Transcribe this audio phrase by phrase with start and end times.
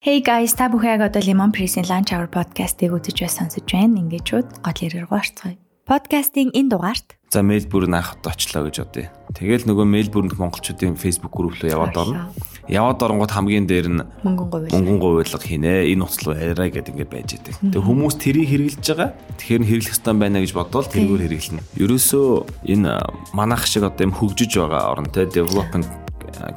[0.00, 4.00] Hey guys, та бүхэн яг одоо Lemon Press-ийн Lunch Hour podcast-ыг үзэж байс сонсож байна.
[4.00, 4.32] Ингээд
[4.64, 5.60] гол ярээр гуарцгаая.
[5.84, 9.12] Подкастын энэ дугаарт За Мельбурн анх удаа очлоо гэж бодъё.
[9.34, 12.30] Тэгэл нөгөө Мельбурнд монголчуудын Facebook групп руу яваад орно.
[12.66, 15.86] Яваад оронгууд хамгийн дээр нь мөнгөн говьлог хийнэ.
[15.90, 17.54] Энэ утас руу яриа гэдэг ингээд байж идэг.
[17.62, 19.10] Тэгээ хүмүүс тэрийг хэрэглэж байгаа.
[19.38, 21.62] Тэгэхээр хэрэглэх ёстой байна гэж бодвол тэргээр хэрэглэнэ.
[21.78, 22.28] Ерөөсөө
[22.74, 22.90] энэ
[23.34, 25.88] манайх шиг одоо юм хөгжиж байгаа орн те development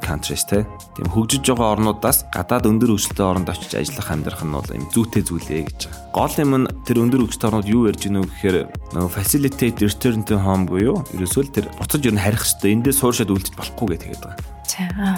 [0.00, 0.64] countries те
[0.96, 5.22] тийм хөгжиж байгаа орнуудаас гадаад өндөр хөгжилтэй оронд очиж ажиллах амьдрах нь бол юм зүйтэй
[5.26, 6.12] зүйлээ гэж байгаа.
[6.14, 8.56] Гол юм нь тэр өндөр хөгжилтэй орнууд юу ярьж гинөө гэхээр
[8.94, 12.63] нөгөө facilitate return to home буюу ерөөсөө л тэр буцаж ер нь харих хэрэгтэй.
[12.72, 14.54] Эндээ сууршаад үлдэж болохгүй гэдэг байгаа.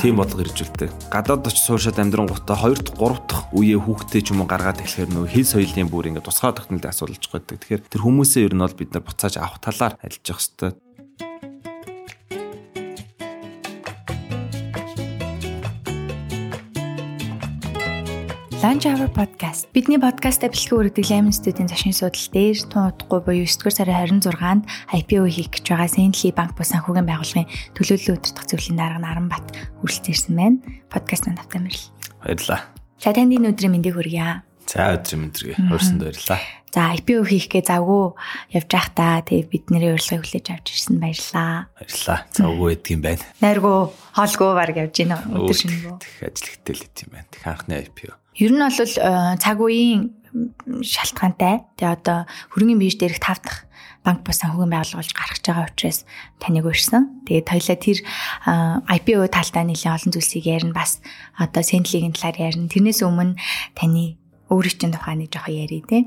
[0.02, 0.90] Тийм бодлого иржүүлдэг.
[1.08, 4.84] Гадаад очиж сууршаад амьдран гутаа 2 дахь 3 дахь үеэ хүүхдээ ч юм уу гаргаад
[4.84, 7.56] эхлэхээр нөгөө хэл соёлын бүр ингээд тусгай тогтнолд асуулж байгаа.
[7.56, 10.70] Тэгэхээр тэр хүмүүсээ ер нь бол бид нар буцааж авах талаар ажиллаж явах хэрэгтэй.
[18.66, 19.70] Lunch Hour Podcast.
[19.70, 24.18] Бидний подкастаа бэлтгэн үргэлжлэх Lemon Studio-ийн зочны судал дээр тун удахгүй буюу 9 дугаар сарын
[24.18, 27.46] 26-нд IPO хийх гэж байгаа Сэнли банк бус санхүүгийн байгууллагын
[27.78, 29.46] төлөөлөл өдөртөх зөвлөлийн дарга Наранбат
[29.86, 30.58] хүрэлцээрсэн байна.
[30.90, 31.86] Подкаст манд автаа мэрэл.
[32.26, 32.60] Баярлалаа.
[32.98, 34.42] За танд энэ өдрийн мэндийг хүргье.
[34.66, 36.42] За өдрийн мэндийг хуурсанд баярлалаа.
[36.74, 38.18] За IPO хийхгээ завгүй
[38.50, 39.22] явж байх та.
[39.22, 41.70] Тэгээ бидний урилгыг хүлээж авч ирсэн баярлалаа.
[41.70, 42.18] Баярлалаа.
[42.34, 43.22] Завгүй байдаг юм байна.
[43.38, 46.02] Найргуу хоолгүй баг явж гинэ өдөр шингөө.
[46.02, 47.30] Тэг ажил ихтэй л идэв юм байна.
[47.30, 48.25] Тэг анхны IPO.
[48.36, 50.12] Ер нь бол э, цаг үеийн
[50.84, 51.64] шалтгаантай.
[51.80, 53.64] Тэгээ одоо хөрөнгөний бирж дээрх тав дахь
[54.04, 55.98] банк бус санхүүгийн байгууллага болж гаргаж байгаа учраас
[56.38, 57.24] таныг урьсан.
[57.24, 57.98] Тэгээд хоёлаа тэр
[58.86, 61.00] IPO талдаа нэлээд олон зүйлсийг ярина бас
[61.40, 62.68] одоо Сентлигийн талаар ярина.
[62.68, 63.40] Тэрнээс өмнө
[63.74, 64.20] таны
[64.52, 66.06] өөрийн чинь тухайг жоохон ярий те.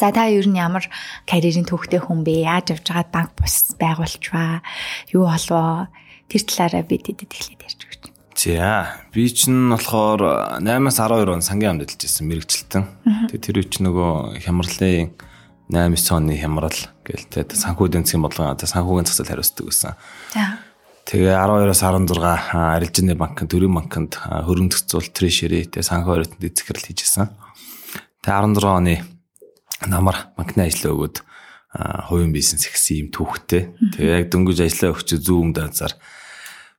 [0.00, 0.84] За та ер нь ямар
[1.28, 2.48] карьерийн төвхтэй хүн бэ?
[2.48, 4.60] Яаж явж байгаад банк бус байгуулчихваа?
[5.12, 5.88] Юу болвоо?
[6.28, 7.80] Тэр талаараа бид дэдэд эхлээд ярьж.
[8.36, 12.84] За би чинь болохоор 8-аас 12 он сангийн амд ажиллаж байсан мэрэгчлэлтэн.
[13.32, 15.16] Тэгээ тэр үуч нөгөө хямралын
[15.72, 19.96] 8-9 оны хямрал гээл тэ санхүү засгийн бодлого тэ санхүүгийн засал хариуцдаг байсан.
[20.36, 20.60] За.
[21.08, 22.12] Тэгээ 12-оос 16
[22.52, 27.32] арилжны банкнд төрийн банкнд хөрөнгө зохицуул трэшери тэ санхүү хариуцанд эзэхэрэл хийжсэн.
[28.20, 28.94] Тэгээ 16 оны
[29.88, 31.24] намар банкны ажлаа өгөөд
[32.12, 33.72] хувийн бизнес ихсэн юм түүхтэй.
[33.96, 35.96] Тэгээ яг дөнгөж ажиллаа өгч зүүм даазаар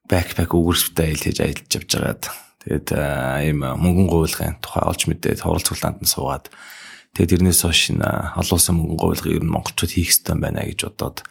[0.08, 2.24] бэкпэк өгөрсөтэй айл хийж ажиллаж явж байгаад
[2.64, 2.88] тэгээд
[3.48, 6.48] ийм мөнгөн гуйлгын тухай олж мэдээд хурал цуглаанд нь суугаад
[7.16, 11.28] тэгээд тэрнээс хойш олон улсын мөнгөн гуйлгыг ер нь монголчууд хийх ёстой байна гэж бодоод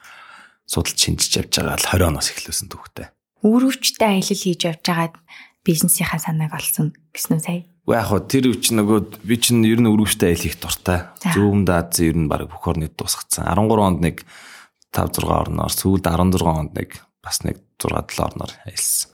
[0.66, 3.06] судалж шинжиж явж байгаа л 20 оноос эхлүүлсэн түүхтэй.
[3.47, 5.14] Өөрөвчтэй аялал хийж явж байгаад
[5.62, 7.62] бизнесийнхаа санааг олсон гэсэн үү сая?
[7.87, 10.98] Яг хоо тэр үуч нөгөө би чинь ер нь өргөвчтэй аялал хийх дуртай.
[11.22, 13.47] Зүүм даад ер нь баг бүх орныг дуусгацсан.
[13.47, 14.26] 13 онд нэг
[14.91, 19.10] 5 6 орноор сүүлд 16 онд нэг бас нэг 6 7 орноор аялсан.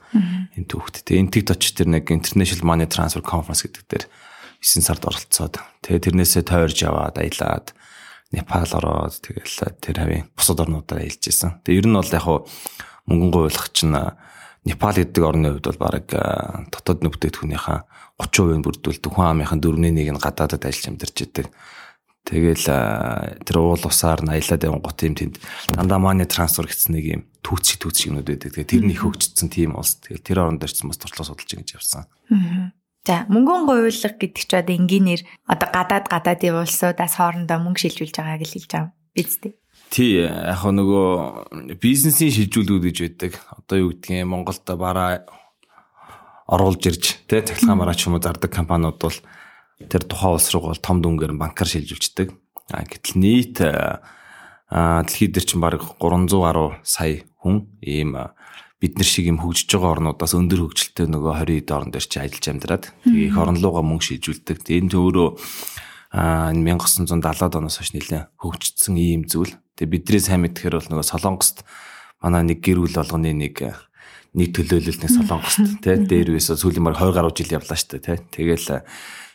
[0.56, 1.02] Энэ түүхт.
[1.02, 4.04] Тэгээ энтэгт очиж тэр нэг International Money Transfer Conference гэдэг дээр
[4.62, 7.74] 9 сард оролцоод тэгээ тэрнээсээ тойрж яваад аялаад
[8.32, 11.60] Непал ороод тэгэл тэр хавийн бусад орнуудаар аялж исэн.
[11.66, 12.48] Тэгээ ер нь бол яг хуу
[13.08, 13.92] мөнгөн гуйлах чинь
[14.64, 16.06] Непал гэдэг орны хувьд бол баг
[16.70, 17.78] дотоод нөхдөдхүүнийхээ
[18.22, 21.46] 30% нь бүрдүүлдэг хүн амынхын 4.1 нь гадаадад ажиллаж амьдарч идэг.
[22.22, 25.43] Тэгэл тэр уул усаар аялаад явсан гот юм тэнд
[25.75, 28.55] дандаа money transfer гэсэн нэг юм түүцсий түүцсий юмуд байдаг.
[28.55, 29.99] Тэгээ тэр нь их хөгжсөн тийм улс.
[29.99, 32.06] Тэгэл тэр оронд ирсэн бас туршлага судалж ингэж явсан.
[33.03, 38.47] За мөнгөн гуйлга гэдэг чи одоо энгийнээр одоо гадаад гадаадын улсуудаас хоорондоо мөнгө шилжүүлж байгааг
[38.47, 39.59] л хэлж байгаа биз дээ.
[39.91, 43.33] Тий яг нөгөө бизнесийн шилжүүлгүүд гэж байдаг.
[43.50, 45.27] Одоо юу гэдгийг Монголд бараа
[46.47, 49.19] оруулж ирж тий цахилгаан бараа ч юм уу зардаг компаниуд бол
[49.88, 52.28] тэр тухайн улс руу бол том дүнгээр банкар шилжүүлждэг.
[52.72, 58.16] А гэтэл нийт дэлхийд дээр чинь баг 300 гаруй сая хүн ийм
[58.82, 62.19] бид нар шиг юм хөгжиж байгаа орнуудаас өндөр хөгжилтэй нөгөө 20 эд орн дээр чи
[62.19, 64.59] ажиллаж амьдраад тэгээ их орн руугаа мөнгө шилжүүлдэг.
[64.66, 65.28] Тэгээ энэ төөрөө
[66.12, 69.54] а 1970-аад оноос хойш нэлээд хөгжсөн ийм зүйл.
[69.78, 71.62] Тэгээ бидний сайн мэдхээр бол нөгөө Солонгост
[72.19, 73.56] манай нэг гэр бүл болгоны нэг
[74.34, 78.19] нэг төлөөлөл нэг Солонгост тий дээр үесээ сүүлийн баг 20 гаруй жил явлаа дээ тий.
[78.19, 78.84] Тэгээл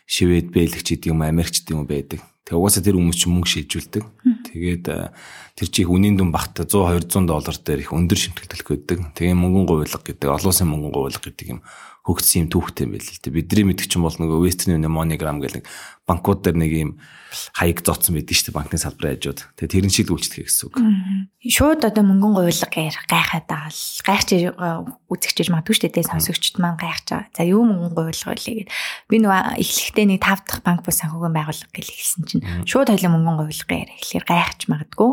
[0.08, 2.20] шивэд бэлэгч гэдэг юм Америкч гэдэг юм байдаг.
[2.48, 4.04] Тэгээ угаасаа тэр хүмүүс чинь мөнгө шилжүүлдэг.
[4.48, 8.98] Тэгээд тэр чих үнийн дүн багт 100 200 доллар дээр их өндөр шимтгэлтэлх байдаг.
[9.12, 11.60] Тэгээ мөнгөн гуйлга гэдэг олон улсын мөнгөн гуйлга гэдэг юм
[12.08, 13.36] хөгжсөн юм түүхтэй юм байл л дээ.
[13.36, 15.68] Бидний мэдгч юм бол нөгөө Western Union MoneyGram гэдэг
[16.08, 16.90] банкуд дээр нэг юм
[17.52, 19.40] хаяг зооцсон байдаг шүү дээ банкны салбарын хажууд.
[19.60, 20.76] Тэгээ тэрэн шиг үйлчлэх гэсэн үг.
[21.44, 27.28] Шууд одоо мөнгөн гэх гайхаад байгаа л гайхч үзэгчж магадгүй шүү дээ сонсогчд маань гайхаж
[27.28, 27.36] байгаа.
[27.36, 28.72] За юу мөнгөн гуйлга вэ гэгээд
[29.12, 33.12] би нөгөө эхлэхдээ нэг тав дахь банк бус санхүүгийн байгууллага гэж хэлсэн чинь шууд хоёлаа
[33.12, 33.98] мөнгөн гуйлга яриа.
[33.98, 35.10] Тэгэхээр гайхаж магадгүй.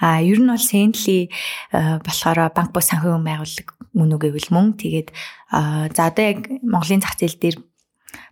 [0.00, 1.30] А ер нь бол Сентли
[1.72, 5.08] болохоор банк бус санхүүгийн байгууллага мөн үг гэвэл мөн тэгээд
[5.96, 7.56] за одоо яг Монголын зах зээл дээр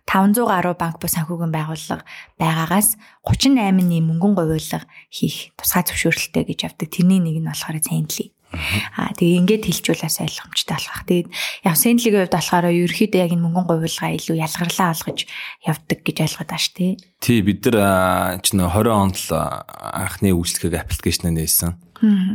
[0.07, 2.07] 500 гаруй банк бус санхүүгийн байгууллага
[2.39, 2.95] байгаагаас
[3.27, 6.87] 38-ны мөнгөн говьлог хийх тусгай зөвшөөрлөлттэй гэж явдаг.
[6.87, 8.36] Тэрний нэг нь болохоор Сэнли.
[8.53, 11.01] Аа тэгээ ингээд хэлжүүл бас ойлгомжтой болох.
[11.03, 11.27] Тэгээд
[11.67, 15.19] яг Сэнлигийн хувьд болохоор ерөөхдөө яг энэ мөнгөн говьлгаа илүү ялгарлаа олгож
[15.67, 16.93] явдаг гэж ойлгоод шүү дээ.
[17.19, 21.71] Тий бид нар ч нөө 20 онд л анхны үйлчлэгийг аппликейшнээ нээсэн.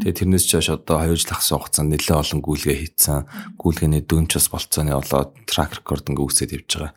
[0.03, 3.27] Тэгээ тэрнээс ч хойш одоо 2 жил ахсан хугацаанд нэлээд олон гүйлгээ хийцэн.
[3.63, 6.93] Гүйлгээний дүнч бас болцооны болоод трак рекорд ингээ үүсээд явж байгаа.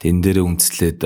[0.00, 1.00] Энэ дээрээ үндэслээд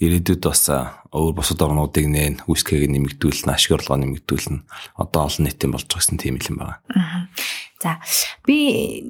[0.00, 0.64] ирээдүйд бас
[1.12, 4.64] өөр бусад орнуудыг нээн үсгээг нэмэгдүүлнэ, ашиг орлогоо нэмэгдүүлнэ.
[4.96, 6.80] Одоо олон нийтийн болж байгаа гэсэн тийм юм байна.
[7.82, 8.00] За
[8.46, 9.04] би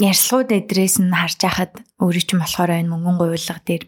[0.00, 3.84] ярьслууд эдрээс нь харж байхад өөрөө ч юм болохоор энэ мөнгөн гуйлга дээр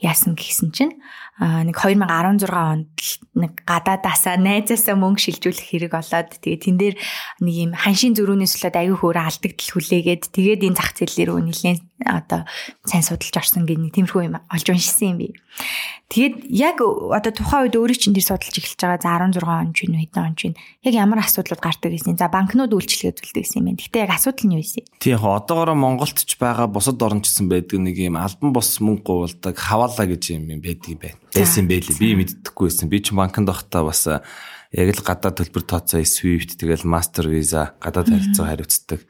[0.00, 0.94] яасан гэсэн чинь
[1.40, 2.92] нэг 2016 онд
[3.34, 6.94] нэг гадаадаасаа найзаасаа мөнгө шилжүүлэх хэрэг болоод тэгээ тэн дээр
[7.40, 11.80] нэг юм ханшийн зөрүүнээс болоод аягүй хөөрэ алдагдал хүлээгээд тэгээд энэ зах зээл рүү нэлээд
[12.06, 12.46] одоо
[12.84, 15.28] сайн судалж орсон гэх нэг тиймэрхүү юм олж уншсан юм би.
[16.12, 19.78] Тэгээд яг одоо тухайн үед өөрөө чинь тэр судалж эхэлж байгаа за 16 он ч
[19.88, 20.54] юм хэдэн он ч юм
[20.84, 22.20] яг ямар асуудлууд гардаг гэсэн.
[22.20, 23.80] За банкнууд үйлчлэгээ үзүүлдэг гэсэн юм байна.
[23.80, 24.84] Гэтэ яг асуудал нь юу вэ?
[25.00, 29.56] Тий яг одоогоор Монголд ч байгаа бусад орнчсан байдаг нэг юм албан бос мөнгө гуйвалдаг
[29.56, 31.18] хаваалаа гэж юм байдаг юм байна.
[31.32, 31.96] Байсан байлээ.
[31.96, 32.92] Би мэддэхгүй байсан.
[32.92, 34.04] Би ч банкнд байхдаа бас
[34.72, 39.00] яг л гадаад төлбөр тооцоо SWIFT тэгэл Master Visa гадаад харилцаа хариуцдаг.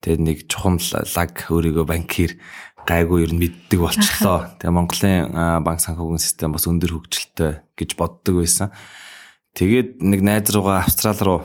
[0.00, 2.40] Тэгээд нэг чухам лаг өөрийгөө банкир
[2.88, 4.56] гайгүй ер нь мэддэг болчлоо.
[4.56, 8.72] Тэгээ Монголын банк санхүүгийн систем бас өндөр хөгжилтэй гэж боддог байсан.
[9.52, 11.40] Тэгээд нэг найз руугаа Австрал руу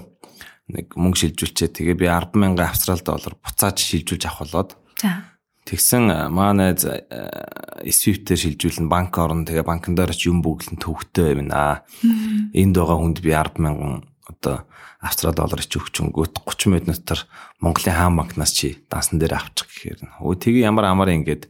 [0.71, 1.69] нэг мөнгө шилжүүлчээ.
[1.77, 4.71] Тэгээ би 100000 австрал доллар буцааж шилжүүлж авах болоод.
[4.97, 5.35] За.
[5.65, 9.45] Тэгсэн манай Swift-ээр шилжүүлэн банк орно.
[9.45, 11.85] Тэгээ банкн дээр ч юм бүглэн төвхтэй юм аа.
[12.53, 14.65] Энд байгаа хүнд би 100000 одоо
[15.01, 17.25] австрал доллар ч өгч өнгөт 30 минутаар
[17.61, 21.49] Монголын хаан банкнаас чи дансан дээр авчих гэхээр өө тэгээ ямар амар ингээд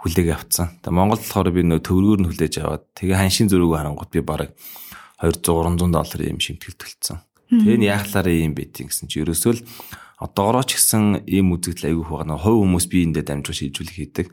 [0.00, 0.76] хүлээг авцсан.
[0.80, 4.50] Тэгээ Монголд болохоор би нөө төврөгөөр нь хүлээж аваад тэгээ ханшийн зөрүүг харангуут би бараг
[5.20, 7.20] 200 300 доллар юм шимтгэл төлцсөн.
[7.48, 9.64] Тэгээ нь яахлаараа юм бэ гэсэн чи ерөөсөө л
[10.20, 12.40] одоогороо ч гэсэн ийм үзэгдэл айгүй байгаа.
[12.40, 14.26] Хой хүмүүс би эндээ дамжуулж шийдвэрлэх хийдэг.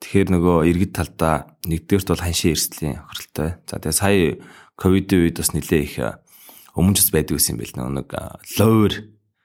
[0.00, 3.50] Тэгэхээр нөгөө иргэд талдаа нэгдүгээрт бол ханшийн эрсдлийн хөрөлтэй.
[3.68, 4.40] За тэгээ сая
[4.80, 5.96] ковидын үед бас нэлээ их
[6.76, 8.08] өмнө ч байдаг байсан юм бэл нэг
[8.58, 8.92] лойр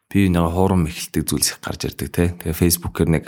[0.09, 2.31] би нэг хуурам эхэлдэг зүйлс их гарч ирдэг те.
[2.37, 3.25] Тэгээ фейсбүүкээр нэг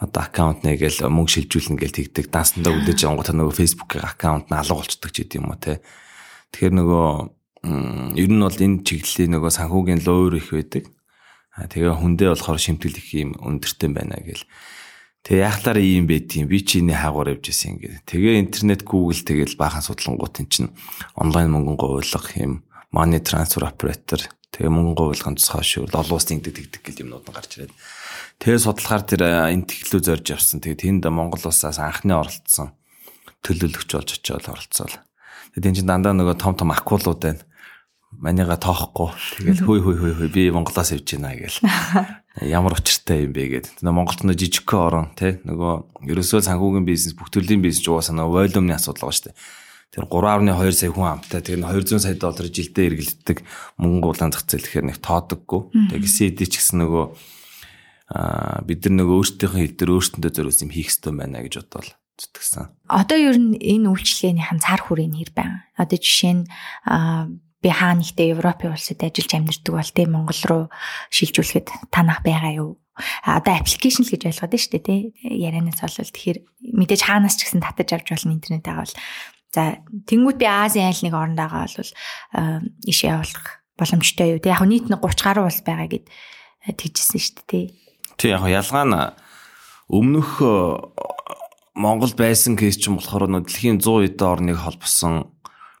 [0.00, 2.26] одоо аккаунт нэгээл мөнгө шилжүүлнэ гэж тэгдэг.
[2.28, 5.80] Дансандаа үлээж явангууд нөгөө фейсбүүкийн аккаунт нь алга болчдөг ч гэдэм юм уу те.
[6.52, 7.08] Тэгэхээр нөгөө
[8.16, 10.84] ер нь бол энэ чиглэлийн нөгөө санхүүгийн лойр их байдаг.
[11.60, 14.44] Тэгээ хүндээ болохоор шимтгэл их юм өндөртэй байна гэл.
[15.20, 18.08] Тэгээ яахлаар ийм байдгийг би чи энэ хаагуур явж исэн ингээд.
[18.08, 20.72] Тэгээ интернет Google тэгэл баахан судлангууд эн чинь
[21.12, 26.82] онлайн мөнгөн гуйлга юм money transfer operator тэгээ мөнгө гуйлгын тусгай шүүл олон улсын тэгдэг
[26.82, 27.74] гэл юмнууд нь гарч ирээд.
[28.42, 30.58] Тэгээ судлахаар тэр энэ тэглүү зорж явсан.
[30.58, 32.74] Тэгээ тэнд Монгол улсаас анхны оролцсон
[33.46, 34.94] төлөөлөгч болж очиод оролцоол.
[35.54, 37.46] Тэгээ энэ чинь дандаа нөгөө том том акулууд байна.
[38.10, 41.62] Манийга тоохгүй тэгэл хүй хүй хүй хүй би Монголоос явж байна гэл.
[42.42, 43.78] Ямар учиртай юм бэ гэдэг.
[43.78, 48.50] Тэгээ Монголд нөө жижигхэн орон тий нөгөө ерөөсөө санхүүгийн бизнес бүх төрлийн бизнес угаасаа нөгөө
[48.50, 49.38] волюмны асуудал байгаа шүү дээ
[49.90, 53.38] тэр 3.2 сая хүн амтай тэр 200 сая доллар жилдээ эргэлддэг
[53.82, 55.60] мөнгө улаан зах зээл гэхээр нэг тоодоггүй.
[55.90, 57.04] Тэгээ CED ч гэсэн нөгөө
[58.14, 61.90] аа бид нар нөгөө өөрсдийнхөө хил дээр өөрсөндөө зориулсан юм хийх хэрэгтэй байна гэж бодвол
[62.22, 62.66] зүтгэсэн.
[62.86, 65.66] Одоо ер нь энэ үйлчлэгээнийхэн цар хүрээний хэр байна.
[65.74, 66.44] Одоо жишээ нь
[67.60, 70.64] би хаа нэгтээ Европын улсад ажиллаж амьдардаг бол тийм Монгол руу
[71.10, 72.80] шилжүүлэхэд танах байгаа юу?
[73.24, 76.38] одоо аппликейшн л гэж ойлгоод байна шүү дээ тий ярианаас бол тэгэхээр
[76.76, 78.94] мэдээж хаанаас ч гэсэн татаж авч болно интернетээ бол
[79.50, 81.92] За тэнгууд би Азийн айл нэг оронд байгаа бол
[82.86, 84.42] иш явуулах боломжтой юу.
[84.44, 87.64] Тэг яг нийт нэг 30 гаруй улс байгаа гэд э, тэгжсэн шүү дээ тий.
[88.20, 88.96] Тий яг ялгаа нь
[89.88, 90.54] өмнөх э,
[91.74, 95.32] Монгол байсан кейс ч юм болохоор дэлхийн 100 эдэн орныг холбосон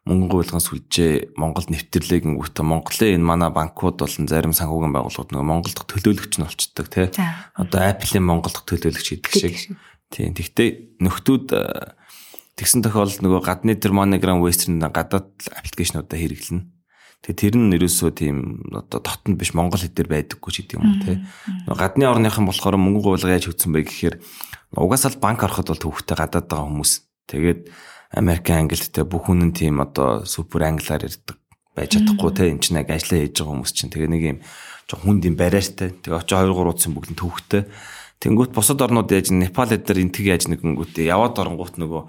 [0.08, 5.46] мөнгөн гуйлган сүлжээ Монголд нэвтрлээ гингүүтээ Монголын энэ манай банкуд болон зарим санхүүгийн байгууллагууд нөгөө
[5.46, 7.06] Монголд төлөөлөгч нь болчдөг тий.
[7.54, 9.76] Одоо Apple-ийн Монголд төлөөлөгч гэдэг шиг.
[10.08, 10.32] Тийм.
[10.32, 11.99] Тэгтээ нөхдүүд э,
[12.60, 16.68] Тэгсэн тохиолдолд нөгөө гадны тэр Monogram Western гадаад аппликейшнуудаа хэрэглэнэ.
[17.24, 18.36] Тэгээ тэр нь нэрөөсөө тийм
[18.68, 21.24] одоо дотнд биш монгол хэл дээр байдаггүй ч гэдэг юм уу те.
[21.64, 24.16] Гадны орныхан болохоор мөнгө гуйлга яаж хөтсөн бэ гэхээр
[24.76, 26.92] угаасаа л банк ороход бол төвхтэй гадаад байгаа хүмүүс.
[27.32, 27.60] Тэгээд
[28.12, 31.40] Америк англитэй бүх нь тийм одоо супер англиар ярьдаг
[31.72, 32.52] байж чадахгүй те.
[32.52, 34.38] Энд чинь яг ажиллаа хийж байгаа хүмүүс чинь тэгээ нэг юм
[34.84, 35.96] жоо хүнд юм бариартай.
[35.96, 37.62] Тэгээ очоо 2 3 удсан бүгд төвхтэй.
[38.20, 42.02] Тэнгүүт бусад орнууд яаж Непал эдэр энтэг яаж нэгэнгүүт яваад оронгууд нөгөө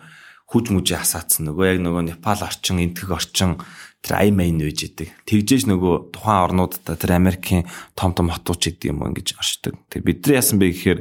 [0.51, 3.55] хүж мүжээ хасаацсан нөгөө яг нөгөө Непал орчин, энтгэг орчин
[4.03, 5.13] тэр ай майн үйж идэг.
[5.29, 9.77] Тэгжээж нөгөө тухайн орнуудад тэр Америкийн том том хотууд ч гэдэг юм уу ингэж оршдог.
[9.87, 10.99] Тэг бид нар яасан бэ гэхээр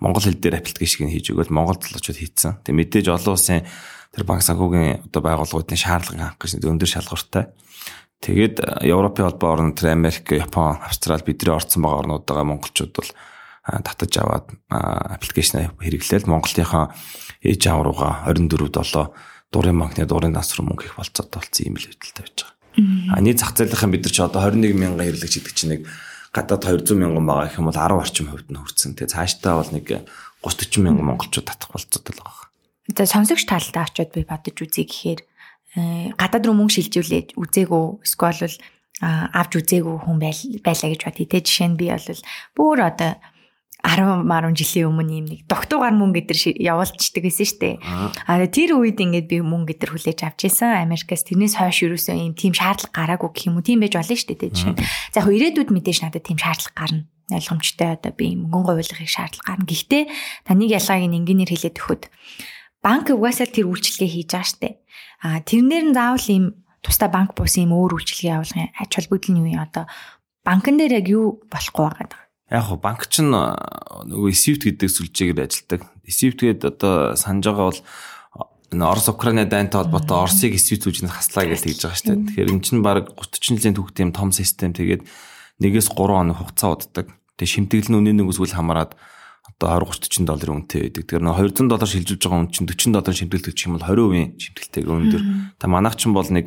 [0.00, 2.64] монгол хэл дээр аппликейшн хийж өгөөл монгол залуучууд хийцэн.
[2.64, 3.62] Тэг мэдээж олон улсын
[4.16, 7.44] тэр банк санхүүгийн одоо байгууллагуудын шаардлага хангах гэж өндөр шалгууртай.
[8.24, 13.10] Тэгээд Европын холбоо орн тэр Америк, Япон, Австрали бидний орцсон байгаа орнуудаа монголчууд бол
[13.84, 16.94] татаж аваад аппликейшн хэрэглээл Монголынхаа
[17.42, 19.14] ээж аав руугаа 24 7
[19.52, 23.16] дурын банкны дурын данс руу мөнгө их болцоод болсон юм л хөдөлтэй байж байгаа.
[23.16, 25.82] А нийт зах зээлийнхэн бид нар ч одоо 21 мянган хэрэглэгч гэдэг чинь нэг
[26.30, 28.94] гадаад 200 мянган байгаа гэх юм бол 10 орчим хувьд нь хүрсэн.
[28.94, 30.06] Тэгээ цаашдаа бол нэг 30
[30.46, 32.46] 40 мянган монголчууд татах болцоод л байгаа.
[32.94, 38.56] За сонсогч талдаа очиод би бодож үзье гэхээр э, гадаад руу мөнгө шилжүүлээд үзээгөө эсвэл
[39.00, 41.26] авч үзээгөө хүн байлаа гэж бодъё.
[41.26, 42.22] Тэ жишээ нь би бол
[42.54, 43.16] бүр одоо
[43.84, 47.70] 10 марун жилийн өмнө юм нэг докторгаар мөнгө гэдэр явуулчихдаг гэсэн штэ.
[48.28, 50.84] А тэр үед ингээд би мөнгө гэдэр хүлээж авч исэн.
[50.84, 53.64] Америкаас тэрнээс хойш юусэн юм тийм шаардлага гараагүй гэх юм уу.
[53.64, 54.76] Тийм байж болно штэ тэ жишээ.
[55.16, 57.08] За яг ирээдүйд мэдээж надад тийм шаардлага гарна.
[57.32, 59.64] Ойлгомжтой одоо би мөнгөн гуйлгахыг шаардлага гарна.
[59.64, 60.02] Гэхдээ
[60.44, 62.02] таныг ялгааг энгийнээр хэлээд өгөхөд
[62.84, 64.68] банк угаасаа тэр үйлчлэгээ хийж байгаа штэ.
[65.24, 66.44] А тэрнэр нь заавал ийм
[66.84, 69.84] тусдаа банк бус ийм өөр үйлчлэгээ явуулахын ач холбогдол нь юу юм одоо
[70.44, 75.86] банкн дээр яг юу болохгүй байгаа яг хуу банк ч нөгөө Swift гэдэг сүлжээгээр ажилладаг.
[76.02, 77.80] Swift-гээд одоо санаж байгаа бол
[78.74, 82.26] энэ Орос Украины дайнтай холбоотой Оросыг Swift сүлжээнд хаслаа гэж хэлж байгаа шүү дээ.
[82.26, 85.06] Тэгэхээр эн чинь баг 30 жилийн түүхтэй юм том систем тэгээд
[85.62, 87.06] нэгээс 3 хоног хугацаа уддаг.
[87.38, 88.98] Тэгээд шимтгэл нь үнийн нэг үсгэл хамаарад
[89.46, 91.02] одоо 20 30 долларын үнэтэй байдаг.
[91.06, 94.42] Тэгэхээр нэг 200 доллар шилжүүлж байгаа хүн чинь 40 доллар шимтгэл төлчих юм бол 20%
[94.42, 95.22] шимтгэлтэйг өндөр.
[95.60, 96.46] Та манайх чинь бол нэг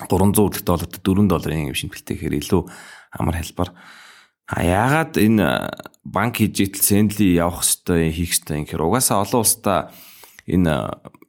[0.00, 2.62] 300 долларт 4 долларын шимтгэлтэй гэхээр илүү
[3.20, 3.68] амар хэлбэр.
[4.50, 5.46] А яагаад энэ
[6.02, 9.94] банк хижээтэл сендли явах хэвээр хийх хэвээр гэхээр угаасаа олон улстай
[10.50, 10.74] энэ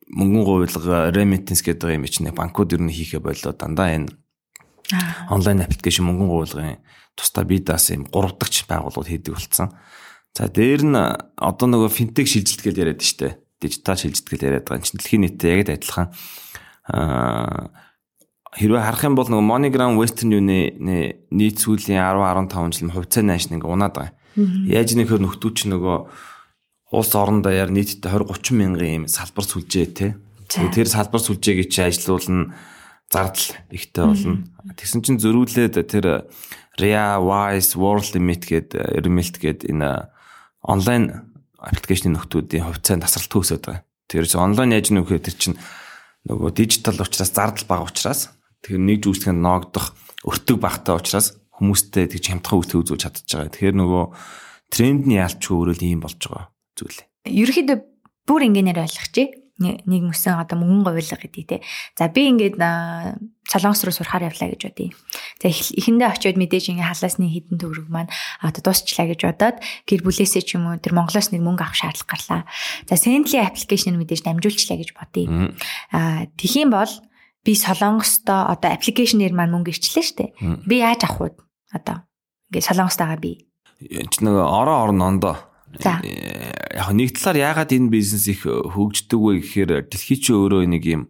[0.09, 4.09] мөнгөн гуйлга remittance гэдэг юм чинь банкуд ер нь хийхэ болоо дандаа энэ
[5.29, 6.81] онлайн аппликейшн мөнгөн гуйлгын
[7.13, 9.69] тусдаа бие даас юм гурав дахь байгууллагууд хийдэг болсон.
[10.33, 13.37] За дээр нь одоо нөгөө финтек шилжилт гэж яриад штэ.
[13.61, 14.81] Дижитал шилжилт гэж яриад байгаа.
[14.81, 16.07] Дэлхийн нийтэд яг адилхан
[16.89, 17.69] аа
[18.51, 20.83] хэрвээ харах юм бол нөгөө MoneyGram Western Union
[21.31, 24.13] нийт сүүлийн 10 15 жил хувьцаа нааш нэг унаад байгаа.
[24.67, 25.97] Яаж нэхэр нөхдүүч нөгөө
[26.91, 30.19] улс орон даяар нийтдээ 20 30 мянган юм салбар сүлжээ те.
[30.51, 32.51] Тэр салбар сүлжээгийг чи ажилуулна
[33.07, 34.43] зардал ихтэй болно.
[34.75, 36.27] Тэгсэн чинь зөрүүлээд тэр
[36.75, 40.11] Ria Wise World Limit гэдэг Remelt гэдэг энэ
[40.63, 43.83] онлайн аппликейшны нөхдүүдийн хувьцаанд тасралт төөсөд байгаа.
[44.11, 45.55] Тэр чинь онлайн яаж нөхөө тэр чинь
[46.27, 52.25] нөгөө дижитал учраас зардал бага учраас Тэгэхээр нэг зүйлсгэнд ноогдох өртөг багтаа учраас хүмүүстэй тэгж
[52.29, 53.53] хямдхан үстэй үзүүлж чадчихж байгаа.
[53.53, 54.05] Тэгэхээр нөгөө
[54.69, 56.99] тренд нь яалчгүй өөрөө ийм болж байгаа зүйл.
[57.25, 57.77] Ерөнхийдөө
[58.25, 59.29] бүр ингээнээр ойлгочих
[59.61, 61.61] нэг мөсөн одоо мөнгөн говьлог гэдэг те.
[61.93, 62.57] За би ингээд
[63.45, 64.89] солонгос руу сурахаар явлаа гэж бодъё.
[65.37, 68.09] За эхэндээ очиод мэдээж ингээ халаасны хідэн төгрөг маань
[68.41, 72.09] одоо дуусчлаа гэж бодоод гэр бүлээсээ ч юм уу тэр Монголоос нэг мөнгө авах шаардлага
[72.09, 72.41] гарлаа.
[72.89, 75.53] За Sendly application мэдээж дамжуулчлаа гэж бодъё.
[75.93, 76.89] Аа тхийн бол
[77.45, 80.25] би солонгостой одоо аппликейшнээр маань мөнгө ирчлээ штэ.
[80.65, 81.29] Би яаж авах вэ?
[81.73, 82.05] Одоо
[82.53, 83.47] ингээд солонгостойгаа би.
[83.81, 85.35] Энд нэг орон орон ондоо.
[85.79, 86.03] За.
[86.03, 91.03] Яг нэг талаар яагаад энэ бизнес их хөгждөг вэ гэхээр дэлхий чи өөрөө нэг юм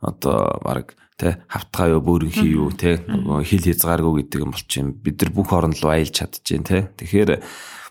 [0.00, 4.94] одоо баг тэ хавтгаа юу бөөрөн хий юу тэ хил хязгааргүй гэдэг юм болчих юм.
[4.94, 6.94] Бид нар бүх орн руу аялж чадчихээн тэ.
[6.94, 7.42] Тэгэхээр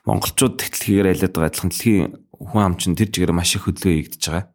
[0.08, 2.08] монголчууд тэгтлэхээр айлаад байгаа адилхан дэлхийн
[2.40, 4.46] хүн ам чинь тэр чигээр маш их хөдөлгөөн хийгдэж байгаа.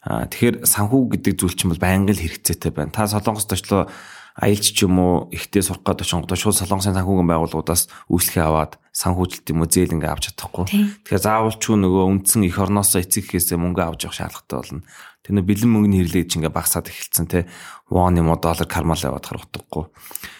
[0.00, 2.88] Аа тэгэхээр санхүү гэдэг зүйл чинь бол байнга л хэрэгцээтэй байна.
[2.88, 3.92] Та солонгост очлоо
[4.32, 9.46] аялч ч юм уу ихтэй сурах гэдэг шонгодоо шууд солонгосын санхүүгийн байгууллагуудаас үйлчлэгээ аваад санхүүжилт
[9.52, 10.64] юм уу зээл ингээ авч чадахгүй.
[11.04, 14.82] Тэгэхээр заавал ч нөгөө үндсэн их орноосоо эцэг гэхээсээ мөнгө авч явах шаардлагатай болно.
[15.20, 17.44] Тэр нөө бэлэн мөнгөний хэрэглээж ингээ багасаад эхэлсэн те.
[17.92, 19.84] Вон юм уу доллар кармал яваад харагдахгүй.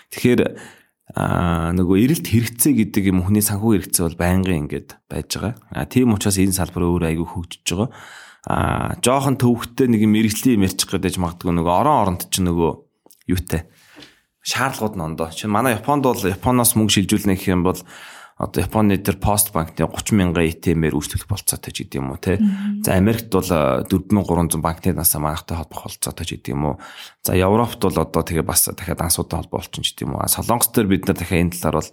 [0.09, 0.41] Тэгэхээр
[1.11, 5.55] а нөгөө эрэлт хэрэгцээ гэдэг юм хүний санхүү хэрэгцээ бол байнгын ингээд байж байгаа.
[5.75, 7.91] А тийм учраас энэ салбар өөр айгүй хөгжиж байгаа
[8.49, 12.73] а жоохон төвхтэй нэг мэрэгжлийн юм ярьчих гэдэг магадгүй нөгөө орон оронд чинь нөгөө
[13.29, 13.69] юутай
[14.41, 15.29] шаардлагууд нь ондоо.
[15.29, 17.77] Чинь манай Японд бол Японоос мөнгө шилжүүлнэ гэх юм бол
[18.41, 22.41] одоо Японы тэр пост банкны 30 мянган ATM-ээр үйлчлэх болцоотой ч гэдэг юм уу те.
[22.81, 26.75] За Америкт бол 4300 банкны насаа манайхтай холбох болцоотой ч гэдэг юм уу.
[27.21, 30.25] За Европт бол одоо тэгээ бас дахиад ансуутай холбоо болчихно ч гэдэг юм уу.
[30.25, 31.91] Солонгос төр бид нар дахиад энэ талаар бол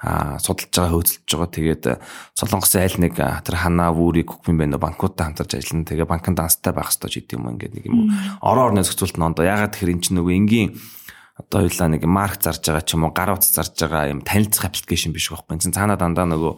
[0.00, 1.50] судалж байгаа хөөцөлж байгаа.
[1.52, 1.84] Тэгээд
[2.32, 5.84] Солонгосын аль нэг тэр ханаа вүүрийг хөхмэн байна банкудтай хамтарч ажиллана.
[5.84, 8.08] Тэгээ банкнд данстай байх хэрэгтэй ч гэдэг юм ингээд нэг юм.
[8.40, 10.68] Орон орны зохицуулт нь ондоо ягаад тэгэхээр эн чинь нөгөө энгийн
[11.36, 14.72] одоо хоёлаа нэг марк зарж байгаа ч юм уу гар утас зарж байгаа юм танилцах
[14.72, 15.52] аппликейшн биш байхгүй.
[15.52, 16.54] Энд чинь цаанаа дандаа нөгөө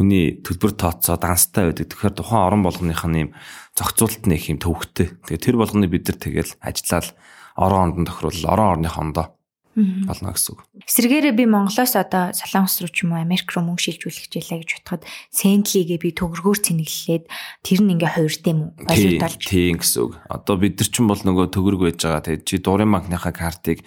[0.00, 1.92] хүний төлбөр тооцоо данстай байдаг.
[1.92, 3.30] Тэгэхээр тухайн орон болгоных нь юм
[3.76, 5.20] зохицуулалт нь их юм төвөгтэй.
[5.28, 7.12] Тэгээ тэр болгоны бид нар тэгэл ажиллаад
[7.60, 9.36] орон ондон тохируулал орон орны хондоо
[9.74, 10.60] болно гэсэн үг.
[10.84, 14.70] Эсвэргээрээ би Монголоос одоо Солонгос руу ч юм уу Америк руу мөнгө шилжүүлэх гэлээ гэж
[14.84, 15.02] бодоход
[15.32, 17.24] Сентлигээ би төгрөгөөр цэнэглээд
[17.64, 18.70] тэр нь ингээ хувирд юм уу?
[18.84, 19.40] Валюталж.
[19.48, 20.12] Тийм гэсэн үг.
[20.28, 22.26] Одоо бид нар ч юм бол нөгөө төгрөг байж байгаа.
[22.28, 23.80] Тэгээд чи дурын банкныхаа картыг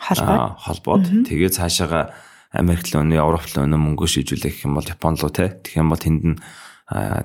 [0.00, 2.12] холбоод тэгээд цаашаага
[2.52, 5.56] Америк руу Европ руу мөнгө шилжүүлэх юм бол Япон руу те.
[5.56, 6.38] Тэгэх юм бол тэнд нь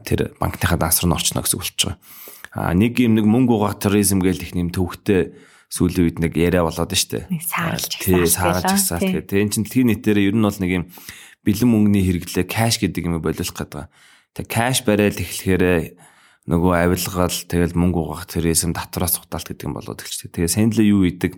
[0.05, 1.98] тэр банкныхаа дансар нь орчно гэсэн үг болж байгаа.
[2.55, 5.36] А нэг юм нэг мөнгө угаах туризм гээл их нэм төвхтэй
[5.69, 7.27] сүүлийн үед нэг яриа болоод штэ.
[7.29, 9.27] Сааралж тий сааралж гисаал гэх.
[9.27, 10.86] Тэгээ эн чинь дэлхийн нийтээр ер нь бол нэг юм
[11.45, 13.89] бэлэн мөнгөний хэрэглээ кэш гэдэг юм боловсрох гэдэг.
[14.38, 15.63] Тэгээ кэш барайл эхлэхээр
[16.45, 20.34] нөгөө авилгал тэгэл мөнгө угаах туризм татвараас сутаалт гэдэг юм болоод эхэлчихэ.
[20.34, 21.34] Тэгээ сэндлээ юу идэг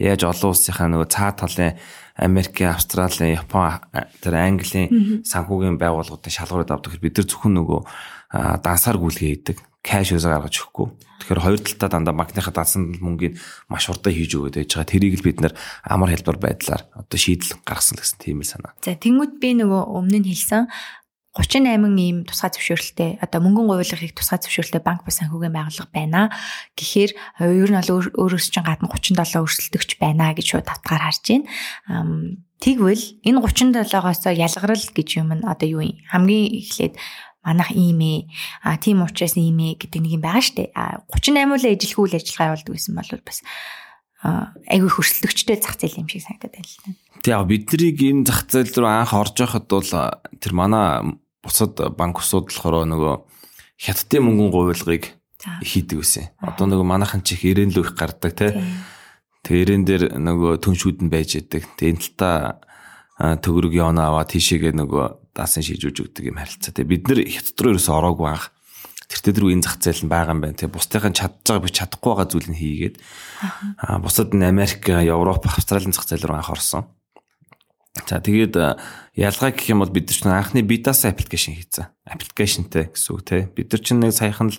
[0.00, 1.78] яаж олон улсынхаа нөгөө цаа талын
[2.18, 3.78] Америк, Австрали, Япон
[4.20, 6.98] тэр Английн санхүүгийн байгууллагуудын шалгуурыг авдаг.
[6.98, 7.80] Бид нар зөвхөн нөгөө
[8.64, 10.88] дансаар гүйлгээ хийдэг кэш өсө гаргаж өгөхгүй.
[11.30, 13.38] Тэгэхээр хоёр талдаа дандаа банкныхаа дасан мөнгөийг
[13.70, 14.90] маш хурдан хийж өгöd байж байгаа.
[14.90, 15.54] Тэрийг л бид нэр
[15.86, 18.74] амар хэлбэр байдлаар одоо шийдэл гаргасан гэсэн тийм л санаа.
[18.82, 20.66] За тэнгууд би нөгөө өмнө нь хэлсэн
[21.38, 26.34] 38 ийм тусгай зөвшөөрөлтэй одоо мөнгөн гуйлгахыг тусгай зөвшөөрөлтэй банк ба санхүүгийн байгууллага байна.
[26.74, 27.14] Гэхдээ
[27.46, 32.42] ер нь бол өөрөөс чинь гадна 37 өрсөлдөгч байна гэж шууд татгаар харж байна.
[32.58, 36.02] Тэгвэл энэ 37-оос ялгарл гэж юм нь одоо юу юм?
[36.10, 36.98] Хамгийн эхлээд
[37.44, 38.18] манах ийм ээ
[38.62, 42.18] а тийм учраас ийм ээ гэдэг нэг юм байгаа штэ а 38 үл ажилгүй үйл
[42.20, 43.38] ажиллагаа явуулдаг гэсэн бол бас
[44.20, 46.92] айгүй хөрсөлдөгчтэй зах зээл юм шиг санагдаад байна л та.
[47.24, 49.92] Тэг яг биднийг энэ зах зээл рүү анх орж байхад бол
[50.36, 53.14] тэр манай бусад банк усуд болохоор нөгөө
[53.80, 55.16] хятадын мөнгөн гуйлгыг
[55.64, 56.28] хийдэг байсан.
[56.36, 58.52] Одоо нөгөө манайхан чих ирээн л их гардаг тий.
[59.40, 61.64] Тэг ирээн дээр нөгөө түншүүд нь байж идэг.
[61.80, 62.60] Тэг энэ талтаа
[63.40, 66.72] төгрөг явна аваа тийшээгээ нөгөө даасан шийдвэрж өгдөг юм харилцаа.
[66.74, 68.50] Тэгээ бид нар хятад руу ерөөсөө ороогүй анх.
[69.10, 70.56] Тэр рүү энэ зах зээл нь байгаа юм байна.
[70.56, 72.96] Тэгээ бусдынхаа чадж байгаа би чадахгүй байгаа зүйл нь хийгээд
[73.82, 76.86] аа бусад нь Америк, Европ, Австралийн зах зээл рүү анх орсон.
[78.06, 78.54] За тэгээд
[79.18, 81.90] ялгаа гэх юм бол бид нар чинь анхны Bidas аппликейшн хийцэн.
[82.06, 83.50] Аппликейшнтэй гэсэн үг те.
[83.50, 84.58] Бид нар чинь нэг саяхан л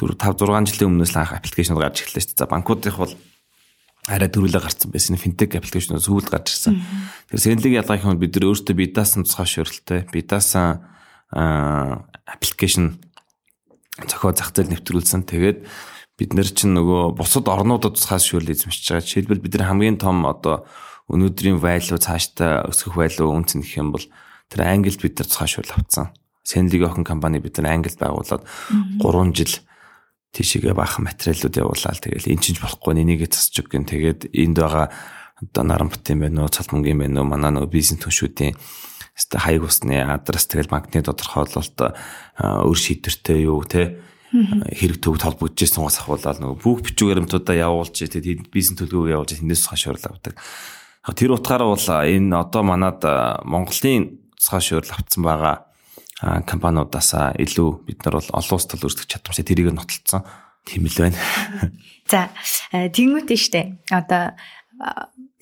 [0.00, 2.40] 4 5 6 жилийн өмнөөс л анх аппликейшн гарч эхэллээ шүү дээ.
[2.40, 3.12] За банкуудынх бол
[4.04, 6.76] арай дөрүлээ гарцсан байсан финтек аппликейшн сүүлд гарч ирсэн.
[7.32, 10.52] Тэгэхээр сэнлиг ялгаа гэх юм бид нар өөрсдөө бидаас нуцгаа шөрөлтэй бидаас
[11.32, 13.00] аппликейшн
[14.04, 15.24] зохио зах зээл нэвтрүүлсэн.
[15.24, 15.64] Тэгээд
[16.20, 19.06] бид нар чинь нөгөө бусад орнуудад тусгаас шүүл эзэмшиж байгаа.
[19.08, 20.68] Жишээлбэл бид нар хамгийн том одоо
[21.08, 24.04] өнөөдрийн value цаашдаа өсгөх value үнцэн гэх юм бол
[24.52, 26.12] тэр Англид бид нар тусгаас шүүл авцсан.
[26.44, 28.44] Сэнлиг охин компани бид нар Англид байгуулад
[29.00, 29.64] 3 жил
[30.34, 33.86] тийшээгээ баахан материалууд явуулаад тэгэл эн чинь болохгүй нэнийгээ засч өг гэн.
[33.86, 34.90] Тэгээд энд байгаа
[35.38, 38.58] одоо наран бут юм байна уу цалмангийн байна уу манай нөгөө бизнес түншүүдийн
[39.14, 41.78] өстой хаяг усны адрес тэгэл банкны тодорхойлолт
[42.42, 44.02] өөр шийдвэртэй юу те
[44.34, 49.38] хэрэг төв толбогдож ирсэн гос ахуулаад нөгөө бүх бичиг баримтуудаа явуулж тэгээд бизнес төлөвөө явуулж
[49.38, 50.34] тэндээс хашуур авдаг.
[51.14, 53.06] Тэр утгаараа бол энэ одоо манад
[53.46, 55.70] Монголын цаа шуурл авцсан байгаа
[56.22, 60.22] компаниудаас илүү бид нар бол олон улс төл өрсөлдөх чадвартай тэрийг нотолцсон.
[60.64, 61.18] Тийм л байна.
[62.10, 62.30] За
[62.70, 63.62] тэгмүүтэй штэ.
[63.90, 64.38] Одоо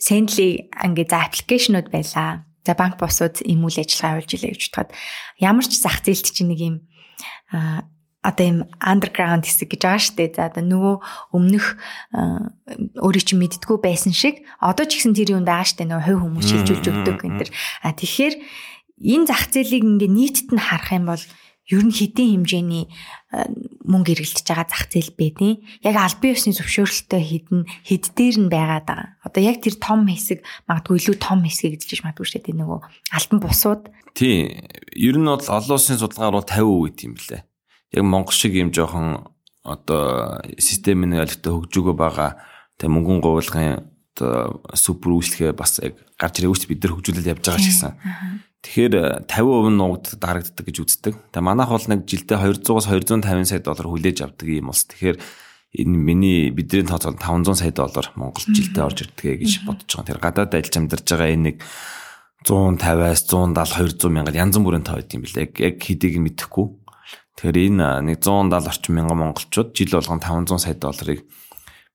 [0.03, 2.43] Sendly ингээ за аппликейшнуд байлаа.
[2.67, 4.99] За банк босууд ийм үйл ажиллагаа явуулж илээ гэж бодоход
[5.39, 6.77] ямар ч зах зээлт чинь нэг юм
[8.23, 10.31] одоо юм underground хэсэг гэж байгаа шүү дээ.
[10.35, 10.97] За одоо нөгөө
[11.39, 11.67] өмнөх
[12.99, 15.91] өөрийг чинь мэддгүү байсан шиг одоо ч гэсэн тэр юм байгаа шүү дээ.
[15.91, 17.51] Нөгөө хувь хүмүүс шилжүүлж өгдөг энэ төр.
[17.83, 18.35] А тэгэхээр
[19.03, 21.25] энэ зах зээлийг ингээ нийтэд нь харах юм бол
[21.71, 23.47] ер нь хэдийн хэмжээний э,
[23.87, 28.87] мөнгө эргэлдэж байгаа зах зээл байдیں۔ Яг албан ёсны зөвшөөрөлтөй хідэн хэд дээр нь байгаад
[28.87, 29.09] байгаа.
[29.23, 32.81] Одоо яг тэр том хэсэг магадгүй илүү том хэсгийг эзэлж магадгүй шүү дээ нөгөө
[33.15, 33.83] альбан бусууд.
[34.19, 34.51] Тий.
[34.99, 37.43] Ер нь бол олон улсын судалгаар бол 50% гэдэг юм лээ.
[37.95, 42.31] Яг Монгол шиг юм жоохон одоо системийн айлттай хөгжөөгөө байгаа
[42.77, 47.43] тэг мөнгөн гуйлгын одоо супер үйлчлэгээ бас яг гарч ирээ үүс бид нар хөгжүүлэл явж
[47.47, 47.93] байгаа ч гэсэн.
[48.63, 51.15] Тэгэхээр 50% нь нуугд дарагддаг гэж үздэг.
[51.35, 54.87] Тэгээ манайх бол нэг жилдээ 200-аас 250 сая доллар хүлээж авдаг юм уус.
[54.87, 55.19] Тэгэхээр
[55.83, 60.07] энэ миний бидний тооцоол 500 сая доллар Монгол жилдээ орж ирдэг гэж бодож байгаа.
[60.07, 61.57] Тэр гадаад ажиллаж амьдарч байгаа энэ нэг
[62.47, 65.51] 150-аас 170 200 мянган янз бүрийн тоо идэм билээ.
[65.59, 66.67] Яг хэдийг мэдэхгүй.
[67.35, 71.27] Тэгэхээр энэ нэг 170 орчим мянган монголчууд жил болгон 500 сая долларыг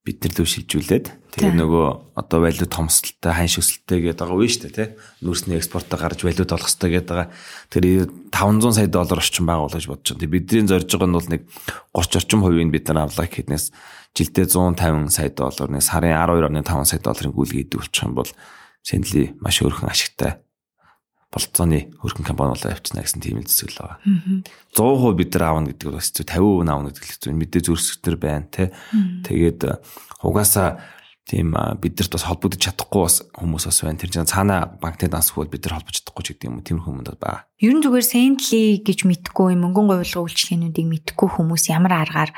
[0.07, 4.63] бид нар лөө шилжүүлээд тэгээ нөгөө одоо валют томсолтой хань шөсөлттэй гэдэг байгаа үе шүү
[4.63, 4.87] дээ тий.
[5.21, 7.29] Нүүрсний экспортоо гарч валют олох хэрэгтэй гэдэг байгаа.
[7.67, 7.85] Тэр
[8.31, 10.31] 500 сая доллар орчим байгуулж бодож байгаа.
[10.31, 11.41] Бидний зорж байгаа нь бол нэг
[11.91, 13.75] 30 орчим хувийг бид нар авлаа гэхнээс
[14.15, 18.31] жилдээ 150 сая доллар нэг сарын 12.5 сая долларын гүйлгээ идэвхчих юм бол
[18.87, 20.39] Сэнли маш өөрхөн ашигтай
[21.31, 23.99] болцооны хөрхөн компани болоо явчихна гэсэн тийм зүйл байгаа.
[24.71, 28.15] 100% бид нар аавна гэдэг бол бас зөв 50% аавна гэдэг л зөв мэдээ зүрсгтэр
[28.15, 28.71] байна те.
[29.27, 29.61] Тэгээд
[30.23, 30.79] угаасаа
[31.27, 33.99] тийм бидэрт бас холбогдож чадахгүй бас хүмүүс бас байна.
[33.99, 37.19] Тэр чинь цаана банкны дансгүй бид нар холбож чадахгүй ч гэдэг юм уу тийм хүмүүс
[37.19, 37.43] байна.
[37.59, 42.31] Ер нь зүгээр Сентли гэж мэдгүй мөнгөн говьлго үйлчлэгээнүүдийг мэдгүй хүмүүс ямар аргаар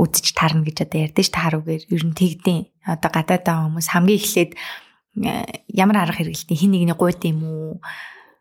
[0.00, 2.72] үзэж тарна гэж одоо ярьдэж тааруугээр ер нь тэгдэв.
[2.88, 4.52] Одоо гадаадаа хүмүүс хамгийн эхлээд
[5.68, 7.84] ямар арга хэрэгэлтийн хин нэгний гуйд юм уу?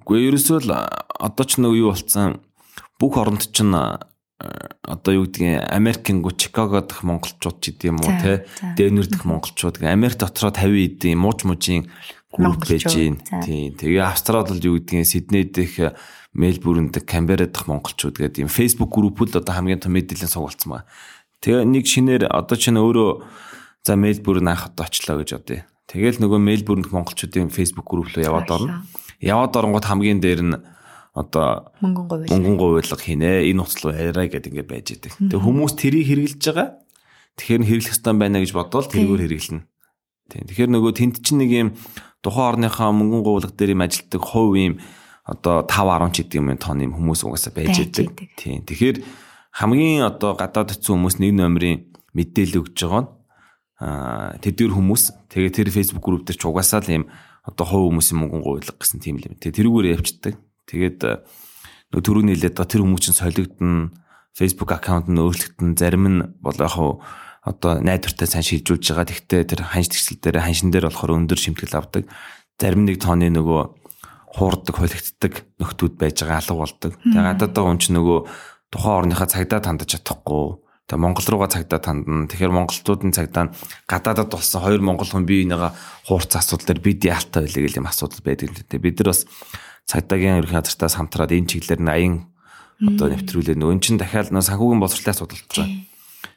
[0.03, 2.43] Гэхдээ ерөөсөө л одоо ч нэг юу болцсон
[2.99, 8.33] бүх оронд чинь одоо юу гэдгийг Америкийн гоо Чикаго дах монголчууд ч гэдэм үү те?
[8.75, 11.87] Дэнвер дах монголчууд Америк дотроо 50 эдийн мууч мужийн
[12.27, 13.23] групп байж гин.
[13.23, 15.95] тийм тэгээ Австралид бол юу гэдгийг Сидней дэх
[16.35, 18.51] Мельбурн дэх Камбера дах монголчууд гэдэг юм.
[18.51, 20.89] Facebook группүүд одоо хамгийн том мэдээлэл суг болцсон ба.
[21.39, 23.23] Тэгээ нэг шинээр одоо чинь өөрөө
[23.85, 25.63] за Мельбурн анх одоо очлоо гэж бодъё.
[25.87, 28.81] Тэгэл нөгөө Мельбурнд монголчуудын Facebook групп руу яваад орно.
[29.23, 30.59] Яваад оронгууд хамгийн дээр нь
[31.15, 33.47] одоо мөнгөн говьлог мөнгөн говьлог хийнэ.
[33.47, 35.13] Энэ утас руу яриа гэдэг ингээд байж идэг.
[35.15, 36.69] Тэгээ хүмүүс тэрийг хэрэглэж байгаа.
[37.39, 39.63] Тэгэхээр нь хэрэглэх ёстой байна гэж бодвол тэргээр хэрэглэнэ.
[40.27, 40.43] Тийм.
[40.49, 41.69] Тэгэхээр нөгөө тэнд чинь нэг юм
[42.19, 44.75] тухайн орныхаа мөнгөн говьлог дээр юм ажилтдаг хувь юм
[45.23, 48.09] одоо 5 10 ч гэдэг юм тонн юм хүмүүс угаасаа байж идэг.
[48.35, 48.65] Тийм.
[48.67, 48.97] Тэгэхээр
[49.53, 53.11] хамгийн одоо гадаад хэцүү хүмүүс нэг номерын мэдээлэл өгж байгаа нь
[54.41, 57.05] тэдгэр хүмүүс тэгээ тэр Facebook групп дээр ч угаасаа л юм
[57.43, 59.35] одоо хувь хүмүүсийн мөнгөн гуйлга гэсэн тийм юм.
[59.35, 60.35] Тэгээ тэрүүгээр явчихдаг.
[60.67, 60.99] Тэгээд
[61.91, 63.91] нөгөө түрүүний хэлээд байгаа тэр хүмүүс чинь солигдно
[64.33, 66.75] Facebook аккаунт нь өөрчлөгдөн зарим нь бол яг
[67.43, 69.11] одоо найдвартай сайн шилжүүлж байгаа.
[69.11, 72.07] Тэгтээ тэр ханш тэгсэл дээр ханшин дээр болохоор өндөр шимтгэл авдаг.
[72.55, 73.61] Зарим нэг тооны нөгөө
[74.39, 76.91] хуурдаг, холигддаг нөхдүүд байж байгаа алга болдог.
[77.03, 78.19] Тэгээ гадаадаа хүн чинь нөгөө
[78.71, 82.27] тухайн орныхаа цагдаа тандаж чадахгүй Тэгээ Монгол руугаа цагдаа тандна.
[82.27, 83.55] Тэгэхээр монголчуудын цагдаа
[83.87, 85.71] гадаадад болсон хоёр монгол хүн бие бинийгаа
[86.03, 88.83] хуурц асуудал дээр бид яалтай байлаа гэх юм асуудал байдаг л дээ.
[88.83, 89.23] Бид нар бас
[89.87, 92.15] цагдаагийн ерхий газартаас хамтраад энэ чиглэлээр нь аян
[92.83, 93.55] одоо нэвтрүүлээ.
[93.55, 95.71] Нөгөө эн чинь дахиад нөгөө санхүүгийн боловсролын асуудал болж байгаа.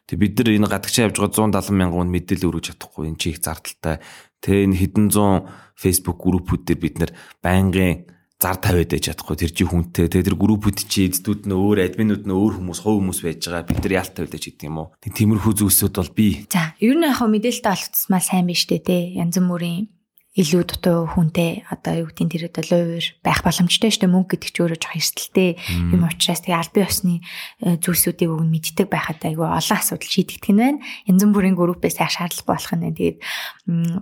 [0.06, 3.04] Тэг бид нар энэ гадагшаа явж байгаа 170 мянган хүн мэдээлэл өргөж чадахгүй.
[3.10, 3.98] Энэ чи их зардалтай.
[4.38, 7.10] Тэ энэ хэдэн зуун Facebook группүүд дээр бид нар
[7.42, 8.06] байнгын
[8.36, 9.36] зар тавиад байж чадахгүй.
[9.40, 10.06] Тэр чи хүнтэй.
[10.12, 13.64] Те тэр группүүд чи эздүүд нь өөр админууд нь өөр хүмүүс хов хүмүүс байж байгаа.
[13.64, 14.88] Бид нар яалт тавиад байж гэдэг юм уу?
[15.00, 19.40] Тиймэрхүү зүйлсүүд бол би за ер нь яг мэдээлэлтэй олцсмаа сайн биш дээ те янз
[19.40, 19.88] бүрийн
[20.36, 24.50] илүү дутуу хүнтэй одоо юу гэдгийг тэр одоо лувер байх боломжтой шүү дээ мөнгө гэдэг
[24.52, 25.50] чи өөрөө жоох эрсдэлтэй
[25.96, 27.14] юм учраас тэгээ аль бие усны
[27.64, 30.84] э, зүйлсүүдийг өгн мэддэг байхад айгүй олон асуудал шийдэгдэх нь байна.
[31.08, 32.84] Янз бүрийн группээс яг шаардлага болох нь.
[32.92, 33.18] Тэгээд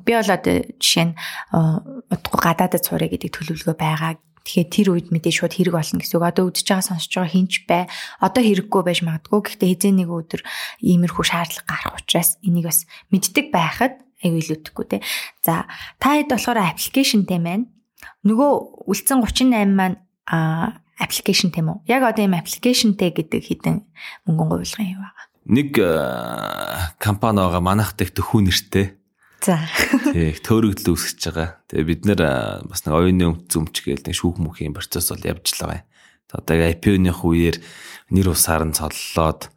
[0.03, 1.15] би бол одоо жишээ нь
[1.55, 6.29] удахгүй гадаадад цуурэ гэдэг төлөвлөгөө байгаа Тэгэхээр тэр үед мэдээ шууд хэрэг болно гэсэн үг.
[6.29, 7.89] Одоо үдчихэж байгаа сонсож байгаа хинч бай.
[8.21, 9.41] Одоо хэрэггүй байж магадгүй.
[9.41, 10.45] Гэхдээ хизээ нэг өдөр
[10.85, 14.99] иймэрхүү шаардлага гарах учраас энийг бас мэддэг байхад аюу илүүдэхгүй те.
[15.45, 15.69] За
[16.01, 17.69] та хэд болохоор аппликейшнтэй байна.
[18.25, 18.51] Нөгөө
[18.89, 21.79] үлдсэн 38 маань а аппликейшн тийм үү?
[21.87, 23.85] Яг одоо юм аппликейшнтэй гэдэг хідэн
[24.25, 25.23] мөнгөн гуйлгын юм байна.
[25.45, 25.77] Нэг
[26.97, 28.97] компани байгаа манайх дэх төхүү нэртэй.
[29.45, 29.61] За.
[30.09, 31.61] Тий, төөрөгдөл үүсгэж байгаа.
[31.69, 32.21] Тэгээ бид нэр
[32.65, 35.89] бас нэг оюуны өмч зүмч гээл нэг шүүх мөхийн процесс бол явж л байгаа юм.
[36.35, 37.57] Одоо IPO-ных үеэр
[38.11, 39.54] нэр усаар нь цоллоод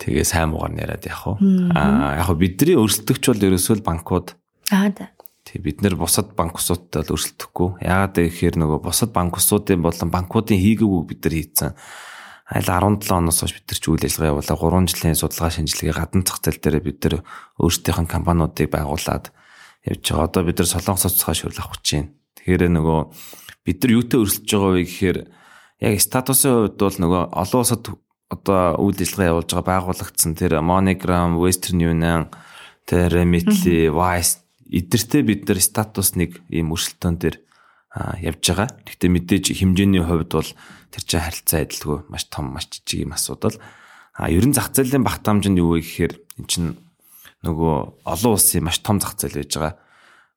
[0.00, 1.36] Тэгээ сайн муугар яриад яг уу.
[1.76, 4.32] Аа яг уу бидний өрсөлдөгч бол ерөөсөө банкуд.
[4.72, 5.12] Аа да.
[5.44, 7.84] Тэг бид нэр бусад банк усуудтай л өрсөлдөхгүй.
[7.84, 11.76] Яагаад гэхээр нөгөө бусад банк усуудын болон банкуудын хийгээгүй бид нар хийцэн.
[12.50, 16.24] Айл 17 оноос хойш бид нар ч үйл ажиллагаа явуулаа 3 жилийн судалгаа шинжилгээ гадна
[16.24, 17.14] зах зээл дээр бид нар
[17.60, 19.24] өөрсдийнх нь компаниудыг байгуулад
[19.84, 20.26] явж байгаа.
[20.26, 22.08] Одоо бид нар солонгос цоцгоо шүрлэх хүч чинь.
[22.40, 23.00] Тэгэхээр нөгөө
[23.68, 25.18] бид нар юутай өрсөлдөж байгаа вэ гэхээр
[25.84, 27.82] яг статусын хувьд бол нөгөө олон улсад
[28.30, 32.30] одоо үйл ажиллагаа явуулж байгаа байгуулагдсан тэр Monogram, Western Union,
[32.86, 37.36] тэр Remitly, Wise эдэртээ бид нар статус нэг ийм өрсөлдөөн дээр
[38.22, 38.68] явж байгаа.
[38.86, 40.50] Гэхдээ мэдээж хэмжээний хувьд бол
[40.94, 43.58] тэр чинь харилцаа адилгүй маш том маш жижиг юм асуудал.
[44.14, 46.78] А ерөн зах зээлийн багтаамж нь юу вэ гэхээр эн чинь
[47.42, 49.74] нөгөө олон улсын маш том зах зээл байж байгаа.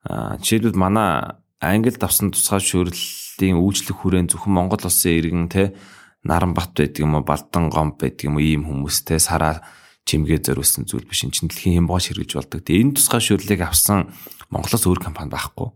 [0.10, 5.78] А жишээлбэл манай Англид авсан тусгай шүүрлийн үйлчлэх хүрээнд зөвхөн Монгол улсын иргэн те
[6.24, 9.64] Наранбат байдаг юм уу, Балдан гомб байдаг юм уу, ийм хүмүүстэй сараа
[10.08, 11.24] чимгээ зориулсан зүйл биш.
[11.24, 12.64] Энд чинь дэлхийн хямбоош хэрэгж болдог.
[12.64, 14.12] Тэгээ энэ тусгай шүрлийг авсан
[14.52, 15.72] Монголоос өөр компани байхгүй.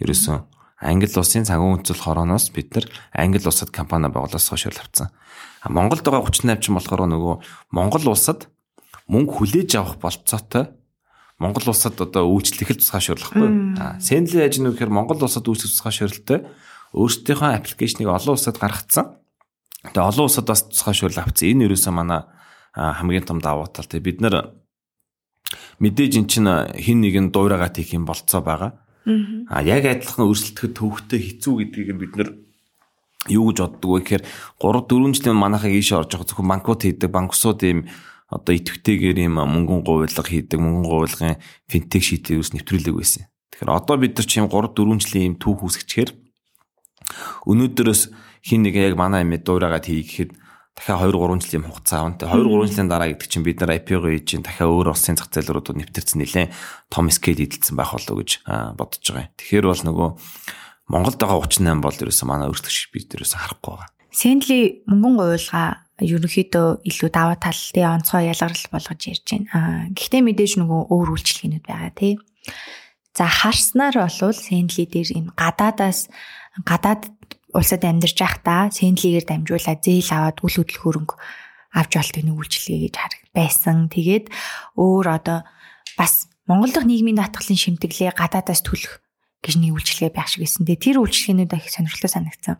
[0.00, 0.44] Ерөөсөн
[0.76, 2.84] Англи улсын цагуун үндэслэл хорооноос бид нар
[3.16, 5.08] Англи улсад компани байгуулаас хойш авцсан.
[5.64, 7.34] А Монголд байгаа 38 ч болохоор нөгөө
[7.72, 8.52] Монгол улсад
[9.08, 10.76] мөнгө хүлээж авах болцоотой
[11.40, 13.76] Монгол улсад одоо үйлчлэх л тусгай шуурлахгүй.
[13.80, 16.38] А Сэнли яаж нөхөр Монгол улсад үйлчлэх тусгай шуурлалтай
[16.92, 19.16] өөрсдийнхөө аппликейшнийг олон улсад гаргацсан.
[19.92, 21.50] Тэгээ олон улсад бас тусгай шүүл авцсан.
[21.52, 22.26] Энэ ерөөсөө манай
[22.74, 23.86] хамгийн том давуу тал.
[23.86, 24.56] Тэгээ бид нар
[25.78, 28.80] мэдээж эн чинь хин нэгэн дуурайгаа тийх юм болцоо байгаа.
[29.48, 32.28] А яг адилхан өрсөлдөхөд төвхтэй хэцүү гэдгийг бид нэр
[33.30, 34.22] юу гэж боддог вэ гэхээр
[34.58, 37.86] 3 4 жилийн манайхаа ийшээ орж байгаа зөвхөн банкуд хийдэг банксууд ийм
[38.26, 41.38] одоо идэвхтэйгээр ийм мөнгөн гуйлга хийдэг мөнгөн гуйлгын
[41.70, 43.30] финтек шийдэл ерөөс нэвтрүүлэг байсан.
[43.54, 46.10] Тэгэхээр одоо бид нар чим 3 4 жилийн ийм түүх үүсгэчихээр
[47.46, 48.02] өнөөдөрөөс
[48.42, 50.30] хин нэг яг манай юм дуурайгаад хий гэхэд
[50.76, 52.20] дахиад 2 3 жилийн хугацаа авна.
[52.20, 55.16] Тэгээ 2 3 жилийн дараа гэдэг чинь бид нар IPO-го хийж чинь дахиад өөр улсын
[55.16, 56.46] зах зээл рүү нэвтэрсэн нэлээ
[56.92, 58.30] том скейл эдэлсэн байх болоо гэж
[58.76, 59.34] бодож байгаа юм.
[59.40, 60.08] Тэгэхээр бол нөгөө
[60.92, 63.90] Монголд байгаа 38 бол ерөөсөө манай өртөгч бид ерөөсөө харахгүй байгаа.
[64.12, 65.64] Сэнли мөнгөн гуйлга
[66.00, 69.48] ерөнхийдөө илүү даваа талтай онцгой ялгарл болгож ярьж байна.
[69.56, 72.20] Аа гэхдээ мэдээж нөгөө өөр үйлчлэгнүүд байгаа тий.
[73.16, 76.12] За харснаар болвол Сэнли дээр энэ гадаадаас
[76.68, 77.08] гадаад
[77.56, 81.16] улсад амьдарч байхдаа сэндлигээр дамжуулаад зээл аваад үл хөдлөх хөрөнгө
[81.72, 83.88] авч болт нэг үйлчлэгээ гэж хараг байсан.
[83.88, 84.26] Тэгээд
[84.76, 85.48] өөр одоо
[85.96, 89.00] бас Монгол дахь нийгмийн даатгалын шимтгэлээ гадаадаас төлөх
[89.40, 90.68] гэж нэг үйлчлэгээ байх шиг байсан.
[90.68, 92.56] Тэгээд тэр үйлчлэгээнүүд их сонирхолтой санагдсан.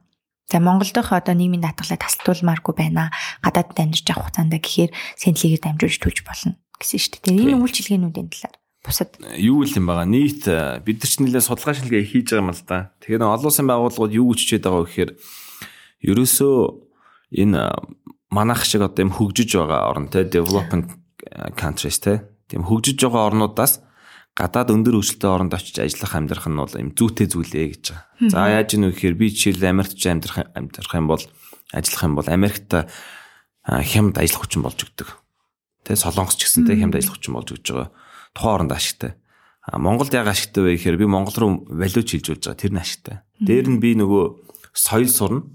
[0.51, 3.13] За Монгол дахь одоо нийгмийн даатгалаа тасалдуулмааргүй байна.
[3.45, 7.57] Гадаадд амьдарч авах хугацаанд гэхээр сэндлигээр дамжуулж төлж болно гэсэн шүү дээ.
[7.57, 8.57] Энэ үйлчлэгээнүүдийн талаар
[8.87, 12.45] бусад юу л юм байгаа нийт э, бид нар ч нэлээд судалгаа шилгээ хийж байгаа
[12.47, 12.95] юм л да.
[13.03, 15.11] Тэгэхээр олон улсын байгууллагууд юу хичээд байгаа вэ гэхээр
[16.07, 16.57] ерөөсөө
[17.43, 17.71] энэ э,
[18.31, 20.87] манайх шиг одоо юм хөгжиж байгаа орн те developing
[21.27, 23.83] э, countries те тийм хөгжиж байгаа орнуудаас
[24.39, 28.31] гадаад өндөр хөгжилтэй оронд очиж ажиллах амьдрах нь бол юм зүйтэй зүйлээ гэж байгаа.
[28.31, 31.25] За яаж ийм вэ гэхээр би жишээл Америкт амьдрах амьдрах юм бол
[31.75, 32.71] ажиллах юм бол Америкт
[33.67, 35.09] хямд ажиллах хүчин болж өгдөг.
[35.89, 37.89] Тэ солонгос ч гэсэн тэ хямд ажиллах хүчин болж өгж байгаа
[38.37, 39.17] тухайн оронд ашигтай.
[39.65, 43.25] А Монголд яг ашигтай вэ гэхээр би Монгол руу валют шилжүүлж байгаа тэр нь ашигтай.
[43.41, 44.25] Дээр нь би нөгөө
[44.77, 45.49] соёл сурна,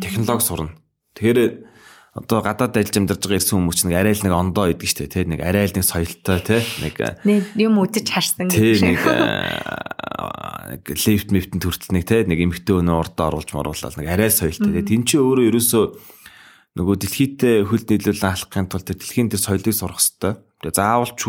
[0.00, 0.72] технологи сурна.
[1.12, 1.68] Тэгэхээр
[2.12, 5.24] одоо гадаад ажиллаж амьдарч байгаа ирсэн хүмүүс нэг арай л нэг ондоо идэг штэ тий
[5.24, 10.84] нэг арай л нэг соёлтой тий нэг нэг юм үдэж харсан гэх тий нэг нэг
[10.92, 14.84] лифт мифтэн төртөл нэг тий нэг эмхтэн өнөө урдаа оруулж моруулаад нэг арай соёлтой тий
[14.92, 15.84] тэн чи өөрөө ерөөсөө
[16.76, 20.36] нөгөө дэлхийдээ хөл нийлүүлэн алахын тулд дэлхийн дээр соёлыг сурах хэрэгтэй.
[20.64, 21.22] Тэгээ заавал ч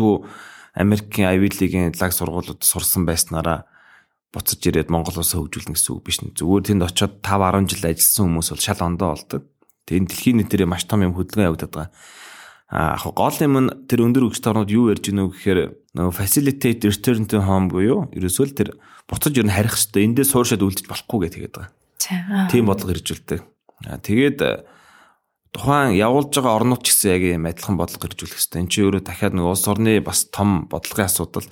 [0.74, 3.64] Америкийн Ivy League-ийн лаг сургуулиуд сурсан байснараа
[4.34, 6.34] буцаж ирээд Монгол улсаа хөгжүүлнэ гэсэн үг биш нэ.
[6.34, 9.42] Зүгээр тэнд очиод 5 10 жил ажилласан хүмүүс бол шал ондоо болдог.
[9.86, 11.90] Тэгээд дэлхийн нийтээр маш том юм хөдөлгөөн явагдаад байгаа.
[12.74, 15.60] А яг гол юм нь тэр өндөр хөгжөлт орнууд юу ярьж гинөө гэхээр
[15.94, 18.68] нөгөө facilitate return to home буюу ерөөсөө л тэр
[19.06, 22.50] буцаж ер нь харих хэвээр эндээ сууршаад үлдэж болохгүй гэж тэгээд байгаа.
[22.50, 23.40] Тийм бодлого ирж үлдээ.
[24.02, 24.38] Тэгээд
[25.54, 28.60] тухайн явуулж байгаа орнууд ч гэсэн яг юм адилхан бодлого хэрэгжүүлэх хэрэгтэй.
[28.60, 31.46] Энд чинь өөрөө дахиад нэг улс орны бас том бодлогын асуудал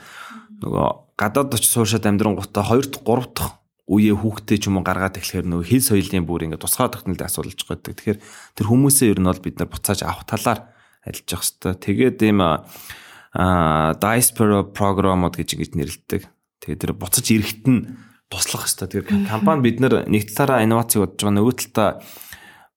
[0.59, 3.55] нөгөө гадаад очиж сууршаад амьдрангуудаа 2 дахь 3 дахь
[3.87, 7.61] үеэ хүүхдээ ч юм уу гаргаад эхлэхээр нөгөө хэл соёлын бүр ингээд тусгай тогтнолд асуулж
[7.63, 7.87] байгаа.
[7.95, 8.19] Тэгэхээр
[8.59, 10.61] тэр хүмүүсээ ер нь бол бид нар буцааж авах талаар
[11.07, 11.75] ажиллаж явах хэрэгтэй.
[11.83, 16.23] Тэгээд ийм а diaspora програмууд гэж ингэж нэрлэдэг.
[16.63, 17.81] Тэгээд тэр буцаж ирэхэд нь
[18.31, 19.03] туслах хэрэгтэй.
[19.03, 21.91] Тэгээд компани бид нар нэг талаараа инновац бодож байгаа нөгөө талаа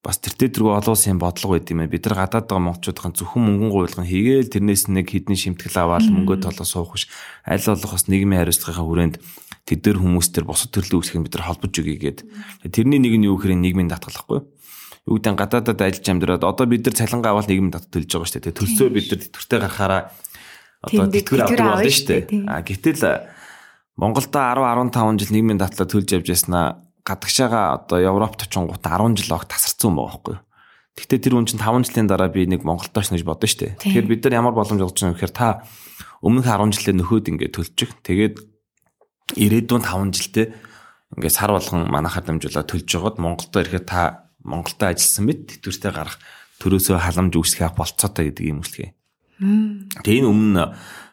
[0.06, 1.90] бас тэр дөрвөө олон улсын бодлого байд юм аа.
[1.90, 6.46] Бид нар гадаад байгаа монголчуудын зөвхөн мөнгөн гуйлган хийгээл тэрнээс нэг хідний шимтгэл аваад мөнгөө
[6.46, 7.10] толгой суух биш.
[7.42, 9.16] Аль болох бас нийгмийн хариуцлагын хүрээнд
[9.66, 12.18] тэд нар хүмүүс төр босод төрлөө үүсгэх бид нар холбож өгье гээд.
[12.70, 14.46] Тэрний нэг нь юу гэхээр нийгмийн татгалахгүй.
[15.10, 18.42] Юу гэдэг гадаадад ажиллаж амьдраад одоо бид нар цалингаа аваад нийгмийн татгалт төлж байгаа шүү
[18.46, 18.58] дээ.
[18.62, 20.02] Төлсөө бид нар тэтгэвртэй гарахаараа
[20.86, 22.46] одоо тэтгэвэр авдаг болно шүү дээ.
[22.46, 23.02] А гэтэл
[23.98, 29.38] Монголдо 10 15 жил нийгмийн татлаа төлж явж яснаа гадагшаага одоо Европт очингууд 10 жил
[29.38, 30.36] огт тасарсан байгаа байхгүй.
[30.98, 33.72] Гэхдээ тэр хүн чинь 5 жилийн дараа би нэг Монголд очно гэж бодсон шүү дээ.
[33.78, 35.62] Тэгэхээр бид нар ямар боломж олж байгаа гэхээр та
[36.24, 37.92] өмнөх 10 жилдээ нөхөд ингээд төлчих.
[38.02, 38.34] Тэгээд
[39.38, 40.46] ирээдүйн 5 жилдээ
[41.14, 46.18] ингээд сар болгон манахаар дамжуулаад төлж жагаад Монголдо ирэхэд та Монголдо ажилласан мэт тэтгэвртэй гарах
[46.58, 48.90] төрөөсөө халамж үүсгэх болцоотой гэдэг юм үсгээ.
[49.36, 50.64] Тэгээ энэ өмнө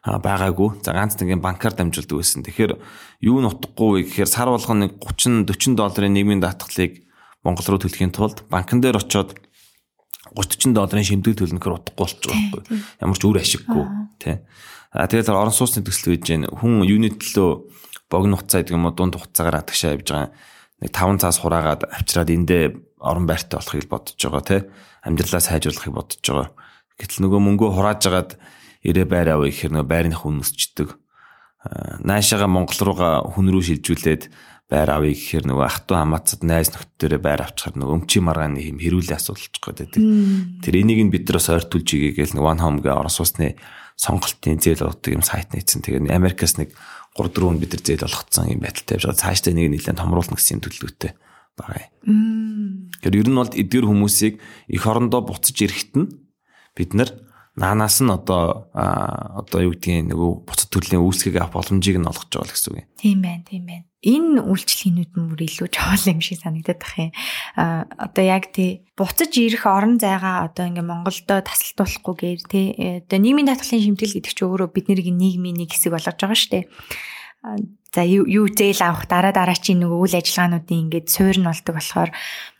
[0.03, 0.83] байгаагүй.
[0.83, 2.43] За ганц нэгэн банкар дамжуулдаг байсан.
[2.43, 2.79] Тэгэхээр
[3.23, 7.03] юу нь утгагүй вэ гэхээр сар болгоно нэг 30 40 долларын нийгмийн даатгалыг
[7.43, 9.35] Монгол руу төлөхийн тулд банкн дээр очиод
[10.31, 12.63] 30 40 долларын шимдэг төлнөхөр утгагүй болчих байхгүй.
[13.03, 13.85] Ямар ч үр ашиггүй
[14.23, 14.35] тий.
[14.95, 17.51] А тэгээд орон сууцны төсөл хийж гэн хүн юуны төлөө
[18.07, 20.29] богино хугацаа гэдэг юм уу дунд хугацаагаар атгашаа явж байгаа
[20.79, 22.63] нэг 5 цаас хураагаад авчираад эндээ
[23.03, 24.61] орон байртай болохыг бодож байгаа тий.
[25.03, 26.49] Амьдралаа сайжруулахыг бодож байгаа.
[26.99, 28.31] Гэтэл нөгөө мөнгөө хурааж агаад
[28.83, 30.99] ирээ байр авъя гэхээр нөгөө байрны хүн өсчдөг.
[32.03, 34.23] Наашаага Монгол руугаа хүн рүү шилжүүлээд
[34.67, 38.79] байр авъя гэхээр нөгөө ах トゥ хамаацад найз нөхдөрөө байр авчихаар нөгөө өмчийн маргааны юм
[38.83, 40.01] хэрүүлээ асуулчих гээд байдаг.
[40.59, 43.55] Тэр энийг нь бид нараас ойртуулж игээгээл нэг One Home гээ орон сууцны
[43.95, 45.85] сонголтын зээл болдог юм сайт нээсэн.
[45.85, 46.75] Тэгээд Америкаас нэг
[47.15, 49.21] 3 4 бид нар зээл олгоцсон юм байдалтай явж байгаа.
[49.21, 51.11] Цаашдаа нэг нэлээд томруулна гэсэн төлөвлөгөөтэй
[51.53, 51.87] байгаа.
[52.01, 54.33] Тэгэхээр ер нь бол эдгээр хүмүүсийг
[54.73, 56.07] эх орондоо буцаж ирэхэд нь
[56.75, 57.09] бид нар
[57.55, 62.49] наанаас нь одоо одоо юу гэдгийг нөгөө буцад төрлийн үүсгийг авах боломжийг нь олгож байгаа
[62.49, 62.89] гэсэн үг юм.
[62.97, 63.85] Тийм байна, тийм байна.
[64.03, 67.11] Энэ үйлчлэгээнүүд нь бүр илүү чухал юм шиг санагдаад бах юм.
[67.53, 72.65] А одоо яг тий буцаж ирэх орон зайгаа одоо ингээ Монголдо тасалдуулахгүйгээр тий
[73.05, 76.65] одоо нийгмийн даатгалын шимтгэл гэдэг чинь өөрөө бидний нийгмийн нэг хэсэг болгож байгаа шүү дээ.
[77.93, 82.11] За юу зээл авах дараа дараачийн нөгөө үйл ажиллагаануудын ингээд суурь нь болдог болохоор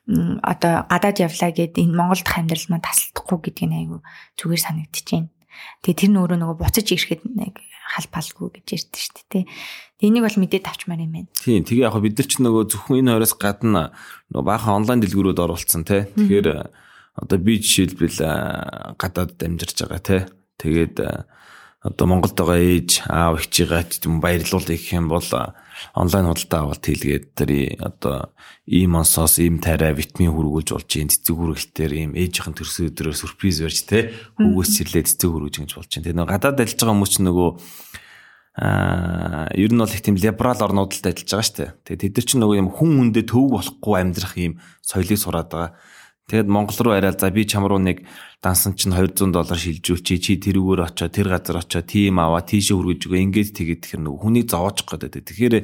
[0.08, 3.98] одоо гадаад явлаа гэд энэ Монгол дахь амьдрал маань тасалдахгүй гэдгийг айгу
[4.36, 5.28] зүгээр санагдчихээн.
[5.86, 7.56] Тэгээ тэр нь өөрөө нөгөө буцаж ирэхэд нэг
[7.94, 9.44] халбалгүй гэж ярьдэн шүү дээ тий.
[10.04, 11.32] Энийг бол мэдээд авчмаар юм байна.
[11.39, 13.82] Тийм тэгээ яг бид нар ч нөгөө зөвхөн энэ хоёроос гадна
[14.34, 16.04] нөгөө баахан онлайн дэлгүүрүүд оруулсан тий.
[16.12, 16.48] Тэгэхээр
[17.24, 18.20] одоо би жишээлбэл
[19.00, 20.22] гадаад амьдарч байгаа тий.
[20.60, 20.96] Тэгээд
[21.86, 25.24] одоо Монголд байгаа ээж аав эгчийгээ баярлуулъя гэх юм бол
[25.91, 27.52] онлайн худалдаа авалт хийлгээд тэр
[27.84, 28.32] одоо
[28.63, 33.58] ийм онсоос ийм тарай витамин хүргүүлж болж юм цэцэг хүргэлтээр ийм ээжийнхэн төрсөн өдрөө сюрприз
[33.60, 34.00] барьж те
[34.39, 36.06] хүүгөөс чирлээ цэцэг хүргэж ингэж болж байна.
[36.08, 37.50] Тэгээ гадаад ажиллаж байгаа хүмүүс ч нөгөө
[38.54, 41.72] аа ер нь бол их тийм либерал орнуудад ажиллаж байгаа шүү дээ.
[41.89, 44.54] Тэгээ тэд нар ч нөгөө юм хүн хүндээ төв болохгүй амьдрах ийм
[44.86, 45.72] соёлыг сураад байгаа.
[46.24, 48.08] Тэгэд Монгол руу арай за би чам руу нэг
[48.40, 53.02] дансан чинь 200 доллар шилжүүлчи чи тэрүүгээр очоо тэр газар очоо тим аваа тийшээ хүргэж
[53.12, 55.20] өгөө ингээд тэгээд тэр нэг хүнийг зовоочих гэдэг.
[55.20, 55.56] Тэгэхээр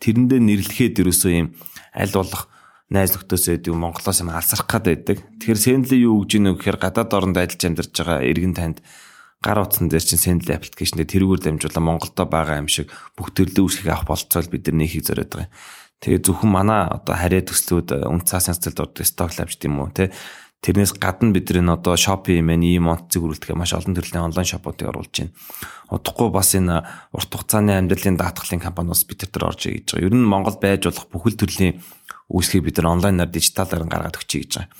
[0.00, 1.52] тэрэндээ нэрлэхэд ерөөсөө юм
[1.92, 2.48] аль болох
[2.88, 5.18] найз нөхдөс байдаг Монголоос юм алсрах гад байдаг.
[5.36, 8.78] Тэгэхээр Sendly юу гэж нэг гэхээр гадаад оронд ажиллаж амьдарч байгаа иргэн танд
[9.42, 13.68] гар утсан дээр чинь Sendly аппликейшн дээр тэрүүгээр дамжуулан Монголдо байгаа юм шиг бүх төрлөө
[13.68, 15.54] үүсгэх авах болцоол бид нар нөхийг зориод байгаа юм.
[16.04, 19.80] Тэгээ зөвхөн манай одоо харьяа төслүүд э, үн цаас янзлалд ордог stock lab гэдэг юм
[19.80, 20.12] уу те
[20.66, 24.90] Тэрнээс гадна бид нар одоо Shopee мэн ийм онцөг үргэлтгэх маш олон төрлийн онлайн шопуудыг
[24.90, 25.30] оруулж байна.
[25.94, 26.82] Удахгүй бас энэ
[27.14, 30.06] урт хугацааны амьдралын даатгалын компаниуд бид нар орж ий гэж байгаа.
[30.10, 31.78] Ер нь Монгол байж болох бүхэл төрлийн
[32.26, 34.74] үүсгийг бид нар онлайнаар дижиталаар гаргаад өгчий гэж байгаа.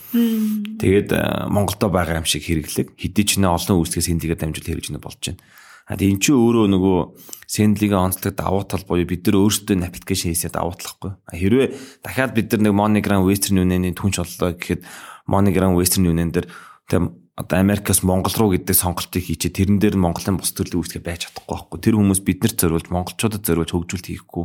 [0.82, 1.22] Тэгээд э,
[1.54, 5.22] Монголдо байгаа юм шиг хэрэглэг хэдий ч нэ олон үүсгээс хинлэгээр дамжуул хэрэгж нэ болж
[5.22, 5.38] байна.
[5.86, 6.98] А тийм ч өөрөө нөгөө
[7.46, 11.14] Sendly-гээ онцлог давуу тал буюу бид нар өөрсдөө аппликейшн хийсээ давуу талахгүй.
[11.30, 14.82] Хэрвээ дахиад бид нар нэг MoneyGram Western Union-ийн түнч боллоо гэхэд
[15.30, 16.50] MoneyGram Western Union дээр
[16.90, 21.30] тийм одоо Америкаас Монгол руу гэдэг сонголтыг хийчээ тэрэн дээр Монголын бус төрлийн үүсгээ байж
[21.30, 21.78] чадахгүй байхгүй.
[21.78, 24.44] Тэр хүмүүс биднэрт зориулж монголчуудад зориулж хөгжүүлэлт хийхгүй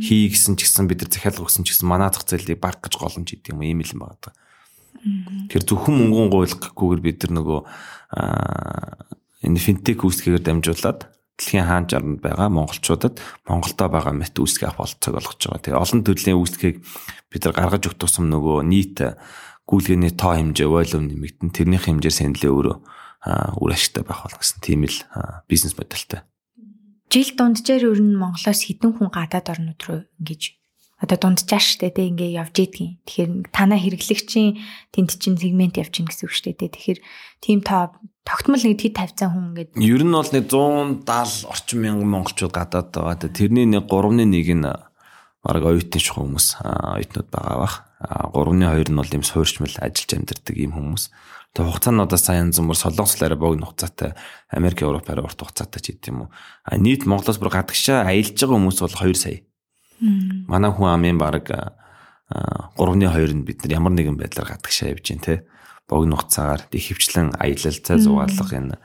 [0.00, 2.96] хий гэсэн ч гэсэн бид нар захиалга өгсөн ч гэсэн манай зах зээлийг баг гэж
[2.96, 4.32] голомж идэв юм ийм л юм байна.
[5.52, 7.60] Тэр зөвхөн мөнгөн гуйлгахгүйгээр бид нар нөгөө
[9.44, 11.00] энэ финтек үүсгэгээр дамжуулаад
[11.38, 15.62] дэлхийн хаан жаранд байгаа монголчуудад Монголдо байгаа мэт үүсгэх болцоог олгож байгаа.
[15.62, 16.76] Тэгээ олон төрлийн үүсгэхийг
[17.30, 18.98] бид нар гаргаж өгөх тусам нөгөө нийт
[19.62, 22.76] гүйлгээний тоо хэмжээ волюм нэмэгдэн тэрнийх хэмжээр сэндлээ өөрөө
[23.62, 24.98] үр ашигтай байх болно гэсэн тийм л
[25.46, 26.26] бизнес модельтэй.
[27.08, 30.57] Жил дунджаар ер нь Монголоос хэдэн хүн гадаад орнууд руу ингэж
[30.98, 32.98] одоо дунджаа штэ тэ ингээ явж идэгин.
[33.06, 34.58] Тэгэхээр танаа хэрэглэгчийн
[34.90, 36.74] тэнд чин сегмент явчихна гэсэн үг штэ тэ.
[36.74, 36.98] Тэгэхээр
[37.38, 37.94] тийм тоо
[38.26, 42.90] тогтмол нэг хэд тавьцсан хүн ингээд ер нь бол нэг 170 орчим мянган монголчууд гадаад
[42.90, 43.30] байгаа.
[43.30, 47.76] Тэрний нэг 3-ны 1 нь баг оюутны шух хүмүүс оюутнууд байгаа бах.
[48.34, 51.14] 3-ны 2 нь бол юм суурьчмал ажиллаж амьдардаг ийм хүмүүс.
[51.54, 54.18] Тэгээ хугацаануудаа сайн зөмөр солонгос арай богино хугацаатай
[54.52, 56.30] Америк, Европ арай урт хугацаатай ч гэдэм юм.
[56.66, 59.47] А нийт Монголоос бүр гадагшаа аялж байгаа хүмүүс бол 2 сая
[60.00, 61.46] Манай хүн амын баг
[62.28, 65.48] 3-ны 2 нь бид нар ямар нэгэн байдлаар гадагшаа явж гин те.
[65.88, 68.76] Богино хугацаагаар их хвчлэн аялал цай зугаалга энэ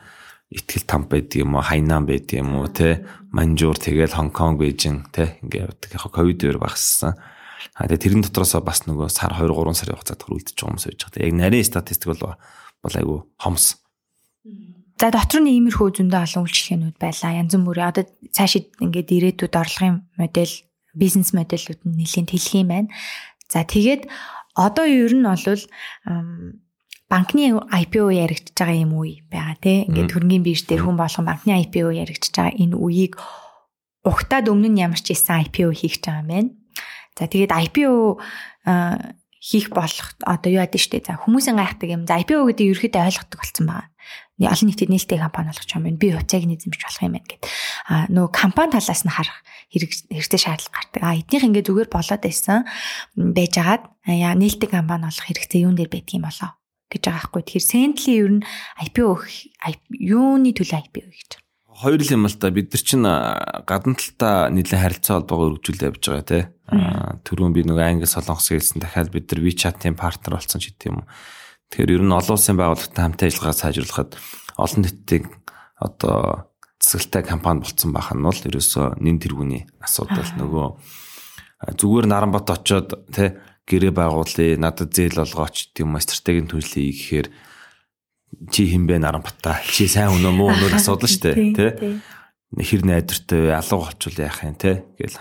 [0.54, 3.04] ихтгэл там байдаг юм уу, хайнан байдаг юм уу те.
[3.36, 5.90] Манжуур тэгэл Хонконг, Бээжин те ингээ явдаг.
[5.92, 7.20] Яг ковид үеэр багассан.
[7.76, 11.02] А тэгээ тэрэн дотроос бас нөгөө сар 2 3 сарын хугацаанд хөрвөлдөж байгаа хүмүүс байж
[11.04, 11.26] байгаа.
[11.26, 12.38] Яг нарийн статистик бол
[12.84, 13.82] бол айгу хомс.
[15.00, 17.32] За дотор нь иймэрхүү зөндөө олон үйлчлэгээнүүд байлаа.
[17.42, 20.54] Янз бүрийн одоо цаашид ингээд ирээдүйд орлогын модель
[20.94, 22.90] бизнес модельүүд нь нэлийн тэлэх юм байна.
[23.50, 24.08] За тэгээд
[24.56, 25.42] одоо ер нь бол
[27.10, 29.86] банкны IPO яригдчихэж байгаа юм үе байгаа тий.
[29.86, 33.14] Ингээд хөрөнгөний бирж дээр хүн болгон банкны IPO яригдчихэж байгаа энэ үеийг
[34.02, 36.50] угтаад өмнө нь ямар ч исэн IPO хийх гэж байгаа юм байна.
[37.14, 37.94] За тэгээд IPO
[39.38, 41.06] хийх болох одоо юу яд штэ.
[41.06, 42.04] За хүмүүсийн гайхдаг юм.
[42.10, 43.93] За IPO гэдэг ерөөхдөө ойлгодог болсон байгаа
[44.42, 45.98] олон нийтэд нээлттэй компани байгаа юм.
[46.02, 47.44] Би уцааг нь эзэмшиж болох юм байна гэд.
[47.86, 51.02] А нөгөө компани талаас нь харах хэрэгтэй шаардлага гардаг.
[51.06, 52.66] А эднийх ингээ зүгээр болоод байсан
[53.14, 56.50] байжгаад яа нээлттэй компани болох хэрэгтэй юун дээр байдг юм болоо
[56.90, 57.42] гэж байгаа байхгүй.
[57.46, 58.46] Тэгэхээр Sendly ер нь
[58.90, 59.22] IPO
[60.02, 61.42] юуны төлөө IPO гэж байна.
[61.74, 63.06] Хоёр л юм л та бид нар чинь
[63.66, 66.44] гадна талдаа нийлэн харилцаа холбоогоо өргөжүүлж явж байгаа тий.
[67.26, 71.02] Түрүүн би нөгөө англи солонгос хэлсэн дахиад бид нар WeChat-ийн партнер болсон ч гэдэг юм
[71.74, 74.12] Тэгэхээр ер нь олон улсын байгууллагатай хамтын ажиллагаа сайжруулахад
[74.62, 75.26] олон нийтийн
[75.82, 80.68] одоо засаглалтай компани болцсон байх нь бол ерөөсөө нэн тэргүүний асуудал нөгөө
[81.74, 83.34] зүгээр Наранбат очоод тий
[83.66, 87.28] гэрээ байгуулъя надад зээл олгооч тийм стратегийн төлөвлөе гэхээр
[88.54, 91.72] чи хин бэ Наранбатаа чи сайн үү муу өнөр асуудал шүү дээ тий
[92.54, 95.18] хэр найдвартай алга болчвол яах юм те гэл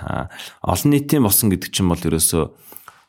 [0.61, 2.45] олон нийтийн босон гэдэг чинь бол ерөөсөө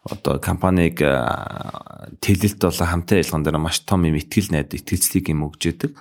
[0.04, 5.62] одоо компаниг тэлэлт болон хамтын ажиллагаан дээр маш том юм ихтгэл найд итгэлцлийг юм өгж
[5.72, 5.92] яадаг.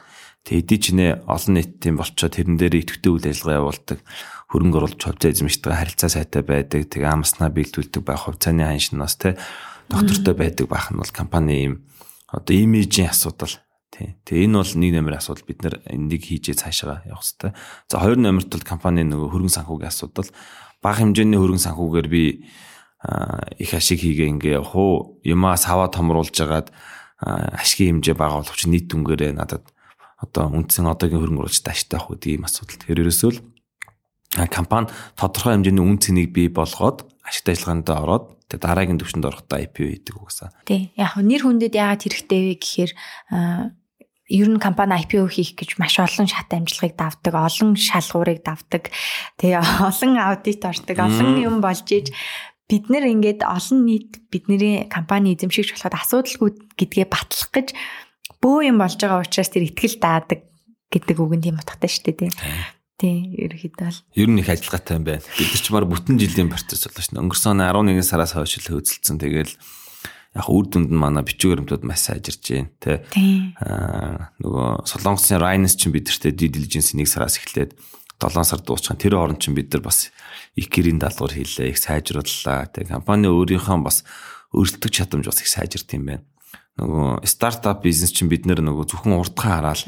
[0.43, 3.99] Тэгээ эдий чинээ олон нийтийн болчоо тэрэн дээр идэвхтэй үйл ажиллагаа явуулдаг
[4.51, 6.91] хөрөнгө оруулж хувьцаа эзэмшдэг харилцаа сайтай байдаг.
[6.91, 9.39] Тэгээ амснаа бэлдүүлдэг байх хувьцааны ханшнаас те
[9.87, 11.75] доктортой байдаг байх нь бол компани юм
[12.27, 13.55] одоо имижийн асуудал
[13.95, 14.19] тий.
[14.27, 17.55] Тэгээ энэ бол нэг номер асуудал бид нар энийг хийжээ цаашаа явах хэрэгтэй.
[17.87, 20.29] За хоёр номерт бол компани нөгөө хөрөнгө санхүүгийн асуудал
[20.83, 22.25] бага хэмжээний хөрөнгө санхүүгээр би
[23.59, 26.71] их ашиг хийгээ ингээ явах уу юмаа саваа томруулж агаад
[27.23, 29.67] ашигын хэмжээ бага боловч нийт дүнгээрээ надад
[30.23, 32.79] одоо үндсэн одоогийн хөрөнгө оруулалт ашигтай авах гэдэг ийм асуудал.
[32.79, 33.39] Тэгэхээр ерөөсөө л
[34.49, 34.87] компани
[35.19, 40.17] тодорхой хэмжээний үн цэнийг бий болгоод ашигтай ажиллагаанд ороод тэгээ дараагийн түвшинд орохдоо IPO хийдэг
[40.17, 40.55] угсаа.
[40.63, 40.95] Тий.
[40.95, 42.93] Яг нэр хүндэд яагаад хэрэгтэй вэ гэхээр
[44.33, 48.89] ер нь компани IPO хийх гэж маш олон шат амжилгыг давдаг, олон шалгуурыг давдаг.
[49.37, 52.15] Тэгээ олон аудит ордог, олон юм болж иж
[52.73, 56.51] бид нэр ингээд олон нийт бидний компани эзэмшигч болоход асуудалгүй
[56.81, 57.69] гэдгээ батлах гэж
[58.41, 60.41] бөө юм болж байгаа учраас тэр ихтгэл даадаг
[60.89, 62.33] гэдэг үг нь тийм утгатай шүү дээ тийм.
[62.97, 64.01] Тийм, ерөөхдөө л.
[64.17, 65.27] Ер нь их ажиллагаатай юм байна.
[65.37, 67.21] Бид нар ч баг бүтэн жилийн процесс боллоо шнэ.
[67.21, 69.19] Өнгөрсөн 11 сараас хойш л хөөцөлдсөн.
[69.21, 69.53] Тэгэл
[70.33, 72.99] яг үр дүнд нь манай бичиг баримтууд маш сайжирж байна тий.
[73.61, 77.77] Аа нөгөө Солонгосын Rhines чинь бидэртээ due diligence нэг сараас эхлээд
[78.23, 78.97] 7 сар дуусчихсан.
[78.97, 80.13] Тэр хооронд чинь бид нар бас
[80.55, 82.71] икерийн даалгавар хийлээ, их сайжрууллаа.
[82.71, 84.07] Тэг компани өөрийнхөө бас
[84.55, 86.25] өрсөлдөх чадамж бас их сайжирт юм байна.
[86.79, 89.83] Нөгөө стартап бизнес чинь бид нар нөгөө зөвхөн урдхан хараад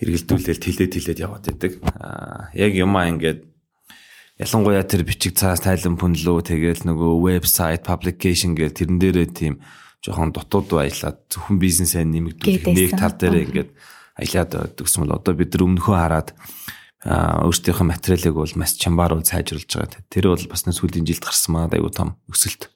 [0.00, 1.72] хэрэгэлдүүлэл тэлээд тэлээд яваад байдаг.
[1.94, 3.46] Аа яг юмаа ингээд
[4.42, 9.62] ялангуяа тэр бичиг цаас тайлан пүнлөө тэгэл нөгөө вебсайт publication гэл тэрэн дээрээ тийм
[10.02, 13.70] жоохон дутууд баялаад зөвхөн бизнесээ нэмэгдүүлэх нэг тал дээр ингээд
[14.18, 16.28] аялаад өгсөн бол одоо бид нар өмнөхөө хараад
[17.04, 20.00] өөрсдийнхөө материалыг бол маш чамбаар сайжруулж байгаа.
[20.08, 22.72] Тэр бол бас нэг сүүлийн жилд гарсан маа айгу том өсөлт.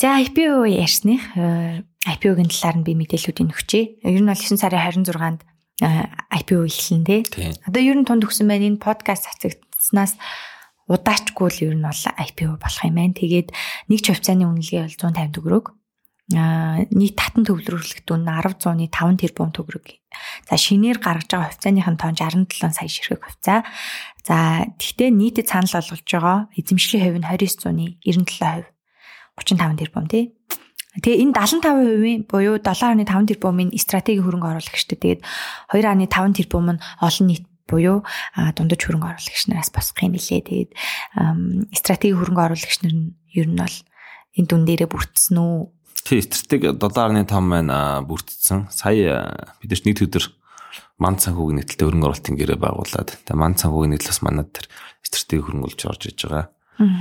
[0.00, 3.84] За IPO ярьсных IPO-гийн талаар нь би мэдээллүүдийг өгчээ.
[4.00, 5.40] Ер нь бол 9 сарын 26-нд
[5.84, 7.52] IPO эхэлнэ тий.
[7.68, 10.16] Одоо ер нь тунд өгсөн байна энэ подкаст цацагт явцснаас
[10.88, 13.12] удаачгүй л ер нь бол IPO болох юм байна.
[13.12, 13.52] Тэгээд
[13.92, 15.64] нэг ч хувьцааны үнэлгээ бол 150 төгрөг.
[16.26, 20.02] Нийт татан төвлөрүүлэх дүн 10 100-ны 5 тэрбум төгрөг.
[20.50, 23.62] За шинээр гаргаж байгаа хувьцааныхын тоон 67 сая ширхэг хувьцаа.
[24.26, 28.74] За тэгтээ нийтэд санал болгож байгаа эзэмшлийн хувь нь 29 100-ны 97%.
[29.38, 30.34] 35 тэрбум тий.
[30.98, 34.96] Тэгээ энэ 75% буюу 7.5 тэрбумын стратегийн хөрөнгө оруулагчтай.
[34.96, 35.20] Тэгээд
[35.70, 38.02] 2.5 тэрбум нь олон нийт буюу
[38.34, 40.42] дундаж хөрөнгө оруулагч нараас босох юм билээ.
[40.42, 40.70] Тэгээд
[41.76, 43.76] стратеги хөрөнгө оруулагч нар нь ер нь бол
[44.40, 45.75] энэ дүн дээрээ бүрдсэн үү?
[46.06, 48.68] Тий, стратеги 7.5 маань бүрдсэн.
[48.70, 50.24] Сая бид нар нэг өдөр
[51.02, 54.70] манд санхүүгийн нийтлэлтэй хөрөнгө оруулалтын гэрээ байгуулад тэгээ манд санхүүгийн нийтлэлс манад тэр
[55.02, 56.46] стратеги хөрөнгө олж орж иж байгаа.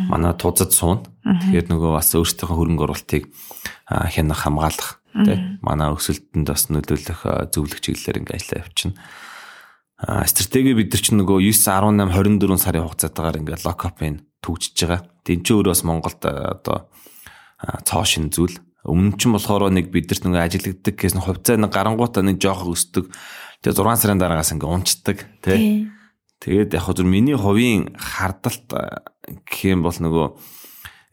[0.09, 1.05] Манай тузад суун.
[1.21, 3.29] Тэгэхээр нөгөө бас өөрсдийнхөө хөрөнгө оруулалтыг
[3.85, 7.21] хянах хамгаалах тий манай өсөлтөнд бас нөлөөлөх
[7.53, 8.97] зөвлөх чиглэлээр ингээ ажиллаа явчихна
[10.27, 15.07] стратеги бид нар чинь нөгөө 9 18 24 сарын хугацаатаагаар ингээд локапын төгжиж байгаа.
[15.23, 16.77] Тэн чинь өөрөө бас Монголд одоо
[17.87, 18.59] цоо шин зүйл.
[18.85, 23.09] Өмнө нь болохоор нэг бидэрт нөгөө ажиллагддаг гэсэн хувьцаа нэг гарангуутаа нэг жоох өсдөг.
[23.65, 25.89] Тэгээ 6 сарын дараагаас ингээ унцдаг тий.
[26.37, 30.27] Тэгээд яг хөө миний хувийн хардалт гэх юм бол нөгөө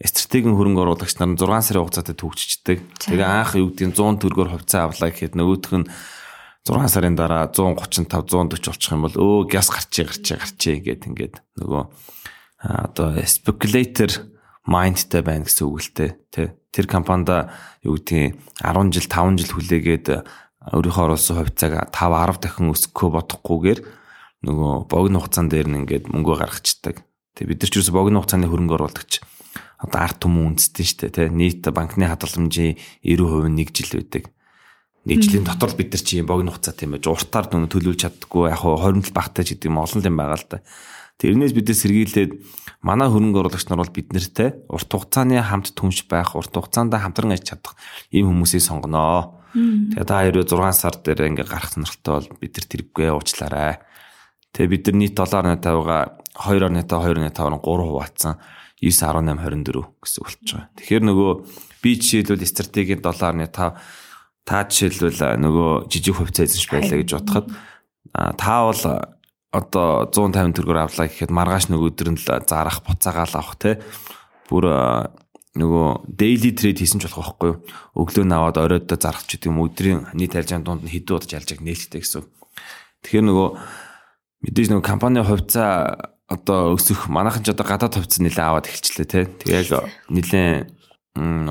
[0.04, 2.78] стратегийн хөрөнгө оруулагч нар 6 сарын хугацаатай төгжчихдэг.
[3.08, 5.88] Тэгээ анх юу гэдгийг 100 төгрөгөөр хувьцаа авлаа гэхэд нөгөөх нь
[6.68, 11.34] 6 сарын дараа 135 140 болчих юм бол өө газ гарчээ гарчээ гарчээ гэдэг ингээд
[11.58, 11.82] нөгөө
[12.62, 14.31] одоо speculator
[14.66, 16.54] mindтэй байна гэсэн үг л тэ.
[16.72, 17.50] Тэр компанид
[17.82, 20.06] юу гэдгийг 10 жил 5 жил хүлээгээд
[20.72, 23.80] өөрийнхөө оруулсан хувьцааг 5 10 дахин өсгөхөө бодохгүйгээр
[24.46, 27.02] нөгөө богино хугацаан дээр нь ингээд мөнгөө гаргацдаг.
[27.34, 29.12] Тэг бид нар ч ерөөсө богино хугацааны хөрөнгө оруулагч
[29.82, 31.34] одоо арт түмэн үндэстэй шүү дээ.
[31.34, 34.30] Нийт банкны хадгаламжийн 90% нь 1 жил байдаг
[35.04, 38.62] нэг жилийн дотор л бид нар чи богино хугацаа тийм байж уртаар төлөвлөж чаддаггүй яг
[38.62, 40.58] хоримтл багтай ч гэдэг юм олон юм байгаа л да.
[41.22, 42.32] Тэрнээс бид сэргийлээд
[42.82, 47.30] манай хөрөнгө оруулагч нар бол бид нартэй урт хугацааны хамт түнш байх, урт хугацаанд хамтран
[47.30, 47.78] ажиллаж чадах
[48.10, 49.38] ийм хүмүүсийг сонгоноо.
[49.54, 53.78] Тэгээ та хоёр 6 сар дээр ингээ гарах сонирхолтой бол бид нар тэргээ уучлаарай.
[54.50, 55.98] Тэгээ бид нар нийт 7.5-га
[56.42, 58.34] 2.5 2.5-аар 3 хуваацсан
[58.82, 60.66] 9.18 24 гэсэн болчих жооо.
[60.74, 61.32] Тэгэхээр нөгөө
[61.86, 63.46] би жишээлбэл стратегийн 7.5
[64.42, 67.46] та жишээлбэл нөгөө жижиг хувьцаа эзэмш байлаа гэж бодоход
[68.10, 68.82] та бол
[69.52, 73.84] одоо 150 төгрөгөөр авлаа гэхэд маргааш нөгөө өдөр нь л зарах буцаагаал авах те
[74.48, 74.64] бүр
[75.60, 77.58] нөгөө daily trade хийсэн ч болох байхгүй юу?
[78.00, 81.60] Өглөө наваад оройдоо зарах ч гэдэг юм өдрийн нийт арилжааны дунд нь хэдэн удаж ялжааг
[81.60, 82.24] нээлттэй гэсэн.
[83.04, 83.48] Тэгэхээр нөгөө
[84.48, 89.24] мэдээж нөгөө компани хувьцаа одоо өсөх манайхан ч одоо гадаад хувьцаа нэлээд аваад эхэлчлээ тий.
[89.28, 89.68] Тэгээд
[90.08, 90.72] нэлээд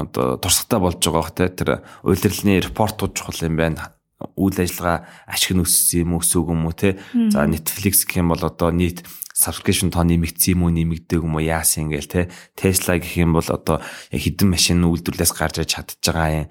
[0.09, 1.49] одоо туршлагатай болж байгаа бох тий.
[1.53, 1.69] Тэр
[2.01, 3.93] удирдлын репортууд чухал юм байна
[4.37, 6.99] үйл ажиллагаа ашиг нь өссөн юм өсөөг юм уу те?
[7.31, 9.03] За Netflix гэх юм бол одоо нийт
[9.33, 12.21] subscription тоо нэмэгдсэн юм уу нэмэгдээг юм уу яасан ингээл те?
[12.55, 13.81] Tesla гэх юм бол одоо
[14.13, 16.47] хэдэн машин үйлдвэрлэлээс гарч иж чадчих байгаа юм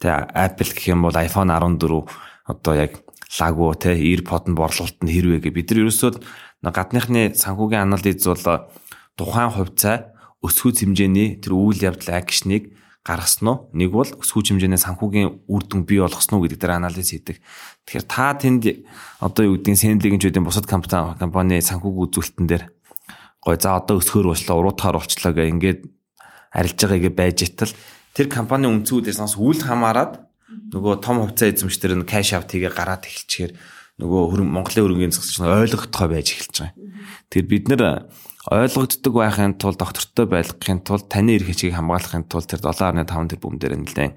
[0.00, 0.08] те?
[0.12, 2.08] Apple гэх юм бол iPhone 14
[2.50, 3.00] одоо яг
[3.40, 3.96] лагу те?
[3.96, 5.50] AirPod нь борлуулалт нь хэрвээ гэ.
[5.54, 6.10] Бид нар ерөөсөө
[6.64, 8.68] гадныхны санхүүгийн анализ бол
[9.16, 10.14] тухайн хувьцаа
[10.44, 12.72] өсгөөц хэмжээний тэр үйл явдал акшныг
[13.04, 13.58] гаргасан уу?
[13.76, 17.36] Нэг бол өсвөж хэмжээний санхүүгийн үр дүн бий болгосон уу гэдэг дээр анализ хийдэг.
[17.84, 18.64] Тэгэхээр та тэнд
[19.20, 22.64] одоо юу гэдгийг үеийн бусад компани компани санхүүг үзүүлэлтэн дээр
[23.44, 25.80] гой за одоо өсгөр болчлоо, уруудахаар болчлоо гэх ингээд
[26.56, 27.72] арилж байгаагээ байж итал
[28.16, 30.24] тэр компани үнцгүүдээс нас үл хамааран
[30.72, 33.52] нөгөө том хувьцаа эзэмшдэр нь кэш аут хийгээ гараад эхэлчихээр
[34.00, 36.74] нөгөө Монголын хөрөнгөний засагч ойлгохдохой байж эхэлж байгаа.
[37.28, 37.82] Тэгэхээр бид нэр
[38.50, 43.80] ойлгогддог байхын тулд доктортой байлгахын тулд таны эрх хэчийг хамгаалахын тулд тэр 7.5 тэрбум дээр
[43.80, 44.14] нэлээд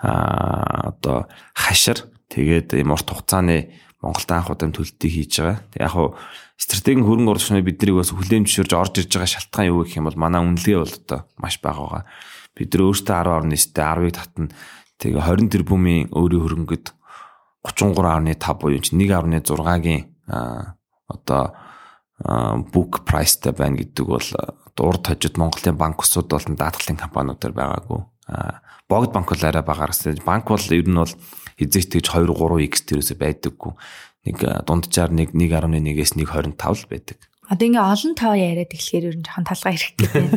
[0.00, 5.60] а одоо хашир тэгээд юм урт хугацааны Монголд анх удаа төлөлтийг хийж байгаа.
[5.76, 6.16] Яг хуу
[6.56, 10.16] стратегийн хөрөнгө оруулагчны биднийг бас хүлээн зөвшөөрж орж ирж байгаа шалтгаан юу гэх юм бол
[10.16, 12.04] манай үнэлгээ бол одоо маш бага байгаа.
[12.56, 14.48] Бид нар өөртөө 10.9-тэй 10-ыг татна.
[15.04, 16.86] Тэгээ 20 тэрбумын өөрийн хөрөнгөд
[17.60, 20.00] 33.5 буюу 1.6-гийн
[21.12, 21.44] одоо
[22.20, 24.28] book priceтай байна гэдэг бол
[24.80, 28.00] урд хожид Монголын банк усуд бол даатгалын компаниудаар байгаагүй.
[28.88, 30.20] Богд банк бол арай багаар гэсэн.
[30.24, 31.14] Банк бол ер нь бол
[31.56, 33.72] хизээч тэгж 2 3x тэрөөсөө байдаггүй.
[34.28, 34.36] Нэг
[34.68, 37.18] дунджаар нэг 1.1-ээс 1.25 л байдаг.
[37.50, 40.32] Одоо ингээ олон тоо яриад эхлэхээр ер нь жоохон талгаа хэрэгтэй байна.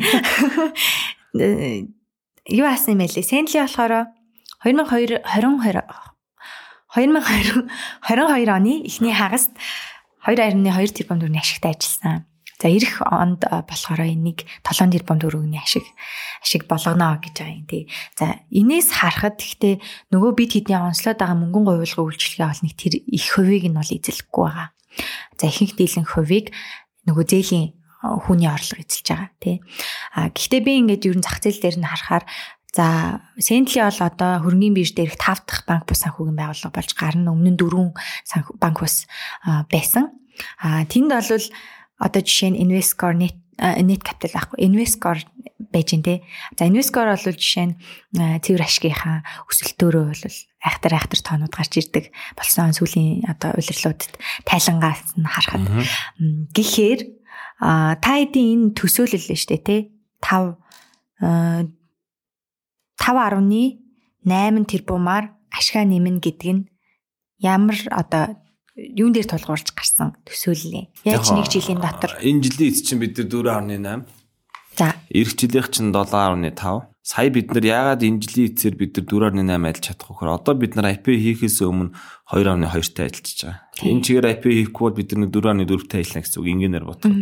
[2.47, 3.27] Юу аасан юм бэ лээ?
[3.27, 4.11] Сэнли болохоор
[4.63, 5.83] 2022 22
[6.95, 7.67] 2020
[8.07, 9.51] 22 оны эхний хагаст
[10.23, 12.25] 2.2 тэрбум төгрөгийн ашигтай ажилласан.
[12.63, 15.83] За эх онд болохоор энийг 7 тэрбум төгрөгийн ашиг
[16.39, 17.91] ашиг болгоно гэж байгаа юм тий.
[18.15, 19.83] За энээс харахад гэхдээ
[20.15, 23.91] нөгөө бид хэдний онцлоод байгаа мөнгөн говьлгын үйлчлэгээ бол нэг тэр их хувийг нь бол
[23.91, 24.69] эзэлэхгүй байгаа.
[25.35, 26.55] За ихэнх дийлэн хувийг
[27.03, 27.67] нөгөө зээлийн
[28.03, 29.57] хүний орлого эзэлж байгаа тий.
[30.15, 32.23] А гэхдээ би ингээд ер нь зах зээл дээр нь харахаар
[32.73, 37.29] За Сентли бол одоо хөрөнгөний бирж дээрх 5 дахь банк бус санхүүгийн байгууллага болж гарна.
[37.29, 37.93] Өмнө нь 4
[38.57, 39.05] банк бус
[39.69, 40.09] байсан.
[40.57, 41.45] А тэнд бол
[42.01, 45.21] одоо жишээ нь Invescore net net capital аахгүй Invescore
[45.69, 46.25] байж те.
[46.57, 47.77] За Invescore бол жишээ нь
[48.41, 54.17] цэвэр ашигынхаа өсөлтөөрөө бол айхтар айхтар тоонууд гарч ирдэг болсон сүүлийн одоо улирлуудад
[54.49, 55.69] тайлангаас нь харахад
[56.57, 56.99] гэхээр
[58.01, 59.77] та хэдийн энэ төсөөлөл нь штэ те
[60.25, 60.57] 5
[63.03, 66.63] 5.8 тэрбумаар ашгаа нэмнэ гэдэг нь
[67.43, 68.39] ямар одоо
[68.75, 71.03] юун дээр тулгуурч гарсан төсөөллөө.
[71.03, 74.07] Яаж нэг жилийн дотор энэ жилийн эц чинь бид 4.8.
[74.79, 74.95] За.
[75.11, 76.87] Ирэх жилийнх чинь 7.5.
[77.03, 80.73] Сая бид нар яагаад энэ жилийн эцээр бид нар 4.8 ажиллаж чадахгүй хөр одоо бид
[80.79, 81.91] нар IP хийхээс өмнө
[82.31, 83.59] 2.2-тай ажиллаж байгаа.
[83.83, 87.13] Энэ чигээр IP хийхгүй бол бид нар 4.4-тай ажиллана гэсэн үг ингээнээр бодох.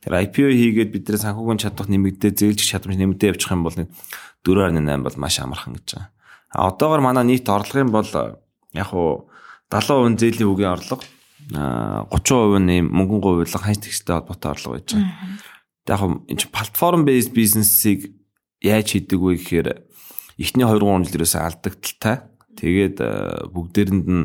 [0.00, 5.04] Тэр IPO хийгээд бид нар санхүүгийн чадвар нэмэгдээ зээлж чадамж нэмэгдээ явчих юм бол 4.8
[5.04, 6.08] бол маш амархан гэж байгаа.
[6.56, 9.28] А одоогор манай нийт орлогын бол яг хуу
[9.68, 11.04] 70% зээлийн үгийн орлого
[11.52, 15.12] 30% нь мөнгөн гуйлга ханч тэгштэй холбоотой орлого байж байгаа.
[15.86, 18.14] Яг энэ чинь платформ based бизнесийг
[18.62, 19.68] яаж хийдэг вэ гэхээр
[20.38, 22.16] эхний 2 3 жил ерөөсөө алдагдaltaй.
[22.56, 22.96] Тэгээд
[23.52, 24.24] бүгдээрэнд нь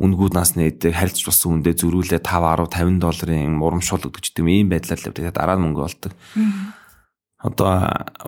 [0.00, 4.68] үнгүүд насны эдэг харилцаж болсон үндэ зөрүүлээ 5 10 50 долларын урамшуул өгдөг гэдэг юм
[4.72, 5.30] байдлаар л явдаг.
[5.36, 6.12] Дараа нь мөнгө олдог.
[7.36, 7.70] Одоо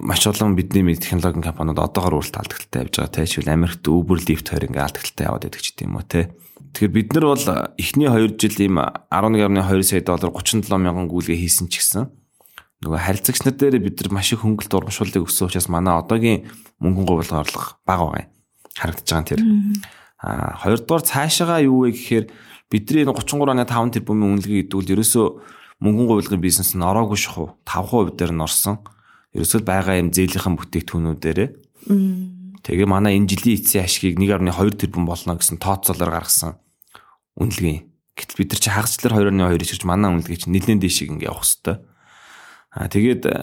[0.05, 3.25] маш олон бидний мэд технологийн компаниуд одоогор үрэлт алдагталтай явж байгаа те.
[3.25, 6.31] Жишээл Америкт Uber Lyft хоёр ингээ алдагталтай яваад байдаг ч гэдэм юм уу те.
[6.77, 7.47] Тэгэхээр бид нар бол
[7.81, 12.13] эхний 2 жил ийм 11.2 сая доллар 37 мянган гүйлгээ хийсэн ч гэсэн
[12.85, 16.47] нөгөө харилцагч нар дээр бид нар маш их хөнгөлт урамшууллыг өгсөн учраас манай одоогийн
[16.79, 18.38] мөнгөн говьлго орлого бага байгаа юм
[18.79, 19.43] харагдаж байгаа тэр.
[20.23, 22.25] Аа хоёрдугаар цаашаага юу вэ гэхээр
[22.71, 25.27] бидний 33.5 тэрбумын үнэлгээ гэдэг нь ерөөсөө
[25.83, 28.83] мөнгөн говьлгын бизнес нь ороогүй шаху 5% дээр нь орсон
[29.35, 31.49] ерөөсөө байгаа юм зээлийнхэн бүтээгдэхүүнүүдээрээ
[32.67, 34.43] тэгээ манай энэ жилийн эцсийн ашгийг 1.2
[34.75, 36.59] тэрбум болно гэсэн тооцоолоор гаргасан
[37.39, 37.79] үнэлгээ.
[38.19, 41.79] Гэтэл бид нар чи хагасчлаар 2.2 ширч манай үнэлгээ чи нэлээд дэшиг ингээ явах хэвээр.
[42.75, 43.35] Аа тэгээд э,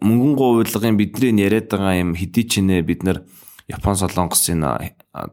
[0.00, 3.26] мөнгөн гуйлагын бидний яриад байгаа юм хэдий ч нэ бид нар
[3.68, 4.64] Япон солонгосын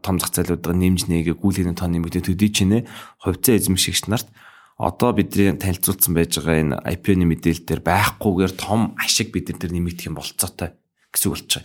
[0.04, 2.84] том зах зээлүүдийн нэмж нэгээ гүйлгэний тоо нэмэгдээ төдий ч нэ
[3.24, 4.28] хувьцаа эзэмшигч нарт
[4.76, 10.12] одоо бидний танилцуулсан байж байгаа энэ IPO-ны мэдээлэл дээр байхгүйгээр том ашиг бид нар нэмэгдэх
[10.12, 10.76] юм болцоотой
[11.16, 11.64] гэсэн үг болчих.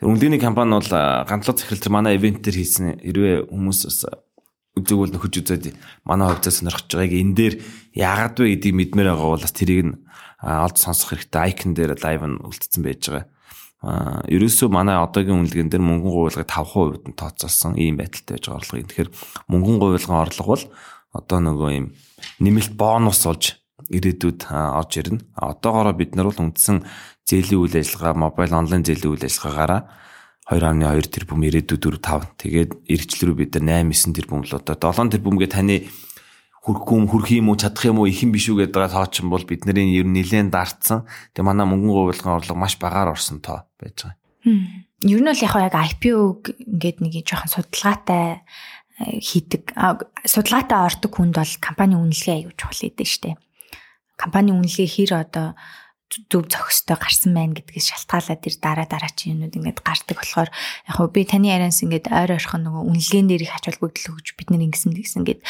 [0.00, 0.88] Тэр үнэлгээний компани бол
[1.28, 4.00] ганцлог захирал манай ивент дээр хийсэн хэрвээ хүмүүс бас
[4.72, 5.76] үзэг бол нөхөж үзээд
[6.08, 7.54] манай хувьцаа сонирхож байгааг энэ дээр
[7.92, 9.94] яагаад вэ гэдгийг мэдмээр байгаа бол бас тэрийг нь
[10.40, 13.28] олд сонсох хэрэгтэй айкон дээр лайв нь үлдсэн байж байгаа.
[13.80, 18.60] А ерөөсөө манай одоогийн үнэлгээн дээр мөнгөн гуйлга 5% нь тооцоолсон ийм байдалтай байж байгаа
[18.60, 18.84] орлого.
[18.84, 19.10] Тэгэхээр
[19.48, 20.64] мөнгөн гуйлгын орлого бол
[21.16, 21.86] одоо нөгөө ийм
[22.44, 23.56] нэмэлт бонус болж
[23.88, 25.24] ирээдүйд орж ирнэ.
[25.32, 26.84] Одоогоороо бид нар бол үндсэн
[27.24, 29.82] зээлийн үйл ажиллагаа, мобайл онлайн зээлийн үйл ажиллагаагаараа
[30.50, 35.14] 2.2 тэрбум ирээдүйд 4 5 тэгээд эргчлэрүү бид нар 8 9 тэрбум л одоо 7
[35.14, 35.86] тэрбумгээ таны
[36.60, 39.96] хүрхгүй юм хүрх юм уу чадах юм уу ихэн биш үү гэдэг тоочин бол бидний
[39.96, 41.08] ер нь нэлээд дарцсан.
[41.32, 44.20] Тэгээ манай мөнгөн гуйлгын орлого маш багаар орсон тоо байж байгаа.
[45.08, 48.44] Ер нь бол яг яг IPO ингээд нэг жоохон судалгаатай
[49.00, 49.72] э, хийдэг
[50.28, 53.36] судалгаатай ордог хүнд бол компани үнэлгээ аягүй чухал шүү дээ.
[54.20, 55.56] Компани үнэлгээ хэр одоо
[56.10, 61.08] зөв зохистой гарсан байна гэдгээс шалтгаалаад тэр дараа дараачийн юмнууд ингээд гардаг болохоор яг хөө
[61.14, 64.66] би таны ярианс ингээд ойр ойрхон нөгөө үнэлгээн дээр их ач холбогдол өгч бид нар
[64.66, 65.40] ингэсэн гэсэн ингээд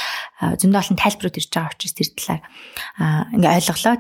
[0.60, 2.42] зөндөө олон тайлбарууд ирж байгаа учраас тэр талаар
[3.32, 3.96] ингээд ойлголоо.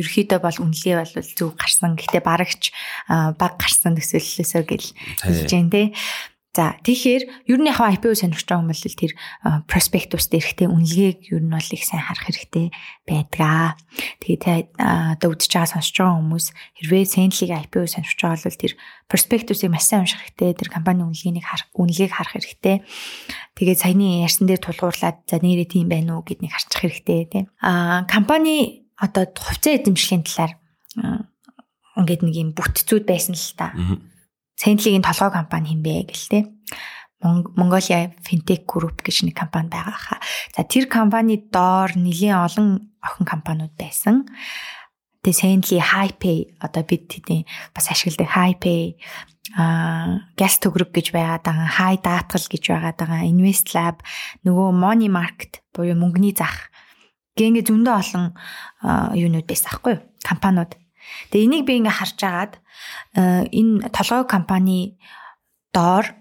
[0.00, 1.92] Ерөөхдөө бол үнэлгээ бол зөв гарсан.
[2.00, 2.62] Гэхдээ барагч
[3.36, 4.88] баг гарсан төсөөллөөсөө гэл
[5.20, 5.92] хэлж जैन тэ
[6.50, 9.12] За тэгэхээр ер нь яг IPO сонирхож байгаа хүмүүс л тэр
[9.70, 12.74] проспектус дээрхтэй үнэлгээг ер нь бол их сайн харах хэрэгтэй
[13.06, 13.78] байдгаа.
[14.18, 18.72] Тэгээ одоо үдчихэж байгаа сонсож байгаа хүмүүс хэрвээ Sendly-г IPO сонирхож байгаа бол тэр
[19.06, 20.58] проспектусыг маш сайн унших хэрэгтэй.
[20.58, 22.76] Тэр компани үнэлгээнийг харах үнэлгээг харах хэрэгтэй.
[23.54, 27.46] Тэгээ саяны ярьсан дээр тулгуурлаад за нэрээ тийм байна уу гэдгийг харчих хэрэгтэй тийм.
[27.62, 30.58] Аа компани одоо хувьцаа эзэмшлийн талаар
[31.94, 33.70] ингээд нэг юм бүтцүүд байсан л та.
[34.60, 36.40] Сентлигийн толгой компани хин бэ гэл те.
[37.24, 40.20] Mongolia Fintech Group гэж нэг компани байгаа хаа.
[40.52, 44.28] За тэр компани доор нэлийн олон охин компаниуд байсан.
[45.24, 49.00] Тэгээ Sendly, HiPay одоо бид тэдний бас ашигладаг HiPay
[49.56, 54.00] а gas төгрөг гэж байгаад байгаа, Hi даатгал гэж байгаад байгаа, Invest Lab,
[54.48, 56.72] нөгөө Money Market буюу мөнгөний зах
[57.36, 58.24] гэнгээ зөндөө олон
[59.12, 60.02] юунууд байсан аахгүй юу?
[60.24, 60.79] компаниуд.
[61.30, 62.52] Тэгээ энийг би ингээ харж агаад
[63.16, 64.98] э, энэ толгой компани
[65.72, 66.20] доор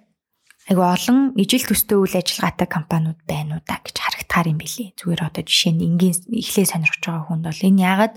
[0.69, 4.93] айгу олон ижил төстэй үйл ажиллагаатай компаниуд байна уу та гэж харагдахаар юм билий.
[5.01, 8.13] Зүгээр одоо жишээ нь энгийн эхлээ сонирхож байгаа хүнд бол энэ ягаад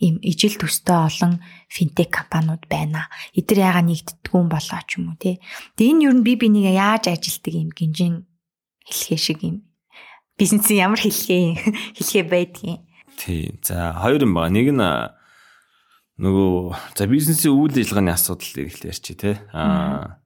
[0.00, 3.12] ийм ижил төстэй олон финтек компаниуд байна.
[3.36, 5.44] Эдгээр яага нэгддэггүй болоо ч юм уу тий.
[5.76, 8.24] Тэгээ энэ юу нь би бинийг яаж ажилтдаг юм гинжин
[8.88, 9.68] хэлхээ шиг юм.
[10.40, 11.44] Бизнесийн ямар хэлхээ
[12.00, 12.80] хэлхээ байдгийг.
[13.20, 13.52] Тий.
[13.60, 14.56] За хоёр юм байна.
[14.56, 14.80] Нэг нь
[16.20, 19.36] нөгөө за бизнесийн үйл ажиллагааны асуудал ихлэ ярьчих тий.
[19.56, 20.20] Аа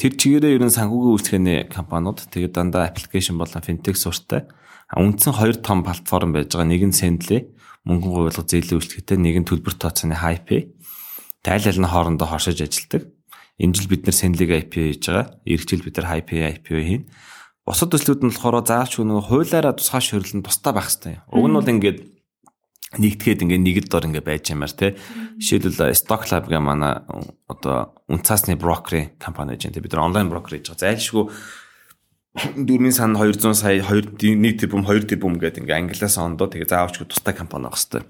[0.00, 4.48] тэр чигээрээ ерөн санхүүгийн үйлчлэгээний компаниуд тэгээд дандаа аппликейшн болон финтек суртаа
[4.96, 6.66] үндсэн хоёр том платформ байж байгаа.
[6.66, 7.54] Нэг нь Sendly
[7.86, 10.74] мөнгөн гуйлга зээлийн үйлчлэгтэй, нэг нь төлбөр тооцооны HiPay.
[11.46, 13.06] Тайл аль нь хоорондоо хоршиж ажилладаг.
[13.62, 15.26] Энэ жил бид нэр Sendly-г IPO хийж байгаа.
[15.46, 17.04] Ирэх жил бид нар HiPay IPO хийн.
[17.62, 21.22] Бусад төслүүд нь болохоор заавч нөгөө хуулиараа тусгай шөрөлн тустай байх хэрэгтэй.
[21.30, 21.98] Уг нь бол ингээд
[22.98, 24.98] нэгтгэхэд ингээ нэг л дор ингээ байж юмар те.
[25.38, 27.06] Жишээлбэл Stock Lab гэх манай
[27.46, 29.84] одоо үнцаасны брокерийн компани гэж байна.
[29.86, 30.90] Бид нар онлайн брокер хийж байгаа.
[30.90, 31.24] Зайлшгүй
[32.34, 37.06] дөрмийн сан 200 сая 2 1 тэрбум 2 тэрбум гэдэг ингээ англиас ондоо тэгээ заавчгүй
[37.06, 38.06] тустай компани байх хэвээр.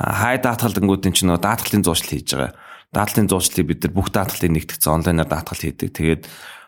[0.00, 2.52] Хай даатгалангуудын ч нөө даатгалын зуршил хийж байгаа.
[2.92, 5.90] Даатгалын зуршлыг бид нар бүх даатгалыг нэгтгэсэн онлайнаар даатгал хийдэг.
[5.96, 6.22] Тэгээд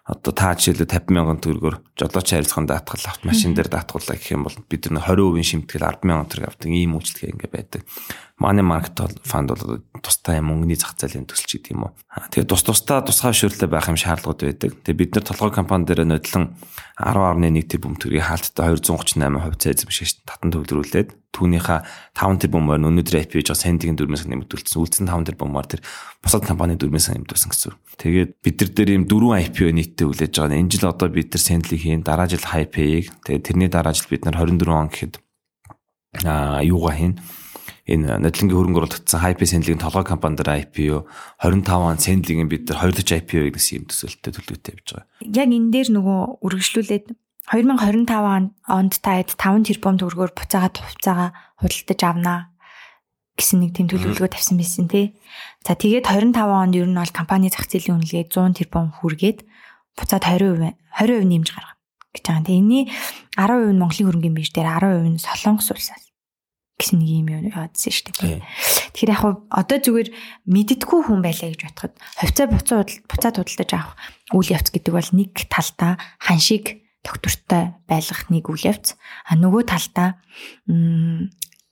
[0.07, 4.47] одоо та жишээлбэл 50 мянган төгрөгөөр жолооч харилцаанд даатгал авт машин дээр даатгуулаа гэх юм
[4.47, 7.83] бол бид нар 20% шимтгэл 10 мянган төгрөг авдаг ийм үйлчлэгээ ингээ байдаг.
[8.37, 11.93] Money market fund бол тустай мөнгөний зах зээлийн төсөлч гэдэг юм уу.
[12.29, 14.77] Тэгээ тус тустай тусгай шүрлээ байх юм шаардлагууд байдаг.
[14.85, 16.53] Тэгээ бид нар толгой компани дээр нодлон
[17.01, 21.81] 10.1 тэрбум төгрөгийн хаалттай 238% цай эзэмшигч татан төвлөрүүлээд түүнийхээ
[22.13, 24.81] 5 тэрбумаар өнөөдөр IPO байгаа сендигийн дөрмөөс нэмэгдүүлсэн.
[24.85, 25.81] Үлдсэн 5 тэрбумаар тэр
[26.21, 27.73] бусад компани дөрмөөс нэмэгдүүлсэн гэсэн.
[27.97, 30.61] Тэгээд бид нар дээр ийм дөрвөн IPO нийтдээ хүлээж байгаа.
[30.61, 34.29] Энэ жил одоо бид нар Sendly хийн, дараа жил HiPay-ийг, тэгээд тэрний дараа жил бид
[34.29, 35.15] нар 24 он гэхэд
[36.25, 37.17] аа юугаа хийн
[37.87, 41.07] энэ нодлонгийн хөрөнгө оруулагдсан Hype Sendling толгой компани дээр IPO
[41.39, 45.07] 25 он Sendling бид нар 20 IPO гэсэн юм төсөөлтөй төлөвтэй явж байгаа.
[45.23, 47.07] Яг энэ дээр нөгөө үргэлжлүүлээд
[47.47, 51.31] 2025 онд таад 5 тэрбум төгрөгөөр буцаагаад хувьцаагаа
[51.63, 52.39] худалдаж авнаа
[53.39, 55.15] гэсэн нэг тийм төлөвлөгөө тавьсан байсан тий.
[55.63, 59.47] За тэгээд 25 онд ер нь бол компани зах зээлийн үнэлгээ 100 тэрбум хүргээд
[59.95, 61.79] буцаад 20% 20% нэмж гаргана
[62.17, 62.43] гэж байгаа.
[62.43, 62.85] Тэгээ энэний
[63.39, 66.06] 10% нь Монголын хөрөнгөний бирж дээр 10% нь Солонгос улсаас
[66.77, 68.45] гэсэн нэг юм яадсан шүү дээ.
[68.93, 70.09] Тэгэхээр яг одоо зүгээр
[70.45, 73.97] мэддггүй хүн байлаа гэж бодоход хувьцаа буцаа буцаад худалдаж авах
[74.37, 78.93] үйл явц гэдэг бол нэг талдаа ханшиг доктортой байлгах нэг үйл явц.
[79.25, 80.21] А нөгөө талдаа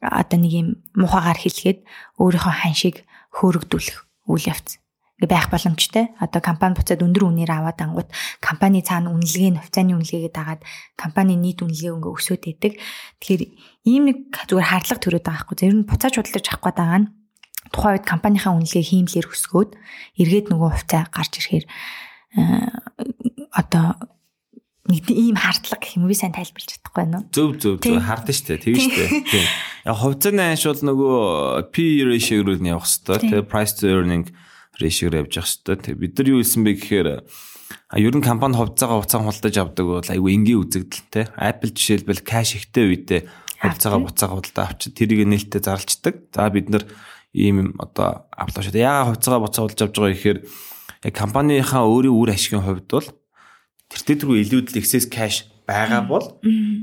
[0.00, 1.84] одоо нэг юм мухагаар хэлгээд
[2.16, 3.04] өөрийнхөө ханшиг
[3.36, 3.98] хөөрөгдүүлэх
[4.30, 4.80] үйл явц.
[5.24, 6.12] байх боломжтой.
[6.20, 8.10] Одоо компани буцаад өндөр үнээр аваад ангууд
[8.44, 10.60] компани цаана үнэлгээ нь хувьцааны үнэлгээгээ дагаад
[11.00, 12.76] компани нийт үнэлгээ өнгө өсөд идэг.
[13.24, 13.42] Тэгэхээр
[13.84, 15.56] ийм нэг зүгээр харлага төрөд байгаа хгүй.
[15.60, 17.08] Зөв нь буцааж худалдаж авах гээд байгаа нь
[17.72, 19.70] тухайн үед компанийнхаа үнэлгээ хиймлэр өсгөөд
[20.20, 21.64] эргээд нөгөө хувьцаа гарч ирэхээр
[23.52, 23.86] одоо
[24.88, 27.28] нэг ийм хардлага гэх юм би сайн тайлбарлаж чадахгүй байна уу?
[27.32, 28.64] Зөв зөв зөв хардсан шүү дээ.
[28.64, 29.10] Тийм шүү дээ.
[29.32, 29.46] Тийм.
[29.88, 31.18] Яг хувьцааны анш бол нөгөө
[31.72, 33.32] P ratio руу нь явах хэрэгтэй.
[33.32, 34.28] Тэгээ price to earning
[34.76, 35.76] ratio-ээр явж явах хэрэгтэй.
[35.88, 39.86] Тэгээ бид нар юу хэлсэн бэ гэхээр а ер нь компани хувьцаагаа буцаан худалдаж авдаг
[39.88, 41.22] бол айгүй энгийн үзэгдэл те.
[41.40, 43.20] Apple жишээлбэл cash ихтэй үедээ
[43.72, 46.14] хувьцаагаа буцаага худалдаа авчид тэрийг нээлттэй зарлцдаг.
[46.34, 46.84] За бид нар
[47.32, 48.28] ийм одоо
[48.76, 48.84] дээ.
[48.84, 50.38] Яагаад хувьцаагаа буцаа худалдаж авч байгаа гэхээр
[51.08, 53.08] яг компанийхаа өөрийн үр ашигын хувьд бол
[53.90, 56.26] тэр рүү илүүдл excess cash байгаа бол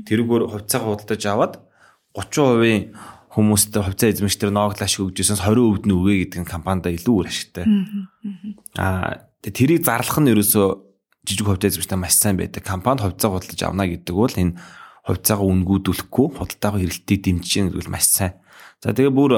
[0.06, 1.54] тэрүүгээр хувьцаагаа худалдаж аваад
[2.14, 2.92] 30%
[3.32, 7.64] хүмүүстэй хувьцаа эзэмшигчдэр ноогдол ашиг өгжсэн 20% нь өгөө гэдэг нь компанидаа илүү үр ашигтай.
[8.76, 10.66] Аа тэрийг зарлах нь ерөөсөө
[11.24, 12.60] жижиг хувьцаа эзэмшигчдээ маш сайн байдаг.
[12.60, 14.60] Компанид хувьцаа худалдаж авна гэдэг бол энэ
[15.06, 18.38] хувьцаагаа үнгүүдүүлэхгүй худалдаагаа хэрэглэлтийг дэмжиж гэдэг маш сайн.
[18.82, 19.32] За тэгээ бүр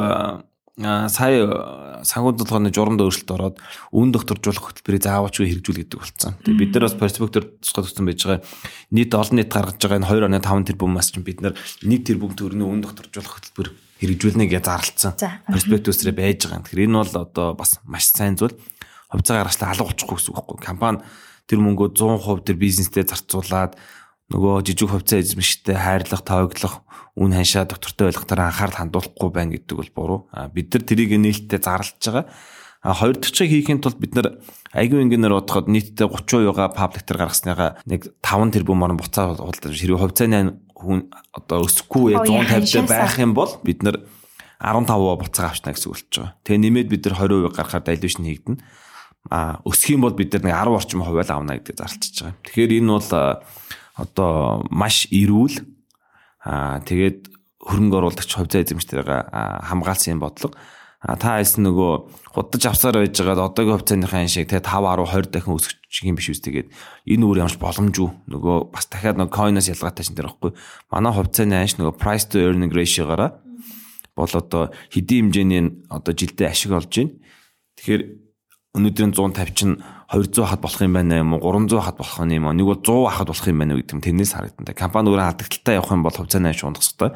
[0.75, 3.57] сая санхүү толгойн журамд өөрчлөлт ороод
[3.95, 6.35] үн докторжуулах хөтөлбөрийг заавалчгүй хэрэгжүүл гэдэг болсон.
[6.43, 8.43] Тэгээ бид нар бас Facebook дээр тусгай туссан байж байгаа
[8.91, 12.83] нийт олон нийт гаргаж байгаа энэ 2.5 тэрбумаас чинь бид нар 1 тэрбум төгрөгийн үн
[12.83, 13.69] докторжуулах хөтөлбөр
[14.03, 15.15] хэрэгжүүлнэ гэж зарлцсан.
[15.47, 16.67] Перспективсрээ байж байгаа.
[16.67, 18.59] Тэгэхээр энэ бол одоо бас маш сайн зүйл.
[19.15, 20.59] Хувьцаа гаргачлаа алга очихгүй гэсэн үг байхгүй.
[20.59, 21.07] Компани
[21.47, 23.79] тэр мөнгөө 100% тэр бизнестэй зарцуулаад
[24.35, 26.83] нөгөө жижиг хувьцаа эзэмшигчтэй хайрлах, тооглох,
[27.15, 30.21] үн ханшаа доктортой ойлгохоор анхаарал хандуулахгүй байна гэдэг бол буруу.
[30.35, 32.27] А бид нар тэрийг нээлттэй зарлж байгаа.
[32.83, 34.43] А хоёр дахь чиг хийхин тулд бид нар
[34.75, 40.03] айгүй ингээнээр бодоход нийтдээ 30%-га паблик төр гаргасныгаа нэг 5 тэрбум орн буцаа худалдаж хэрэг
[40.03, 44.03] хувьцааны хүн одоо өсөхгүй 150 байх юм бол бид нар
[44.61, 46.35] 15% буцаага авчна гэсэн үг болж байгаа.
[46.45, 48.61] Тэгээ нэмээд бид нар 20% гаргахаар дайлушн хийгдэнэ.
[49.33, 52.37] А өсөх юм бол бид нар нэг 10 орчим хувиал авна гэдэг зарлчиж байгаа.
[52.45, 53.09] Тэгэхээр энэ бол
[53.95, 55.63] одоо маш эрүүл.
[56.45, 57.31] Аа тэгээд
[57.65, 59.21] хөрөнгө оруулагч хувьцаа эзэмштэйгээ
[59.71, 60.55] хамгаалсан юм бодлого.
[61.05, 61.93] Та хэлсэн нөгөө
[62.33, 66.33] худалдаж авсаар байж байгаа одоогийн хувьцааныхаа шиг те 5 10 20 дахин өсөх юм биш
[66.33, 66.73] үстэйгээд
[67.13, 68.09] энэ үр ямарч боломжгүй.
[68.33, 70.57] Нөгөө бас дахиад нөгөө coin-оос ялгаатай шин дээр байхгүй
[70.89, 73.37] манай хувьцааны анш нөгөө price to earning ratio-гаараа
[74.17, 77.13] бол одоо хэдийн хэмжээний одоо жилдээ ашиг олж байна
[77.77, 78.03] тэгэхээр
[78.75, 79.79] өнөөдрийн 150 чинь
[80.11, 83.15] 200 хад болох юм байна юм уу 300 хад болох юм уу нэг бол 100
[83.15, 84.75] хад болох юм байна гэдэг юм тэрнээс харагдана.
[84.75, 87.11] Компани өөрөө алдагталтай явах юм бол хувьцааны ундах хэрэгтэй.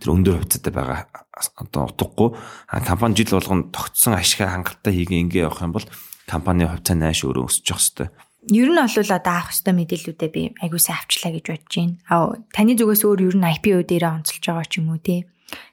[0.00, 1.08] Тэр өндөр хувьцаатай байгаа
[1.56, 2.36] одоо утгагүй
[2.84, 5.86] компани жил болгоно тогтсон ашигаа хангалттай хийгээ ингээ явах юм бол
[6.28, 8.08] компани хувьцааны ааш өөрөө өсөж явах хэрэгтэй.
[8.52, 11.96] Ер нь бол одоо авах хэвээр мэдээллүүдээ би айгуусаа авчлаа гэж бодож байна.
[12.10, 15.24] Аа таны зүгээс өөр ер нь IPO дээрээ онцолж байгаа ч юм уу те.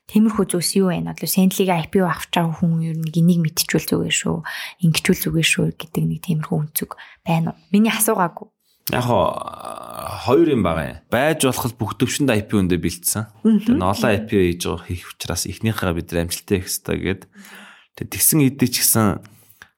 [0.09, 1.05] Тиймэрхүү зүйлс юу вэ?
[1.05, 4.37] Одоо Сентлиг IPO авч байгаа хүн ер нь энийг мэдчихвэл зүгээр шүү.
[4.81, 7.61] Ингэчүүл зүгээр шүү гэдэг нэг тиймэрхүү үнцэг байна уу?
[7.69, 8.49] Миний асуугаагүй.
[8.89, 11.05] Яг хоёр юм байгаа.
[11.13, 13.23] Байж болох бүх төвшөнд IPO өндөө бэлдсэн.
[13.45, 17.21] Тэгээ ноолоо IPO хийж байгаа хийх учраас эхнийхээ бид амжилттай хийх хэрэгтэй гээд
[18.01, 19.07] тэгээ тэгсэн хэдий ч гэсэн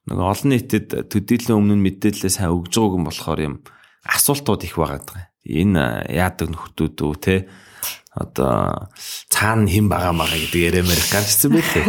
[0.08, 3.56] нөгөө олон нийтэд төдийлөн өмнө нь мэдээлэлээ сайн өгж байгааг юм болохоор юм
[4.08, 5.28] асуултууд их байгаа.
[5.44, 7.36] Энэ яадаг нөхдүүд үү те
[8.12, 8.92] одоо
[9.32, 11.86] цаана хэн байгаа мага гэдэг ярэмээр гарчсан байлээ.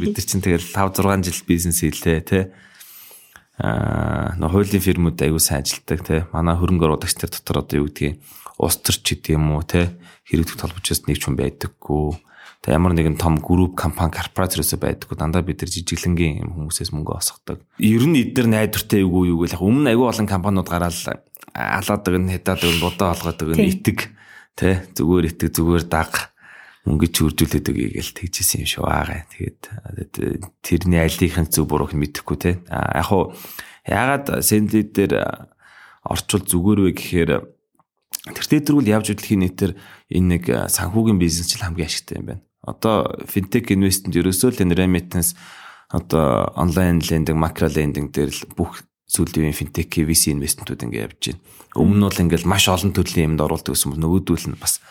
[0.00, 2.38] Бид нар чинь тэгэл 5 6 жил бизнес хийлээ те
[3.60, 7.88] аа нөө хуулийн фирмүүд аягүй сайн ажилтдаг те манай хөрөнгө оруулагч нар дотор одоо юу
[7.92, 8.24] гэдгийг
[8.56, 9.92] улс төрч гэдэг юм уу те
[10.24, 12.24] хэрэглэх толбочоос нэг ч хүн байдаггүй.
[12.64, 15.12] Те ямар нэгэн том групп компани корпорац байдаггүй.
[15.12, 19.92] Дандаа бид нар жижиглэнгийн хүмүүсээс мөнгө осгодог ер нь эдгээр найдвартай юу юу гэх өмнө
[19.92, 20.96] аягүй олон компаниуд гараад
[21.52, 24.16] алаад байгаа нь хятад байгаа будаа олгоод байгаа нь итэг
[24.56, 26.32] те зүгээр итэг зүгээр даг
[26.86, 29.26] мөнгө чүржүүлээд өгье гэж тэгжсэн юм шүү аа.
[29.34, 29.60] Тэгээд
[30.62, 32.52] тэрний алийнхын зөв бурууг мэдэхгүй те.
[32.70, 33.34] Яг хуу
[33.84, 35.44] ягаад сэнди дээр
[36.06, 37.30] орчвол зүгээр вэ гэхээр
[38.32, 39.72] тэр дээр бол явж хөдөлхийн нэтэр
[40.14, 42.42] энэ нэг санхүүгийн бизнес ч хамгийн ашигтай юм байна.
[42.62, 45.34] Одоо финтек инвестмент ерөөсөө л энэ remittance
[45.90, 51.42] одоо онлайн лендинг, макро лендинг дээр л бүх сүүлийн финтек VC инвестментүүд ингэ явж байна.
[51.78, 54.82] Өмнө нь бол ингээл маш олон төрлийн юмд оруулдаг гэсэн бол нөгөөдөл нь бас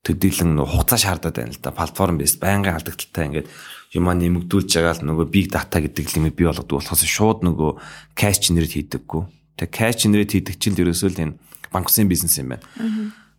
[0.00, 1.76] төдийлөн хугацаа шаардаад байна л да.
[1.76, 3.48] Платформ бис байнгын алдагдaltaй ингээд
[3.92, 7.70] юмаа нэмэгдүүлж байгаа л нөгөө big data гэдэг юм бий болгодог болохоос шууд нөгөө
[8.16, 9.22] cash generate хийдэггүй.
[9.60, 11.36] Тэгээ cash generate хийдэг чинь ерөөсөө л энэ
[11.68, 12.64] банк усын бизнес юм байна.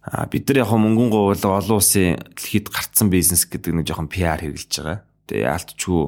[0.05, 4.37] Аа бид нар яг мөнгөн говьл олон улсын дэлхийд гарцсан бизнес гэдэг нэг жоохон PR
[4.37, 5.01] хэрэгжилж байгаа.
[5.25, 6.03] Тэгээ яалтчгүй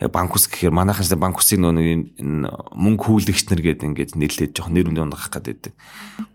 [0.00, 1.88] банк ус гэхээр манайхаас банк усын нөө нэг
[2.20, 5.72] мөнгө хүүлэгч нар гэдэг ингээд нэлээд жоох нэр үндэ унгах гэдэг.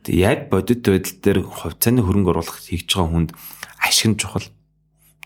[0.01, 3.29] Тэгээ яг бодит байдал дээр хувьцааны хөрөнгө оруулах хийж байгаа хүнд
[3.77, 4.49] ашиг нь чухал.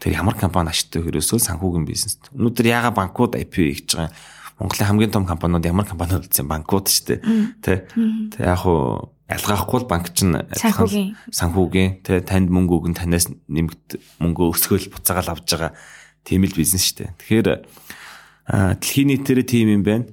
[0.03, 2.19] Тэр ямар компани ашигтай хөрөөсөө санхүүгийн бизнес.
[2.36, 4.11] Өнөөдөр яга банкуд IPO хийж байгаа
[4.59, 7.19] Монголын хамгийн том компаниуд ямар компаниуд гэсэн банкуд шүү дээ.
[7.59, 7.73] Тэ.
[8.31, 13.99] Тэ яг хуу ялгаахгүй л банк чинь санхүүгийн санхүүгийн тэ танд мөнгө өгөн танаас нэмэгд
[14.23, 15.75] мөнгө өсгөл буцаагаал авж байгаа
[16.23, 17.11] тийм л бизнес шүү дээ.
[17.19, 17.47] Тэгэхээр
[18.50, 20.06] дэлхийн нийтээр тийм юм байна.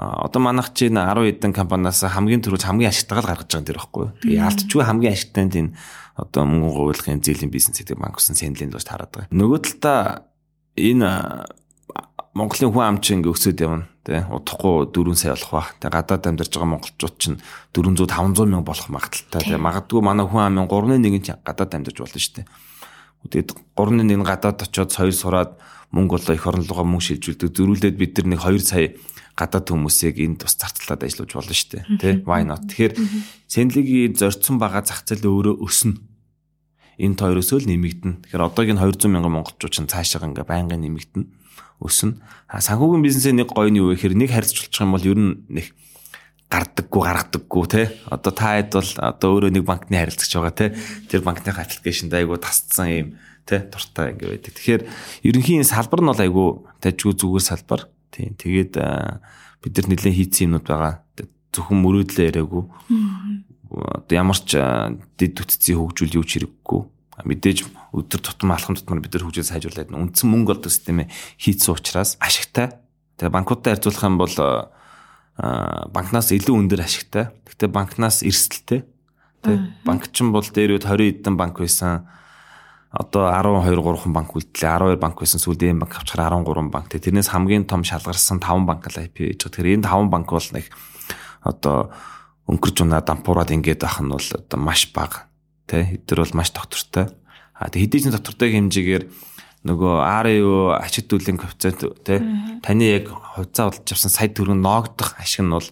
[0.00, 4.06] Одоо манайх чинь 10 хэдэн компаниас хамгийн түрүүч хамгийн ашигтайгаар гаргаж байгаа юм дээр байхгүй.
[4.22, 5.74] Тэгээ яалтчгүй хамгийн ашигтай энэ
[6.16, 9.32] одоо мөнгө гуйлахын зээлийн бизнес гэдэг банк усан сэнлийн дууш тараад байгаа.
[9.34, 10.30] Нөгөө талдаа
[10.78, 11.10] энэ
[12.30, 15.66] Монголын хүн ам чинь ингээ өсөд явна тий удахгүй 4 сая болох ба.
[15.82, 17.42] Тэгээ гадаад амьдарч байгаа монголчууд чинь
[17.74, 19.42] 400 500 мянга болох магадaltaй.
[19.42, 22.46] Тэгээ магадгүй манай хүн амын 3.1 чинь гадаад амьдарч болно шүү дээ.
[23.28, 25.60] Тэгээд 3.1 гадаад очиод соёл сураад
[25.92, 27.52] мөнгө болоо их орон руугаа мөнгө шилжүүлдэг.
[27.52, 28.94] Зөрүүлээд бид нар нэг 2 сая
[29.36, 31.84] гадаад хүмүүсийг энд бас зарцлаад ажиллаж болно шүү дээ.
[32.00, 32.10] Тэ?
[32.24, 32.64] Why not?
[32.68, 32.94] Тэгэхээр
[33.48, 36.00] Сэнлигийн зорьсон байгаа зах зээл өөрөө өснө.
[37.00, 38.16] Энэ хоёросөө л нэмэгдэнэ.
[38.28, 41.26] Тэгэхээр одоогийн 200 мянган монголчууд чинь цаашаа ингээ байнгын нэмэгдэнэ
[41.80, 42.20] өснө.
[42.52, 45.72] Санхүүгийн бизнесээ нэг гоё нь юу вэ гэхээр нэг харьцуулчих юм бол ер нь нэг
[46.50, 50.66] гардаггүй гаргадаггүй те одоо та хэд бол одоо өөрөө нэг банкны харилцагч байгаа те
[51.06, 53.08] тэр банкны аппликейшнд айгу тасцсан юм
[53.46, 54.52] те дуртай ингээ байдаг.
[54.58, 54.82] Тэгэхээр
[55.30, 56.44] ерөнхийн салбар нь бол айгу
[56.82, 57.86] тажгүй зүгээр салбар.
[58.10, 58.74] Тийм тэгээд
[59.62, 60.94] бид нар нэлээд хийцэн юмнууд байгаа.
[61.54, 62.64] Зөвхөн мөрөөдлөө яриаггүй.
[63.70, 64.58] Одоо ямар ч
[65.18, 66.82] дэд үтцийн хөгжүүл юу ч хэрэггүй
[67.26, 72.16] мэдээж өдөр тутам алхам тутмаар бид нар хөгжил сайжруулад үндсэн мөнгө олдог системээ хийцсэн учраас
[72.16, 72.80] ашигтай.
[73.18, 74.34] Тэгээ банкудтай харьцуулах юм бол
[75.40, 77.32] банкнаас илүү өндөр ашигтай.
[77.48, 78.84] Гэхдээ банкнаас эрсдэлтэй.
[79.40, 79.56] Тэ
[79.88, 82.04] банк ч бол дээр үед 20 эдэн банк байсан.
[82.92, 84.96] Одоо 12 3хан банк үлдлээ.
[84.96, 86.92] 12 банк байсан сүүлд ийм банк авчихаар 13 банк.
[86.92, 89.48] Тэрнээс хамгийн том шалгарсан 5 банк л IP гэж.
[89.48, 90.68] Тэгэхээр энэ 5 банк бол нэг
[91.40, 91.88] одоо
[92.50, 95.30] өнгөрч унаа дампуураад ингээд байх нь бол одоо маш бага
[95.70, 97.14] Тэ эдгээр бол маш доктортой.
[97.54, 99.04] А тэг хэдийчний доктортой хэмжээгээр
[99.60, 99.94] нөгөө
[100.24, 102.24] RU ачид дүүлийн коэффициент тэ
[102.64, 105.68] таны яг хувьцаа олж авсан сая төгрөг ноогдох ашиг нь бол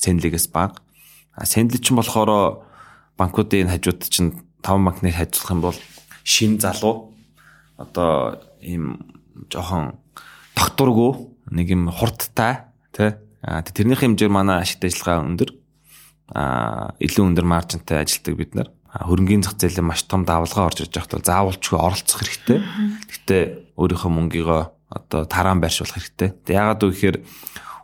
[0.00, 0.80] сэнлигээс бага.
[1.36, 2.64] А сэнлэг чинь болохоор
[3.20, 5.78] банкуудын хажууд чинь таван банкны хажуулах юм бол
[6.24, 7.12] шин залуу.
[7.76, 9.04] Одоо ийм
[9.52, 10.00] жоохон
[10.56, 12.64] докторгүй нэг юм хурдтай
[12.96, 13.12] тий
[13.44, 15.50] тэрнийх хэмжээр манай ашигт ажиллагаа өндөр.
[16.32, 18.72] А илүү өндөр маржинтай ажилтдаг бид нар
[19.04, 22.58] хөрөнгөний зах зээлийн маш том давалгаа орж иж байхад заавалчгүй оролцох хэрэгтэй.
[23.12, 23.42] Гэхдээ
[23.76, 26.32] өөрийнхөө мөнгийгөө одоо тараан байршуулах хэрэгтэй.
[26.48, 27.16] Яагаад вэ гэхээр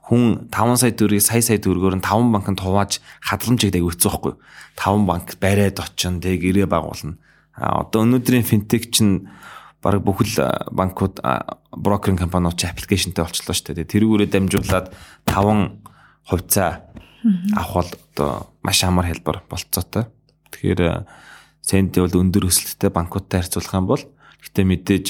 [0.09, 4.35] хүн 5 сая төгрөгийг сая сая төгрөгөөр нь 5 банкнд хувааж хадгаламжийг дэг өгцөө байхгүй.
[4.81, 7.19] 5 банк бариад очин тэг гэрээ байгуулна.
[7.59, 9.29] А одоо өнөөдрийн финтек чинь
[9.83, 11.21] баг бүхэл банкуд
[11.75, 13.93] брокеринг компаниуд чи аппликейшнтэй болчихлоо шүү дээ.
[13.93, 14.87] Тэрүүгээрээ дамжуулаад
[15.27, 15.83] 5
[16.31, 16.71] хувьцаа
[17.57, 18.31] авах бол одоо
[18.63, 20.07] маш амар хэлбэр болцоотой.
[20.53, 21.09] Тэгэхээр
[21.65, 24.03] сэнди бол өндөр өсөлттэй банкудтай харьцуулах юм бол
[24.45, 25.07] гэтээ мэдээж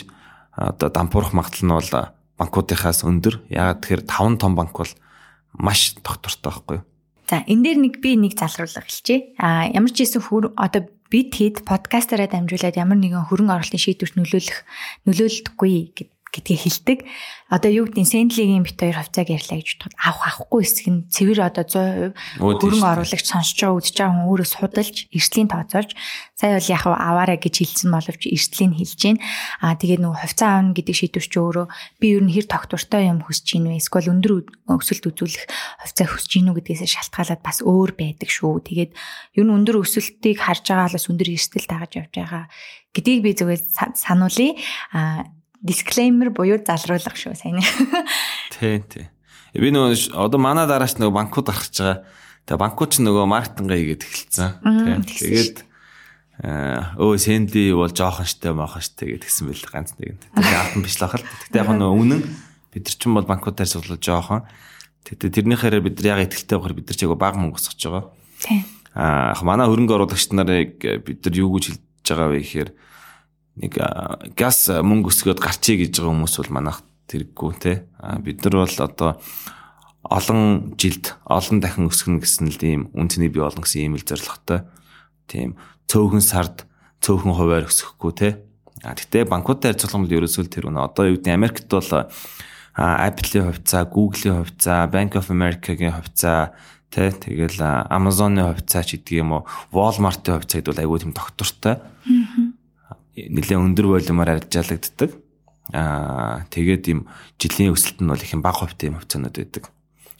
[0.57, 1.91] одоо дампуурах магадлал нь бол
[2.39, 3.45] банкуудынхаас өндөр.
[3.49, 4.93] Яагаад тэгэхээр 5 том банк бол
[5.57, 6.87] маш тогтвортой байхгүй юу?
[7.29, 9.33] За энэ дээр нэг би нэг залруулга хэлчихье.
[9.41, 14.17] А ямар ч ийсэн хүр одоо бид хэд подкастаараа дамжуулаад ямар нэгэн хөрөнгө оруулалтын шийдвэрт
[14.17, 14.59] нөлөөлөх
[15.09, 15.71] нөлөөлдөггүй
[16.33, 16.99] гэдгийг хэлдэг.
[17.53, 21.41] Одоо юу гэдгийг Сендлигийн бит хоёр хувьцааг ярьлаа гэж бодоход авах авахгүй хэсэг нь цэвэр
[21.45, 21.65] одоо
[22.41, 25.93] 100% хөрөнгө оруулагч сонсож байгаа үдж байгаа хүн өөрөө судалж, эрсдлийн тооцоолж
[26.33, 29.19] сая бол яг аваарэ гэж хэлсэн боловч эрсдлийн хэлж гин.
[29.61, 31.67] Аа тэгээд нөгөө хувьцаа аавна гэдэг шийдвэр чи өөрөө
[32.01, 33.79] би ер нь хэр тогтвортой юм хүсэж гин вэ?
[33.79, 34.33] Эсвэл өндөр
[34.73, 35.45] өсөлт үзүүлэх
[35.85, 38.65] хувьцаа хүсэж гин үү гэдгээс шалтгаалаад бас өөр байдаг шүү.
[38.65, 38.91] Тэгээд
[39.37, 42.45] ер нь өндөр өсөлтийг харж байгаа бас өндөр эрсдэл дагаж явж байгаа
[42.91, 43.61] гэдгийг би зүгээр
[43.95, 44.57] сануулъя.
[44.97, 45.29] Аа
[45.63, 47.63] дисклеймер буюу залруулга шүү сайн.
[48.53, 49.07] Тий, тий.
[49.55, 52.03] Би нөгөө одоо манай дараач нөгөө банкуд гарч байгаа.
[52.49, 54.51] Тэгээ банкуд ч нөгөө маркетингаа хийгээд эхэлсэн.
[55.07, 55.59] Тэгээд
[56.99, 60.19] өө сэнди бол жоохон штэ мохон штэ гэдгсэн байл ганц нэг.
[60.35, 61.23] Тэгээ алтан биш л ахал.
[61.23, 62.21] Гэтэ яг нөгөө үнэн
[62.73, 64.43] бид нар ч юм бол банкудаар судлаж жоохон.
[65.07, 68.05] Тэгээ тэрнийхээр бид нар яг ихтэй байхаар бид нар ч яг баг мөнгө өсгөж байгаа.
[68.43, 68.65] Тийм.
[68.97, 72.71] Аа манай хөрөнгө оруулагч нарыг бид нар юу гэж хэлж байгаа вэ гэхээр
[73.61, 73.77] нэг
[74.39, 76.81] газ мөнгө өсгөөд гарчий гэж байгаа хүмүүс бол манайх
[77.11, 77.73] тэрэггүй те.
[78.25, 79.11] Бид нар бол одоо
[80.09, 84.65] олон жилд олон дахин өсгөнө гэсэн л ийм үнцний бий олон гэсэн ийм л зорилготой.
[85.29, 85.55] Тийм
[85.87, 86.65] цөөхөн сард
[87.05, 88.29] цөөхөн хуваар өсөхгүй те.
[88.83, 90.89] А гэтээ банкуудтай харьцуулах бол ерөөсөө тэр үнэ.
[90.89, 91.91] Одоо юу гэдэг Америкт бол
[92.73, 96.57] Apple-ийн хувьцаа, Google-ийн хувьцаа, Bank of America-гийн хувьцаа
[96.93, 101.75] тэ тэгэл Amazon-ы хувьцаа ч гэдэг юм уу Walmart-ийн хувьцаа гэдэг бол айгүй тийм доктортой.
[103.13, 105.11] Аа нэлээд өндөр волюмаар арилжаалагддаг.
[105.77, 107.01] Аа тэгээд ийм
[107.37, 109.69] жилийн өсөлт нь бол их бага хувьтай юм хувьцаанууд байдаг.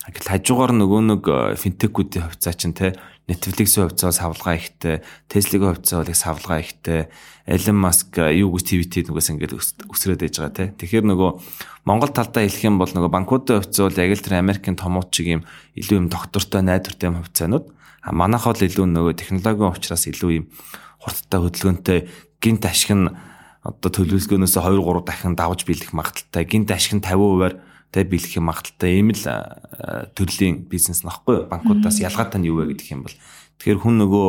[0.03, 1.23] Гэтэл хажуугаар нөгөө нэг
[1.57, 2.99] финтекүүдийн хувьцаа чинь те
[3.31, 7.07] Netflix-ийн хувьцаа савлгаа ихтэй, Tesla-гийн хувьцаа бол их савлгаа ихтэй,
[7.47, 10.75] Elon Musk юу гэж TVT нүгээс ингээд өсрөөд ээж байгаа те.
[10.75, 11.31] Тэгэхээр нөгөө
[11.87, 15.39] Монгол талдаа хэлэх юм бол нөгөө банкуудын хувьцаа бол яг л тэр Америкийн томууд шиг
[15.39, 15.47] юм
[15.79, 17.67] илүү юм доктортой, найдвартай юм хувьцаанууд.
[18.03, 20.51] А манайх бол илүү нөгөө технологийн учраас илүү юм
[20.99, 21.99] хурдтай хөдөлгөөнтэй
[22.43, 23.09] гинт ашиг нь
[23.63, 26.43] одоо төлөвлөгөөнөөс 2 3 дахин давж биелэх магадaltaй.
[26.45, 27.63] Гинт ашиг нь 50%-аар
[27.95, 28.99] тэ биелэх юм магадaltaй.
[28.99, 29.23] Ийм л
[30.19, 33.15] төрлийн бизнес нөхгүй банкудаас ялгаатай нь юу вэ гэдэг юм бол.
[33.63, 34.27] Тэгэхээр хүн нөгөө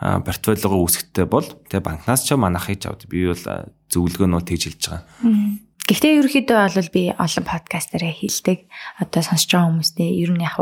[0.00, 3.44] портфолиогоо үүсгэхдээ бол тэ банкнаас ч манахыг ч авд би бол
[3.88, 5.64] зөвлөгөө нь бол тэгж хэлж байгаа.
[5.86, 8.66] Гэхдээ ерөөхдөө бол би олон подкастаараа хэлдэг.
[8.98, 10.58] Одоо сонсож байгаа хүмүүстээ ер нь яг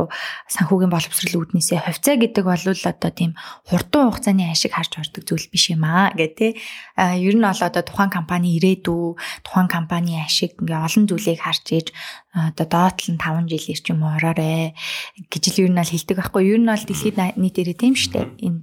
[0.52, 3.32] санхүүгийн боловсрол үүднээсээ хувьцаа гэдэг бол одоо тийм
[3.64, 6.12] хурдан хугацааны ашиг харж ордог зүйл биш юм аа.
[6.12, 11.64] А ер нь бол одоо тухайн компани ирээдүй, тухайн компани ашиг ингээ олон зүйлийг харж
[11.72, 11.88] ээж
[12.36, 14.76] одоо доотлон 5 жилээр ч юм уу ороорой
[15.32, 16.52] гэж л ер нь бол хэлдэг байхгүй.
[16.52, 18.28] Ер нь бол дэлхийд нийтээрээ тийм штэ.
[18.44, 18.60] Энэ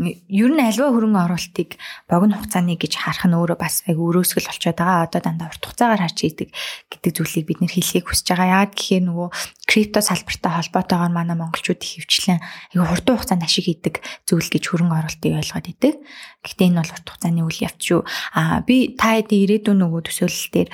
[0.00, 1.76] ер нь альва хөрөнгө оруулалтыг
[2.08, 5.04] богино хугацааны гэж харах нь өөрөө бас яг өрөөсгөл болчиход байгаа.
[5.04, 6.48] Одоо дандаа урт хугацаагаар харж идэг
[6.88, 8.64] гэдэг зүйлийг бид нэр хэлхийг хүсэж байгаа.
[8.64, 9.28] Яг гэхээр нөгөө
[9.68, 12.40] крипто салбартай холбоотойгоор манай монголчууд их хвчлэн
[12.72, 15.94] айгу хурдан хугацаанд ашиг хийдэг зүйл гэж хөрөнгө оруулалтыг ойлгоод идэг.
[16.40, 18.00] Гэхдээ энэ бол урт хугацааны үйл явц шүү.
[18.32, 20.68] Аа би та хэдийн ирээдүйн нөгөө төсөөлөл дээр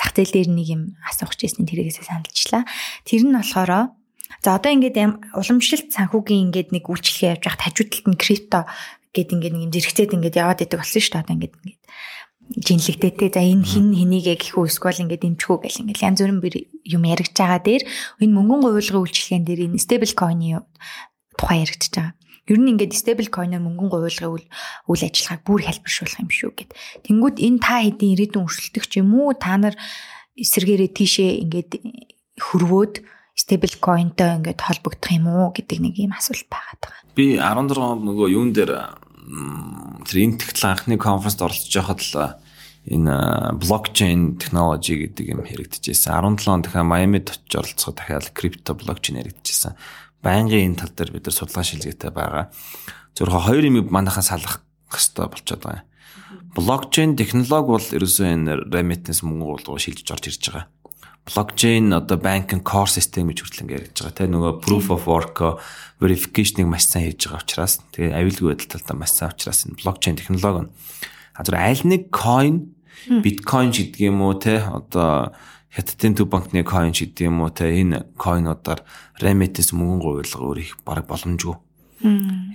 [0.00, 2.64] зах зээл дээр нэг юм асуух гэжсэн тэрэгээс саналчлаа.
[3.04, 3.92] Тэр нь болохоор
[4.40, 4.96] За одоо ингээд
[5.36, 8.64] уламжлалт санхүүгийн ингээд нэг үйлчлэгээ явж байхад хажуу талд нь крипто
[9.12, 11.22] гэдэг ингээд нэг юм зэрэгцээд ингээд яваад идэг болсон шүү дээ.
[11.22, 11.80] Одоо ингээд ингээд
[12.50, 17.36] жинлэгдээтэй за энэ хин хэнийгээ гэхүү эсвэл ингээд эмчхүү гэл ингээд янз бүрэн юм яригдж
[17.38, 17.82] байгаа дээр
[18.18, 20.64] энэ мөнгөн гуйлгын үйлчлэгээн дээр энэ стейбл койны
[21.38, 22.14] тухай яригдж байгаа.
[22.50, 24.46] Ер нь ингээд стейбл койноор мөнгөн гуйлгын үйл
[24.90, 26.70] үйл ажиллагааг бүр хэлбэршүүлэх юм шүү гэд.
[27.06, 29.78] Тэнгүүд энэ та хэдийн ирээдүйн өршөлтөх ч юм уу та нар
[30.34, 31.70] эсэргээрээ тийшээ ингээд
[32.40, 32.94] хөрвөөд
[33.80, 37.02] coinтой ингээд холбогдох юм уу гэдэг нэг ийм асуулт байгаад байгаа.
[37.16, 38.72] Би 16 он нөгөө юун дээр
[40.04, 42.16] тэр технологи анхны конференцд оролцож байхад л
[42.90, 43.14] энэ
[43.56, 46.16] блокчейн технологи гэдэг юм хэрэгдэжсэн.
[46.20, 49.76] 17 он дахиад Майамид очиж оролцоход дахиад крипто блокчейн хэрэгдэжсэн.
[50.20, 52.50] Байнгын энэ тал дээр бид нар судалгаа шилгээтэй байгаа.
[53.16, 54.60] Зөвхөн хоёр юм манайхан салах
[54.90, 55.84] хэвээр болчиход байгаа.
[56.56, 60.66] Блокчейн технологи бол ерөөсөө энэ remittance мөнгө болгоо шилжиж орж ирж байгаа
[61.28, 64.16] блокчейн одоо банкинг core system гэж хүртэл ингээд ярьж байгаа.
[64.16, 65.38] Тийм нөгөө proof of work
[66.00, 70.16] verification-ыг маш сайн хийж байгаа учраас тэгээ аюулгүй байдал талдаа маш сайн учраас энэ блокчейн
[70.16, 70.70] технологи нь.
[71.36, 72.72] А зөв аль нэг coin
[73.06, 75.36] биткойн гэдэг юм уу те одоо
[75.70, 78.80] хятадын төв банкны coin гэдэг юм уу те энэ coinудаар
[79.20, 81.54] remittance мөнгөн гуйлга өөр их баг боломжгүй.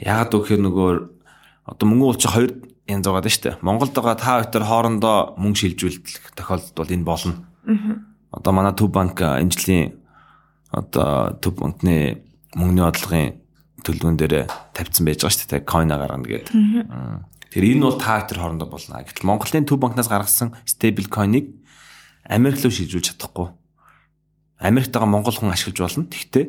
[0.01, 0.91] Яагаад гэхээр нөгөө
[1.69, 2.51] одоо мөнгөн уулч хоёр
[2.89, 3.61] янз байгаа шүү дээ.
[3.61, 7.33] Монголд байгаа та хоёр хоорондоо мөнгө шилжүүлэх тохиолдолд бол энэ болно
[8.35, 9.95] одоо манай төв банк энэ жилийн
[10.71, 12.21] одоо төв банкны
[12.55, 13.27] мөнгөний бодлогын
[13.85, 14.35] төлөвөн дээр
[14.75, 16.51] тавьсан байж байгаа шүү дээ койна гаргана гэдэг.
[17.53, 19.03] Тэр энэ бол та хоёр хоорондоо болно.
[19.05, 21.53] Гэтэл Монголын төв банкнаас гаргасан стейбл койныг
[22.27, 23.53] Америк руу шилжүүлж чадахгүй.
[24.59, 26.09] Америкт байгаа монгол хүн ашиглаж болно.
[26.09, 26.45] Тэгтээ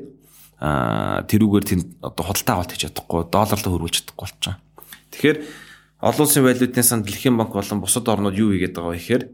[0.56, 4.56] аа тэрүүгээр тэнд одоо худалдаа авалт хийж чадахгүй, долларлоо хөрвүүлж чадахгүй болчихоо.
[5.12, 5.38] Тэгэхээр
[6.00, 9.24] олон улсын валютын сан дэлхийн банк болон бусад орнууд юу хийгээд байгаа вэ гэхээр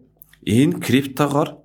[0.51, 1.62] энэ криптогоор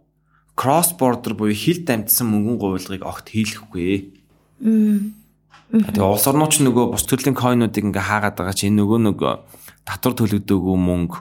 [0.57, 4.17] кросс бордер буюу хил дамжсан мөнгөн гуйлгыг огт хийлэхгүй.
[4.57, 9.21] Тэгээ улс орнууч нөгөө бус төрлийн койнуудыг ингээ хаагаад байгаа чинь нөгөө нэг
[9.85, 11.17] татвар төлөгдөөгүй мөнгө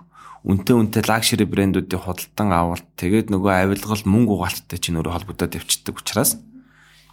[0.47, 5.99] үнтэй үнтэй лакшери брэндүүдийн худалдан авалт тэгээд нөгөө авилгал мөнгө угаалттай чинь өөрөө холбогдоод явчихдаг
[5.99, 6.39] учраас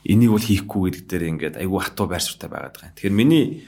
[0.05, 2.93] энийг бол хийхгүй гэдэг дээр ингээд айгүй хатуу байр суртаа байгаад байгаа.
[2.93, 3.65] Тэгэхээр миний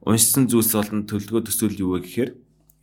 [0.00, 2.30] уншсан зүйлс болон төлөвлөгөө төсөөл юу вэ гэхээр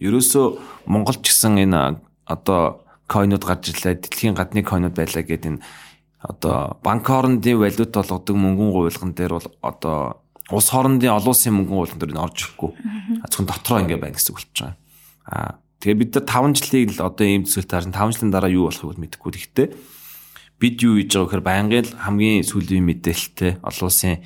[0.06, 0.46] ерөөсөө
[0.86, 1.98] Монголч гэсэн энэ
[2.30, 4.06] одоо койнууд гарч ирлээ.
[4.06, 5.64] Дэлхийн гадны койнууд байлаа гэдэг энэ
[6.22, 10.22] одоо банк хоорондын валют болгодог мөнгөн гуйлган дээр бол одоо
[10.54, 12.72] улс хоорондын олон улсын мөнгөн гуйлган дээр нь орж ирэхгүй.
[13.26, 14.76] Зөвхөн дотроо ингэ байна гэсэн үг болж байгаа.
[15.26, 18.68] Аа тэгээ бид нар 5 жилийг л одоо ийм төсөлт харсан 5 жилийн дараа юу
[18.68, 19.32] болохыг мэдэхгүй.
[19.32, 19.68] Гэхдээ
[20.60, 24.20] бид юу хийж байгаа гэхээр байнгын хамгийн сүүлийн мэдээлэлтэй олон улсын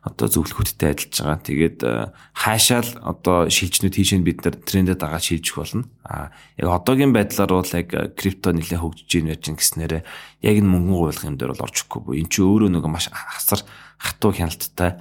[0.00, 1.44] одоо зөвлөхөдтэй ажиллаж байгаа.
[1.44, 5.84] Тэгээд э, хаашаал одоо шилжнүүд тийш нь бид нар трендэд дагаад шилжих болно.
[6.08, 10.02] А яг одоогийн байдлаар бол яг э, крипто нэлээд хөгжиж ийн яаж гиснээрээ
[10.40, 12.16] яг энэ мөнгөн гуйлах юм дээр бол орж ихгүй бо.
[12.16, 13.60] Энд чи өөрөө нэг маш хасар
[14.00, 14.96] хатуу хяналттай.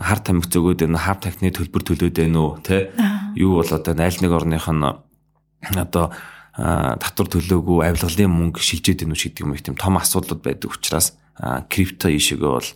[0.00, 2.96] Хар тамхи зөгөөд байна, хар тахны төлбөр төлөөд байна уу, тэ?
[3.36, 4.88] Юу бол одоо найл нэг орных нь
[5.76, 6.16] одоо
[6.56, 11.18] татвар төлөөгүй авилгалын мөнгө шилжээд байна уу гэдэг юм их тийм том асуудлууд байдаг учраас
[11.68, 12.68] крипто ишэгээ бол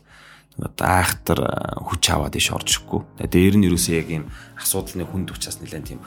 [0.59, 1.39] айхтар
[1.87, 3.01] хүч аваад иш орж ирэхгүй.
[3.23, 4.25] Дээр нь юусэн яг ийм
[4.59, 6.01] асуудалны хүнд учраас нэлээд тийм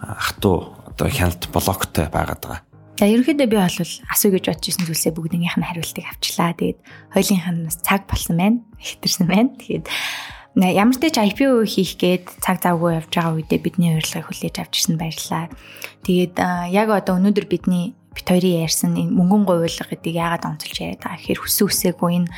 [0.00, 2.62] хатуу одоо хяналт блоктой байгаад байгаа.
[2.98, 3.78] За ерөнхийдөө би бол
[4.10, 6.50] асуу гэж бодож исэн зүйлсээ бүгднийх нь хариултыг авчлаа.
[6.56, 6.78] Тэгээд
[7.14, 8.58] хоёулынх нь бас цаг болсон байна.
[8.82, 9.54] Ихтэрсэн байна.
[9.54, 9.86] Тэгээд
[10.58, 14.74] ямар ч ч IPO хийх гээд цаг завгүй явж байгаа үедээ бидний урилгыг хүлээж авч
[14.82, 15.46] ирсэн баярлалаа.
[16.02, 16.34] Тэгээд
[16.74, 21.38] яг одоо өнөөдөр бидний бит хоёрын ярьсан мөнгөн гуйлга гэдгийг яагаад онцолж яриад байгаа гэхээр
[21.38, 22.28] хүссэн үсээгүй энэ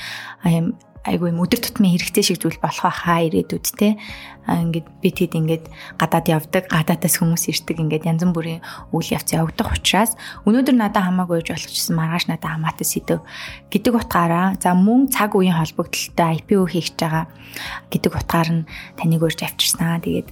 [1.04, 3.96] айгүй юм өдөр тутмын хэрэгцээ шиг зүйл болох байхаа ирээдүйд те.
[4.44, 5.64] Ингээд бид хэд ингээд
[5.96, 8.60] гадаад явдаг гадаадаас хүмүүс ирдэг ингээд янз бүрийн
[8.92, 13.24] үйл явц явагдах учраас өнөөдөр надад хамаагүй гэж болгочихсон маргааш надад хамаатай сэдв.
[13.72, 17.24] Гэдэг утгаараа за мөн цаг үеийн холбогдлолтой IPO хийж байгаа.
[17.88, 20.02] Гэдэг утгаар нь таныг урьж авчирснаа.
[20.04, 20.28] Тэгээд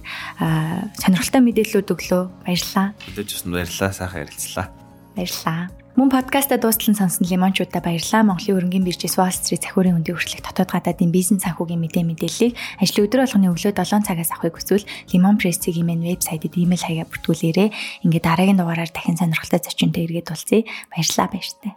[1.01, 2.93] сонирхолтой мэдээллүүд өглөө баярлалаа.
[3.09, 3.91] Мэдээж бас баярлалаа.
[3.95, 4.67] Сайхан ярилцлаа.
[5.15, 8.23] Баярлалаа Мөн подкаста дуустал нь сонсон лимончуудаа баярлалаа.
[8.23, 13.03] Монголын өрнгийн биржээс Wall Street захиурын хөндий хүрчлэх дотоод гадаадын бизнес санхүүгийн мэдээ мэдээллийг ажлын
[13.03, 18.07] өдөр болгоны өглөө 7 цагаас авахыг хүсвэл Lemon Press-ийн имэн вебсайтэд имэйл хаягаар бүртгүүлээрэй.
[18.07, 20.63] Ингээд дараагийн дугаараар дахин сонирхолтой зочинтой иргэд уулзъя.
[20.87, 21.71] Баярлалаа баяртай.